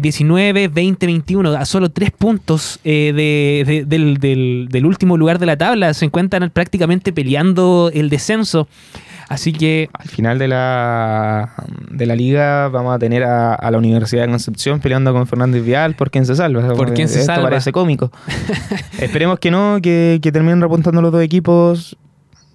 19, 0.01 0.67
20, 0.67 1.05
21, 1.05 1.49
a 1.51 1.65
solo 1.65 1.89
3 1.91 2.11
puntos 2.11 2.79
eh, 2.83 3.11
de- 3.15 3.85
del, 3.85 4.17
del- 4.17 4.67
del 4.69 4.85
último 4.85 5.17
lugar 5.17 5.39
de 5.39 5.45
la 5.45 5.57
tabla, 5.57 5.93
se 5.93 6.05
encuentran 6.05 6.49
prácticamente 6.49 7.11
peleando 7.13 7.91
el 7.93 8.09
descenso. 8.09 8.67
Así 9.33 9.51
que 9.51 9.89
Al 9.93 10.07
final 10.07 10.37
de 10.37 10.47
la, 10.47 11.53
de 11.89 12.05
la 12.05 12.15
liga 12.15 12.67
vamos 12.69 12.95
a 12.95 12.99
tener 12.99 13.23
a, 13.23 13.55
a 13.55 13.71
la 13.71 13.77
Universidad 13.77 14.23
de 14.23 14.29
Concepción 14.29 14.79
peleando 14.79 15.11
con 15.11 15.25
Fernández 15.25 15.63
Vial 15.63 15.95
por 15.95 16.11
quién 16.11 16.25
se 16.25 16.35
salva. 16.35 16.73
Por 16.75 16.93
quién 16.93 17.09
se 17.09 17.21
Esto 17.21 17.33
salva. 17.33 17.49
parece 17.49 17.71
cómico. 17.71 18.11
Esperemos 18.99 19.39
que 19.39 19.49
no, 19.51 19.79
que, 19.81 20.19
que 20.21 20.31
terminen 20.31 20.61
repuntando 20.61 21.01
los 21.01 21.11
dos 21.11 21.23
equipos. 21.23 21.97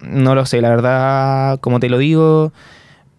No 0.01 0.35
lo 0.35 0.45
sé, 0.45 0.61
la 0.61 0.69
verdad, 0.69 1.59
como 1.59 1.81
te 1.81 1.89
lo 1.89 1.97
digo, 1.97 2.53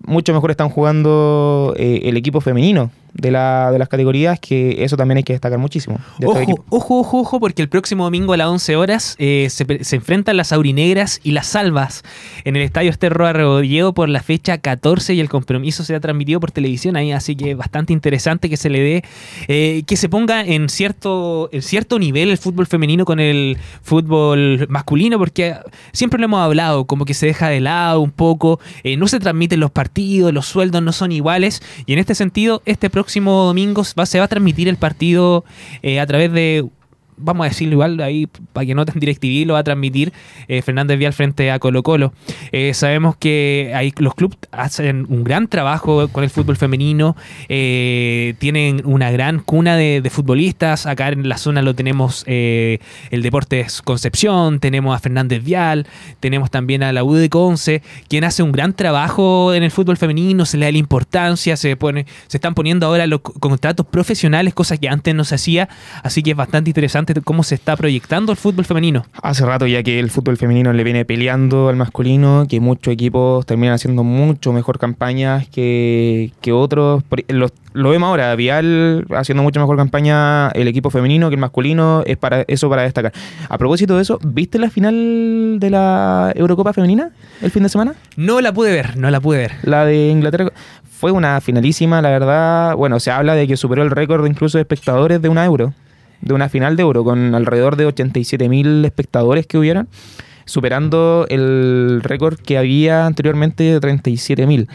mucho 0.03 0.33
mejor 0.33 0.51
están 0.51 0.71
jugando 0.71 1.75
eh, 1.77 2.01
el 2.05 2.17
equipo 2.17 2.41
femenino 2.41 2.91
de, 3.13 3.31
la, 3.31 3.71
de 3.73 3.79
las 3.79 3.89
categorías, 3.89 4.39
que 4.41 4.85
eso 4.85 4.97
también 4.97 5.19
hay 5.19 5.25
que 5.25 5.33
destacar 5.33 5.59
muchísimo. 5.59 5.99
de 6.19 6.27
estos 6.27 6.43
Ojo, 6.43 6.65
ojo, 6.71 6.99
ojo, 7.01 7.21
ojo, 7.21 7.41
porque 7.41 7.63
el 7.63 7.69
próximo 7.69 8.05
domingo 8.05 8.33
a 8.33 8.37
las 8.37 8.49
11 8.49 8.77
horas 8.77 9.17
eh, 9.19 9.49
se, 9.51 9.85
se 9.85 9.97
enfrentan 9.97 10.37
las 10.37 10.53
aurinegras 10.53 11.21
y 11.23 11.33
las 11.33 11.49
salvas 11.49 12.03
en 12.45 12.57
el 12.57 12.63
Estadio 12.63 12.91
Esterro 12.91 13.27
Arroyo 13.27 13.93
por 13.93 14.09
la 14.09 14.23
fecha 14.23 14.59
14 14.59 15.15
y 15.15 15.21
el 15.21 15.29
compromiso 15.29 15.85
será 15.85 16.01
transmitido 16.01 16.41
por 16.41 16.51
televisión 16.51 16.97
ahí, 16.97 17.13
así 17.13 17.37
que 17.37 17.55
bastante 17.55 17.93
interesante 17.93 18.49
que 18.49 18.57
se 18.57 18.71
le 18.71 18.81
dé, 18.81 19.05
eh, 19.49 19.83
que 19.87 19.97
se 19.97 20.09
ponga 20.09 20.43
en 20.43 20.69
cierto, 20.69 21.49
en 21.53 21.63
cierto 21.63 21.99
nivel 21.99 22.31
el 22.31 22.39
fútbol 22.39 22.67
femenino 22.67 23.05
con 23.05 23.21
el 23.21 23.59
fútbol 23.83 24.67
masculino, 24.69 25.19
porque 25.19 25.57
siempre 25.93 26.19
lo 26.19 26.27
hemos 26.27 26.41
hablado, 26.41 26.85
como 26.85 27.05
que 27.05 27.15
se 27.15 27.27
deja 27.27 27.49
de 27.49 27.61
lado 27.61 28.01
un 28.01 28.13
poco, 28.13 28.61
eh, 28.85 28.97
no 28.97 29.09
se 29.09 29.19
transmiten 29.19 29.61
los 29.61 29.71
partidos, 29.71 30.33
los 30.33 30.47
sueldos 30.47 30.83
no 30.83 30.93
son 30.93 31.13
iguales, 31.13 31.63
y 31.87 31.93
en 31.93 31.99
este 31.99 32.15
sentido, 32.15 32.63
este 32.67 32.89
próximo 32.89 33.00
domingo 33.47 33.83
va, 33.97 34.07
se 34.07 34.19
va 34.19 34.25
a 34.25 34.29
transmitir 34.29 34.69
el 34.69 34.77
partido 34.77 35.45
eh, 35.83 36.01
a 36.01 36.07
través 36.07 36.33
de, 36.33 36.67
vamos 37.21 37.47
a 37.47 37.49
decirlo 37.49 37.75
igual, 37.75 38.01
ahí 38.01 38.27
para 38.53 38.67
que 38.67 38.75
noten 38.75 38.99
DirecTV, 39.01 39.47
lo 39.47 39.55
va 39.55 39.61
a 39.61 39.65
transmitir 39.65 40.13
eh, 40.49 40.63
Fernández 40.63 40.99
Vial 40.99 41.13
frente 41.13 41.51
a 41.51 41.59
Colo 41.59 41.83
Colo. 41.83 42.13
Eh, 42.53 42.75
sabemos 42.75 43.17
que 43.17 43.93
los 43.99 44.15
clubes 44.15 44.39
hacen 44.53 45.07
un 45.09 45.25
gran 45.25 45.49
trabajo 45.49 46.09
con 46.09 46.25
el 46.25 46.31
fútbol 46.31 46.57
femenino, 46.57 47.17
eh, 47.49 48.35
tienen 48.39 48.83
una 48.85 49.11
gran 49.11 49.41
cuna 49.41 49.77
de, 49.77 50.11
futbolistas, 50.11 50.87
acá 50.87 51.09
en 51.09 51.29
la 51.29 51.39
zona 51.39 51.63
lo 51.63 51.75
tenemos 51.75 52.25
el 52.27 52.79
Deportes 53.23 53.83
Concepción, 53.83 54.61
tenemos 54.61 54.97
a 54.97 54.99
Fernández 54.99 55.45
Vial, 55.45 55.87
tenemos 56.21 56.51
también 56.51 56.83
a 56.83 56.93
la 56.93 57.05
U 57.05 57.15
de 57.15 57.29
Conce, 57.29 57.83
quien 58.09 58.25
hace 58.25 58.43
un 58.43 58.53
gran 58.53 58.73
trabajo 58.73 59.55
en 59.55 59.63
el 59.63 59.71
fútbol 59.71 59.97
femenino, 59.97 60.45
se 60.47 60.57
le 60.57 60.67
da 60.67 60.73
la 60.73 60.79
importancia, 60.79 61.57
se 61.57 61.77
pone, 61.77 62.07
se 62.27 62.37
están 62.39 62.55
poniendo 62.55 62.87
ahora 62.87 63.07
los 63.07 63.21
co- 63.21 63.33
contratos 63.35 63.87
profesionales, 63.87 64.55
cosas 64.55 64.79
que 64.79 64.89
antes 64.89 65.15
no 65.15 65.25
se 65.25 65.35
hacía, 65.37 65.69
así 66.03 66.23
que 66.23 66.33
es 66.33 66.37
bastante 66.37 66.71
interesante 66.71 67.10
cómo 67.25 67.43
se 67.43 67.55
está 67.55 67.77
proyectando 67.77 68.33
el 68.33 68.39
fútbol 68.39 68.65
femenino. 68.65 69.05
Hace 69.23 69.45
rato 69.45 69.67
ya 69.67 69.83
que 69.83 69.99
el 69.99 70.11
fútbol 70.11 70.37
femenino 70.37 70.73
le 70.73 70.85
viene 70.85 71.05
peleando 71.05 71.69
al 71.69 71.77
masculino, 71.77 72.47
que 72.49 72.61
muchos 72.61 72.93
equipos 72.93 73.47
terminan 73.47 73.75
haciendo 73.75 74.05
mucho 74.05 74.53
mejor 74.53 74.79
campañas 74.79 75.49
que, 75.49 76.33
que 76.41 76.53
otros. 76.53 77.03
Lo, 77.29 77.49
lo 77.73 77.91
vemos 77.91 78.09
ahora, 78.09 78.35
Vial 78.35 79.07
haciendo 79.17 79.43
mucho 79.43 79.61
mejor 79.61 79.77
campaña 79.77 80.49
el 80.51 80.69
equipo 80.69 80.91
femenino 80.91 81.29
que 81.29 81.35
el 81.35 81.41
masculino, 81.41 82.03
es 82.07 82.17
para 82.17 82.43
eso 82.49 82.69
para 82.69 82.83
destacar. 82.83 83.13
A 83.49 83.59
propósito 83.59 83.97
de 83.97 84.03
eso, 84.03 84.19
¿viste 84.23 84.59
la 84.59 84.71
final 84.71 85.59
de 85.59 85.71
la 85.71 86.33
Eurocopa 86.35 86.73
femenina 86.73 87.11
el 87.43 87.51
fin 87.51 87.63
de 87.63 87.69
semana? 87.69 87.95
No 88.17 88.41
la 88.41 88.53
pude 88.53 88.73
ver, 88.73 88.97
no 88.97 89.11
la 89.11 89.21
pude 89.21 89.39
ver. 89.39 89.53
La 89.63 89.85
de 89.85 90.09
Inglaterra 90.09 90.51
fue 91.01 91.13
una 91.13 91.41
finalísima, 91.41 92.03
la 92.03 92.11
verdad. 92.11 92.77
Bueno, 92.77 93.01
se 93.01 93.11
habla 93.11 93.35
de 93.35 93.47
que 93.47 93.57
superó 93.57 93.83
el 93.83 93.91
récord 93.91 94.27
incluso 94.27 94.59
de 94.59 94.63
espectadores 94.63 95.23
de 95.23 95.29
una 95.29 95.45
euro, 95.45 95.73
de 96.21 96.35
una 96.35 96.49
final 96.49 96.77
de 96.77 96.83
euro, 96.83 97.05
con 97.05 97.35
alrededor 97.35 97.77
de 97.77 97.87
87 97.87 98.49
mil 98.49 98.85
espectadores 98.85 99.47
que 99.47 99.59
hubieron, 99.59 99.89
superando 100.45 101.27
el 101.29 102.01
récord 102.03 102.39
que 102.39 102.59
había 102.59 103.07
anteriormente 103.07 103.63
de 103.65 103.81
37 103.81 104.47
mil. 104.47 104.69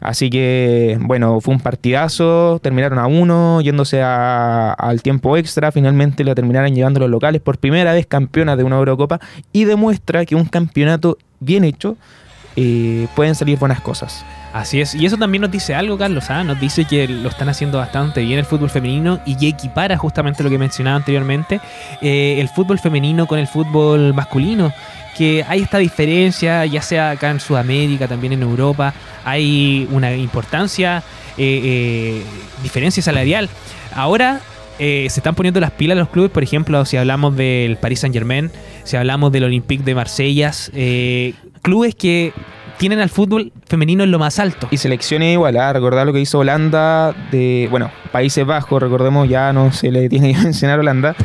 Así 0.00 0.30
que, 0.30 0.98
bueno, 1.00 1.40
fue 1.40 1.54
un 1.54 1.60
partidazo, 1.60 2.58
terminaron 2.60 2.98
a 2.98 3.06
uno, 3.06 3.60
yéndose 3.60 4.02
a- 4.02 4.72
al 4.72 5.00
tiempo 5.00 5.36
extra, 5.36 5.70
finalmente 5.70 6.24
la 6.24 6.34
terminaron 6.34 6.74
llevando 6.74 6.98
los 6.98 7.08
locales 7.08 7.40
por 7.40 7.58
primera 7.58 7.92
vez 7.92 8.06
campeonas 8.06 8.58
de 8.58 8.64
una 8.64 8.78
Eurocopa 8.78 9.20
y 9.52 9.64
demuestra 9.64 10.24
que 10.26 10.34
un 10.34 10.46
campeonato 10.46 11.18
bien 11.38 11.62
hecho 11.62 11.96
eh, 12.56 13.06
pueden 13.14 13.34
salir 13.36 13.58
buenas 13.58 13.80
cosas. 13.80 14.24
Así 14.52 14.80
es, 14.82 14.94
y 14.94 15.06
eso 15.06 15.16
también 15.16 15.40
nos 15.40 15.50
dice 15.50 15.74
algo, 15.74 15.96
Carlos, 15.96 16.28
¿ah? 16.28 16.44
nos 16.44 16.60
dice 16.60 16.84
que 16.84 17.08
lo 17.08 17.30
están 17.30 17.48
haciendo 17.48 17.78
bastante 17.78 18.20
bien 18.20 18.38
el 18.38 18.44
fútbol 18.44 18.68
femenino 18.68 19.18
y 19.24 19.36
que 19.36 19.48
equipara 19.48 19.96
justamente 19.96 20.42
lo 20.42 20.50
que 20.50 20.58
mencionaba 20.58 20.96
anteriormente, 20.96 21.60
eh, 22.02 22.36
el 22.38 22.50
fútbol 22.50 22.78
femenino 22.78 23.26
con 23.26 23.38
el 23.38 23.46
fútbol 23.46 24.12
masculino, 24.12 24.72
que 25.16 25.44
hay 25.46 25.60
esta 25.60 25.78
diferencia, 25.78 26.64
ya 26.66 26.82
sea 26.82 27.10
acá 27.10 27.30
en 27.30 27.40
Sudamérica, 27.40 28.08
también 28.08 28.32
en 28.32 28.42
Europa, 28.42 28.94
hay 29.24 29.88
una 29.90 30.14
importancia, 30.14 31.02
eh, 31.38 31.60
eh, 31.64 32.22
diferencia 32.62 33.02
salarial. 33.02 33.48
Ahora 33.94 34.40
eh, 34.78 35.06
se 35.10 35.20
están 35.20 35.34
poniendo 35.34 35.60
las 35.60 35.70
pilas 35.70 35.96
los 35.98 36.08
clubes, 36.08 36.30
por 36.30 36.42
ejemplo, 36.42 36.84
si 36.84 36.96
hablamos 36.96 37.36
del 37.36 37.76
Paris 37.76 38.00
Saint 38.00 38.14
Germain, 38.14 38.50
si 38.84 38.96
hablamos 38.96 39.32
del 39.32 39.44
Olympique 39.44 39.84
de 39.84 39.94
Marsella, 39.94 40.52
clubes 41.62 41.94
que 41.94 42.32
tienen 42.78 43.00
al 43.00 43.08
fútbol 43.08 43.52
femenino 43.66 44.04
en 44.04 44.10
lo 44.10 44.18
más 44.18 44.38
alto. 44.38 44.68
Y 44.70 44.76
selecciones 44.76 45.32
igual, 45.32 45.56
a 45.56 45.72
recordar 45.72 46.06
lo 46.06 46.12
que 46.12 46.20
hizo 46.20 46.38
Holanda 46.38 47.14
de, 47.30 47.68
bueno, 47.70 47.90
Países 48.10 48.46
Bajos, 48.46 48.82
recordemos 48.82 49.28
ya 49.28 49.52
no 49.52 49.72
se 49.72 49.90
le 49.90 50.08
tiene 50.10 50.34
que 50.34 50.40
mencionar 50.40 50.80
Holanda, 50.80 51.16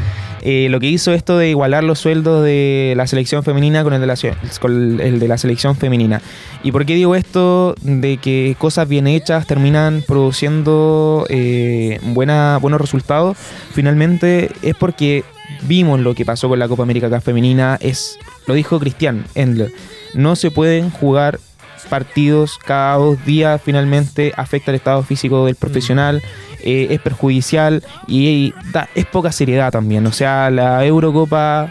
eh, 0.41 0.67
lo 0.69 0.79
que 0.79 0.87
hizo 0.87 1.13
esto 1.13 1.37
de 1.37 1.49
igualar 1.49 1.83
los 1.83 1.99
sueldos 1.99 2.43
de 2.43 2.93
la 2.95 3.07
selección 3.07 3.43
femenina 3.43 3.83
con 3.83 3.93
el 3.93 4.01
de 4.01 4.07
la, 5.27 5.37
selección 5.37 5.75
femenina. 5.75 6.21
¿Y 6.63 6.71
por 6.71 6.85
qué 6.85 6.95
digo 6.95 7.15
esto? 7.15 7.75
De 7.81 8.17
que 8.17 8.55
cosas 8.57 8.87
bien 8.87 9.07
hechas 9.07 9.47
terminan 9.47 10.03
produciendo 10.07 11.25
eh, 11.29 11.99
buenos 12.03 12.79
resultados. 12.79 13.37
Finalmente 13.73 14.51
es 14.61 14.75
porque 14.75 15.23
vimos 15.63 15.99
lo 15.99 16.13
que 16.13 16.23
pasó 16.23 16.47
con 16.47 16.59
la 16.59 16.67
Copa 16.67 16.83
América 16.83 17.19
femenina. 17.19 17.77
Es, 17.81 18.17
lo 18.45 18.53
dijo 18.53 18.79
Cristian 18.79 19.25
Endler, 19.35 19.71
no 20.13 20.35
se 20.35 20.51
pueden 20.51 20.89
jugar 20.89 21.39
partidos 21.89 22.57
cada 22.57 22.95
dos 22.97 23.23
días 23.25 23.61
finalmente 23.63 24.33
afecta 24.35 24.71
el 24.71 24.75
estado 24.75 25.03
físico 25.03 25.45
del 25.45 25.55
profesional, 25.55 26.21
eh, 26.63 26.87
es 26.89 26.99
perjudicial 26.99 27.83
y, 28.07 28.53
da- 28.73 28.89
es 28.95 29.05
poca 29.05 29.31
seriedad 29.31 29.71
también. 29.71 30.05
O 30.05 30.11
sea, 30.11 30.49
la 30.49 30.83
Eurocopa 30.85 31.69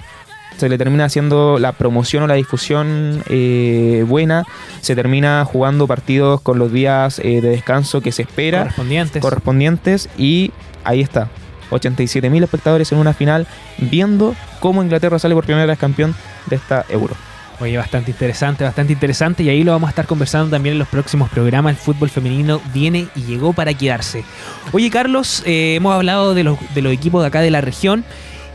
se 0.57 0.71
le 0.71 0.79
termina 0.79 1.05
haciendo 1.05 1.59
la 1.59 1.73
promoción 1.73 2.23
o 2.23 2.27
la 2.27 2.35
difusión 2.35 3.23
eh, 3.29 4.05
buena, 4.09 4.45
se 4.81 4.95
termina 4.95 5.45
jugando 5.45 5.87
partidos 5.87 6.41
con 6.41 6.59
los 6.59 6.73
días 6.73 7.19
eh, 7.19 7.43
de 7.43 7.51
descanso 7.51 8.01
que 8.01 8.11
se 8.11 8.23
espera 8.23 8.61
correspondientes. 8.61 9.21
correspondientes 9.23 10.09
y 10.17 10.51
ahí 10.85 11.03
está. 11.03 11.29
87 11.71 12.31
mil 12.31 12.43
espectadores 12.45 12.91
en 12.93 12.99
una 12.99 13.13
final 13.13 13.47
viendo 13.77 14.35
cómo 14.61 14.83
Inglaterra 14.83 15.19
sale 15.19 15.35
por 15.35 15.45
primera 15.45 15.67
vez 15.67 15.79
campeón 15.79 16.15
de 16.47 16.57
esta 16.57 16.87
Euro. 16.89 17.15
Oye, 17.61 17.77
bastante 17.79 18.11
interesante, 18.11 18.65
bastante 18.65 18.93
interesante. 18.93 19.43
Y 19.43 19.49
ahí 19.49 19.65
lo 19.65 19.73
vamos 19.73 19.89
a 19.89 19.91
estar 19.91 20.07
conversando 20.07 20.51
también 20.51 20.75
en 20.75 20.79
los 20.79 20.89
próximos 20.89 21.31
programas. 21.31 21.71
El 21.71 21.77
fútbol 21.77 22.11
femenino 22.11 22.61
viene 22.75 23.09
y 23.17 23.23
llegó 23.23 23.53
para 23.53 23.73
quedarse. 23.73 24.25
Oye, 24.73 24.91
Carlos, 24.91 25.43
eh, 25.47 25.77
hemos 25.77 25.95
hablado 25.95 26.35
de 26.35 26.45
los, 26.45 26.59
de 26.75 26.83
los 26.83 26.93
equipos 26.93 27.23
de 27.23 27.29
acá 27.29 27.41
de 27.41 27.51
la 27.51 27.63
región. 27.63 28.05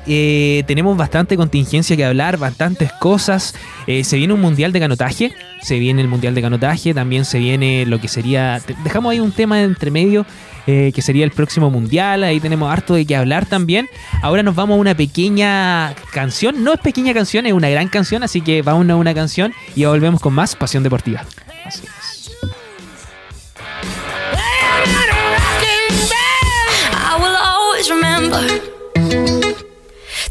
Eh, 0.07 0.63
tenemos 0.65 0.97
bastante 0.97 1.37
contingencia 1.37 1.95
que 1.95 2.05
hablar, 2.05 2.37
bastantes 2.37 2.91
cosas. 2.93 3.55
Eh, 3.87 4.03
se 4.03 4.17
viene 4.17 4.33
un 4.33 4.41
mundial 4.41 4.71
de 4.71 4.79
canotaje. 4.79 5.31
Se 5.61 5.79
viene 5.79 6.01
el 6.01 6.07
mundial 6.07 6.35
de 6.35 6.41
canotaje. 6.41 6.93
También 6.93 7.25
se 7.25 7.39
viene 7.39 7.85
lo 7.85 7.99
que 7.99 8.07
sería. 8.07 8.61
Dejamos 8.83 9.11
ahí 9.11 9.19
un 9.19 9.31
tema 9.31 9.61
entre 9.61 9.91
medio. 9.91 10.25
Eh, 10.67 10.91
que 10.93 11.01
sería 11.01 11.23
el 11.23 11.31
próximo 11.31 11.69
mundial. 11.69 12.23
Ahí 12.23 12.39
tenemos 12.39 12.71
harto 12.71 12.93
de 12.93 13.05
qué 13.05 13.15
hablar 13.15 13.45
también. 13.45 13.89
Ahora 14.21 14.43
nos 14.43 14.55
vamos 14.55 14.77
a 14.77 14.79
una 14.79 14.95
pequeña 14.95 15.95
canción. 16.13 16.63
No 16.63 16.73
es 16.73 16.79
pequeña 16.79 17.13
canción, 17.13 17.45
es 17.45 17.53
una 17.53 17.69
gran 17.69 17.87
canción. 17.87 18.23
Así 18.23 18.41
que 18.41 18.61
vamos 18.61 18.89
a 18.89 18.95
una 18.95 19.13
canción 19.13 19.53
y 19.75 19.85
volvemos 19.85 20.21
con 20.21 20.33
más 20.33 20.55
Pasión 20.55 20.83
Deportiva. 20.83 21.25
Así 21.65 21.83
es. 21.85 22.11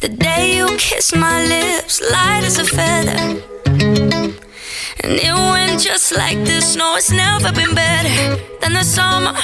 The 0.01 0.09
day 0.09 0.57
you 0.57 0.67
kissed 0.79 1.15
my 1.15 1.45
lips, 1.45 2.01
light 2.01 2.43
as 2.43 2.59
a 2.59 2.65
feather. 2.65 3.19
And 5.05 5.13
it 5.13 5.35
went 5.35 5.79
just 5.79 6.13
like 6.17 6.39
this. 6.47 6.75
No, 6.75 6.97
it's 6.97 7.11
never 7.11 7.53
been 7.53 7.75
better 7.75 8.37
than 8.63 8.73
the 8.73 8.83
summer 8.83 9.35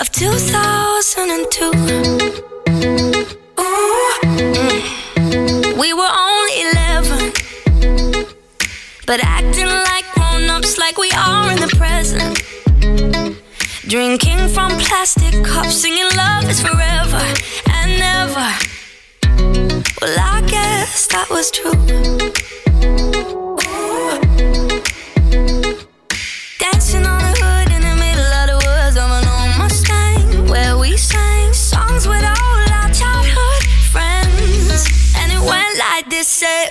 of 0.00 0.10
2002. 0.10 1.64
Ooh. 3.60 4.12
We 5.78 5.92
were 5.92 6.12
only 6.12 6.62
11, 6.72 7.32
but 9.06 9.20
acting 9.22 9.66
like 9.66 10.04
grown 10.14 10.48
ups, 10.50 10.78
like 10.78 10.96
we 10.98 11.10
are 11.12 11.50
in 11.52 11.58
the 11.60 11.68
present. 11.76 12.42
Drinking 13.88 14.48
from 14.48 14.70
plastic 14.78 15.44
cups, 15.44 15.76
singing 15.82 16.08
love 16.16 16.48
is 16.48 16.60
forever 16.60 17.24
and 17.70 17.98
never. 17.98 18.52
Well, 20.00 20.18
I 20.18 20.42
guess 20.46 21.06
that 21.08 21.28
was 21.30 21.50
true. 21.50 21.72
Say, 36.22 36.68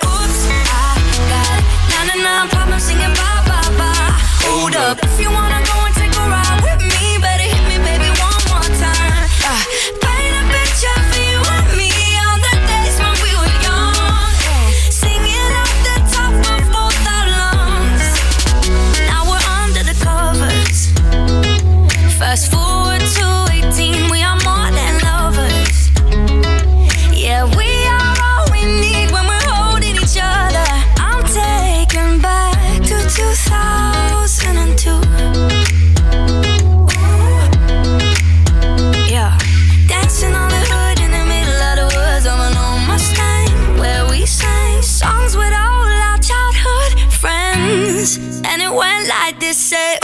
say, 49.52 49.98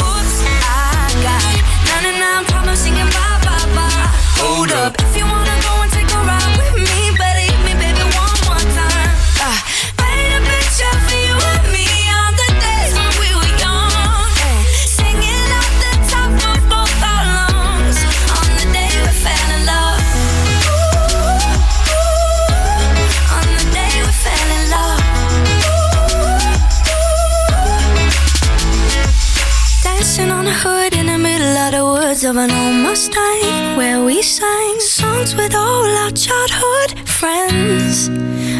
of 32.24 32.30
of 32.30 32.36
an 32.36 32.50
old 32.50 32.82
Mustang, 32.82 33.76
where 33.76 34.04
we 34.04 34.22
sang 34.22 34.80
songs 34.80 35.36
with 35.36 35.54
all 35.54 35.84
our 35.84 36.10
childhood 36.10 37.08
friends. 37.08 38.08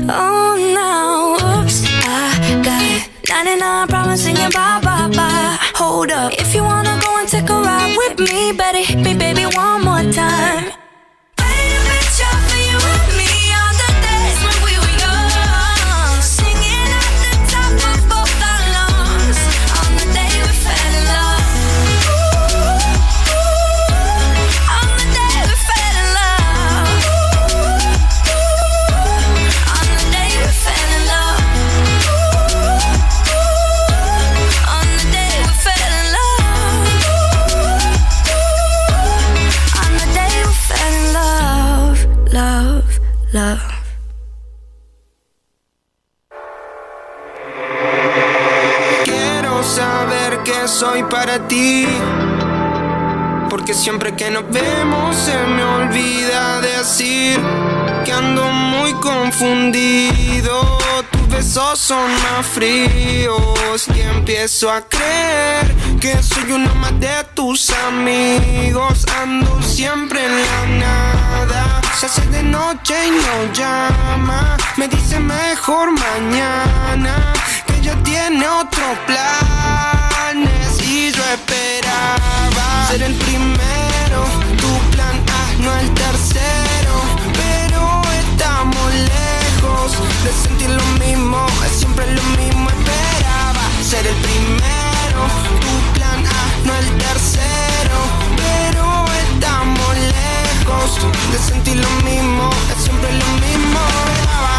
Oh, 0.08 0.54
now, 0.74 1.34
oops, 1.60 1.82
I 2.06 2.62
got 2.62 3.08
99 3.28 3.88
problems 3.88 4.22
singing 4.22 4.50
bye 4.50 4.80
bye 4.80 5.08
bye. 5.08 5.58
Hold 5.74 6.12
up, 6.12 6.32
if 6.34 6.54
you 6.54 6.62
wanna 6.62 7.00
go 7.02 7.18
and 7.18 7.28
take 7.28 7.50
a 7.50 7.54
ride 7.54 7.96
with 7.96 8.30
me, 8.30 8.52
better 8.52 8.78
hit 8.78 8.98
me, 8.98 9.14
baby, 9.14 9.27
son 61.78 62.10
más 62.10 62.44
fríos 62.44 63.86
y 63.94 64.00
empiezo 64.00 64.68
a 64.70 64.80
creer 64.80 65.72
que 66.00 66.20
soy 66.22 66.50
uno 66.50 66.74
más 66.74 66.98
de 66.98 67.24
tus 67.34 67.70
amigos. 67.70 69.06
Ando 69.22 69.62
siempre 69.62 70.24
en 70.24 70.32
la 70.32 70.66
nada. 70.84 71.80
Se 71.96 72.06
hace 72.06 72.26
de 72.26 72.42
noche 72.42 72.94
y 73.06 73.10
no 73.10 73.52
llama. 73.52 74.56
Me 74.76 74.88
dice 74.88 75.20
mejor 75.20 75.92
mañana 75.92 77.32
que 77.66 77.76
ella 77.76 77.96
tiene 78.02 78.46
otros 78.48 78.98
planes 79.06 80.82
y 80.82 81.12
yo 81.12 81.22
esperaba 81.32 82.88
ser 82.88 83.02
el 83.02 83.14
primero, 83.14 84.24
tu 84.60 84.90
plan 84.90 85.16
A, 85.30 85.62
no 85.62 85.78
el 85.78 85.94
tercero, 85.94 86.67
de 90.24 90.32
sentir 90.32 90.70
lo 90.70 90.84
mismo, 91.04 91.46
es 91.66 91.78
siempre 91.78 92.06
lo 92.12 92.22
mismo, 92.40 92.68
esperaba 92.70 93.62
ser 93.82 94.06
el 94.06 94.14
primero, 94.16 95.20
tu 95.60 95.92
plan 95.94 96.24
A, 96.26 96.66
no 96.66 96.74
el 96.74 96.86
tercero, 96.98 97.98
pero 98.36 99.04
estamos 99.30 99.96
lejos 99.96 100.98
de 101.32 101.38
sentir 101.38 101.76
lo 101.76 101.90
mismo, 102.02 102.50
es 102.76 102.84
siempre 102.84 103.12
lo 103.12 103.26
mismo, 103.46 103.80
esperaba 104.06 104.58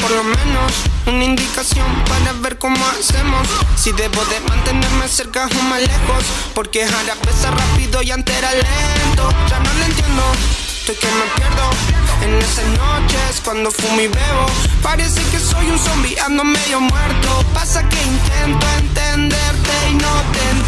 por 0.00 0.10
lo 0.12 0.24
menos 0.24 0.72
una 1.06 1.24
indicación 1.24 1.86
para 2.08 2.32
ver 2.40 2.58
cómo 2.58 2.76
hacemos. 2.88 3.46
Si 3.76 3.92
debo 3.92 4.24
de 4.26 4.40
mantenerme 4.40 5.08
cerca 5.08 5.46
o 5.46 5.62
más 5.64 5.80
lejos, 5.80 6.24
porque 6.54 6.84
ahora 6.84 7.14
pesa 7.22 7.50
rápido 7.50 8.02
y 8.02 8.10
antes 8.10 8.36
era 8.36 8.52
lento. 8.52 9.28
Ya 9.48 9.58
no 9.58 9.72
lo 9.74 9.84
entiendo. 9.84 10.22
Que 10.90 11.06
me 11.06 11.22
pierdo 11.36 11.70
en 12.22 12.34
esas 12.42 12.66
noches 12.66 13.40
cuando 13.44 13.70
fumo 13.70 14.00
y 14.00 14.08
bebo. 14.08 14.46
Parece 14.82 15.22
que 15.30 15.38
soy 15.38 15.70
un 15.70 15.78
zombie, 15.78 16.18
ando 16.18 16.42
medio 16.42 16.80
muerto. 16.80 17.44
Pasa 17.54 17.88
que 17.88 17.96
intento 18.02 18.66
entenderte 18.76 19.70
y 19.88 19.94
no 19.94 20.22
te 20.32 20.59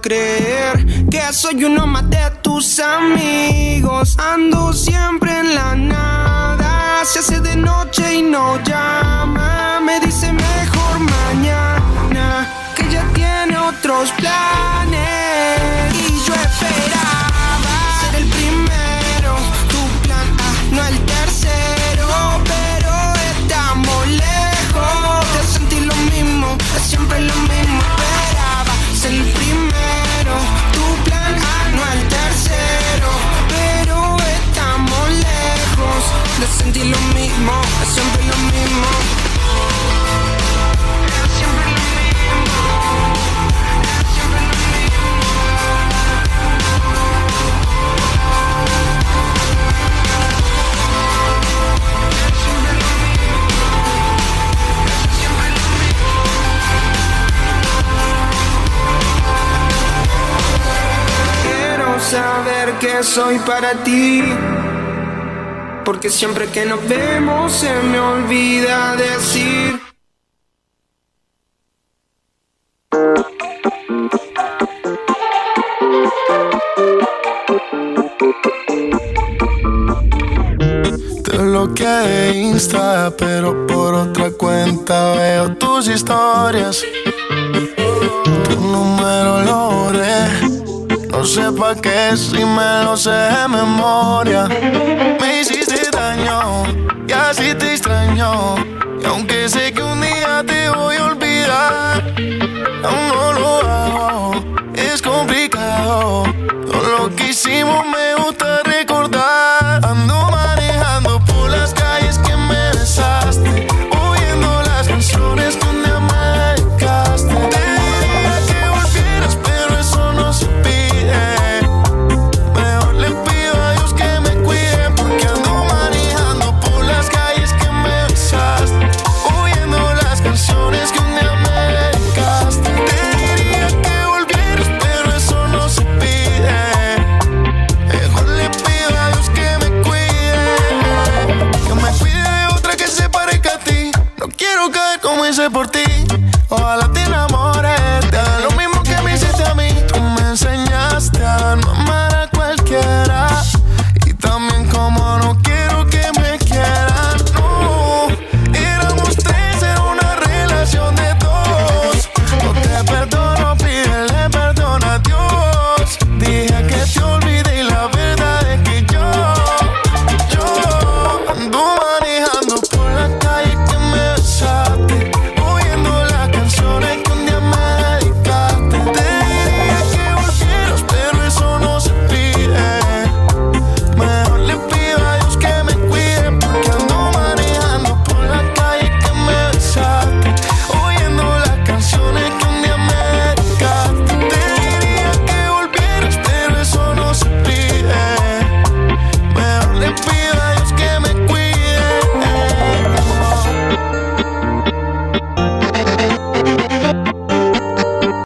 creer 0.00 1.06
que 1.10 1.20
soy 1.32 1.64
uno 1.64 1.86
más 1.86 2.08
de 2.08 2.30
tus 2.42 2.78
amigos. 2.80 4.16
Ando 4.18 4.72
siempre 4.72 5.38
en 5.38 5.54
la 5.54 5.74
nada. 5.74 7.04
Se 7.04 7.18
hace 7.18 7.40
de 7.40 7.56
noche 7.56 8.14
y 8.14 8.22
no 8.22 8.62
llama. 8.64 9.80
Me 9.84 10.00
dice 10.00 10.32
mejor 10.32 11.00
mañana 11.00 12.48
que 12.74 12.88
ya 12.90 13.04
tiene 13.12 13.58
otros 13.58 14.10
planes. 14.12 16.01
Ti 36.72 36.84
lo 36.84 36.98
mismo, 37.14 37.52
es 37.82 37.88
siempre 37.88 38.22
lo 38.24 38.36
mismo. 38.50 38.86
Es 41.06 41.32
siempre 41.38 41.66
lo 41.66 41.82
mismo. 41.96 42.70
Es 43.82 44.06
siempre 44.14 44.40
lo 55.50 55.62
Quiero 61.42 61.88
saber 62.00 62.66
que 62.78 63.02
soy 63.02 63.38
para 63.40 63.72
ti. 63.84 64.61
Porque 65.84 66.10
siempre 66.10 66.48
que 66.48 66.64
nos 66.64 66.86
vemos 66.88 67.52
se 67.52 67.72
me 67.82 67.98
olvida 67.98 68.94
decir. 68.96 69.80
Te 81.24 81.36
bloqueé 81.36 82.32
Insta, 82.34 83.12
pero 83.18 83.66
por 83.66 83.94
otra 83.94 84.30
cuenta 84.30 85.14
veo 85.14 85.56
tus 85.56 85.88
historias. 85.88 86.84
Tu 88.48 88.60
número 88.60 89.42
lo 89.42 89.70
borré. 89.70 90.51
No 91.22 91.28
sé 91.28 91.52
pa' 91.52 91.76
qué 91.76 92.16
si 92.16 92.44
me 92.44 92.82
lo 92.82 92.96
sé 92.96 93.12
de 93.12 93.46
memoria. 93.46 94.48
Me 95.20 95.40
hiciste 95.40 95.88
daño 95.92 96.64
y 97.06 97.12
así 97.12 97.54
te 97.54 97.74
extraño. 97.74 98.56
Y 99.00 99.06
aunque 99.06 99.48
sé 99.48 99.72
que 99.72 99.84
un 99.84 100.00
día 100.00 100.42
te 100.44 100.68
voy 100.70 100.96
a 100.96 101.04
olvidar, 101.04 102.02
aún 102.82 103.06
no 103.06 103.32
lo 103.34 103.58
hago. 103.58 104.34
Es 104.74 105.00
complicado. 105.00 106.24
Todo 106.66 106.88
lo 106.98 107.14
que 107.14 107.28
hicimos 107.28 107.86
me 107.86 108.16
gusta 108.16 108.62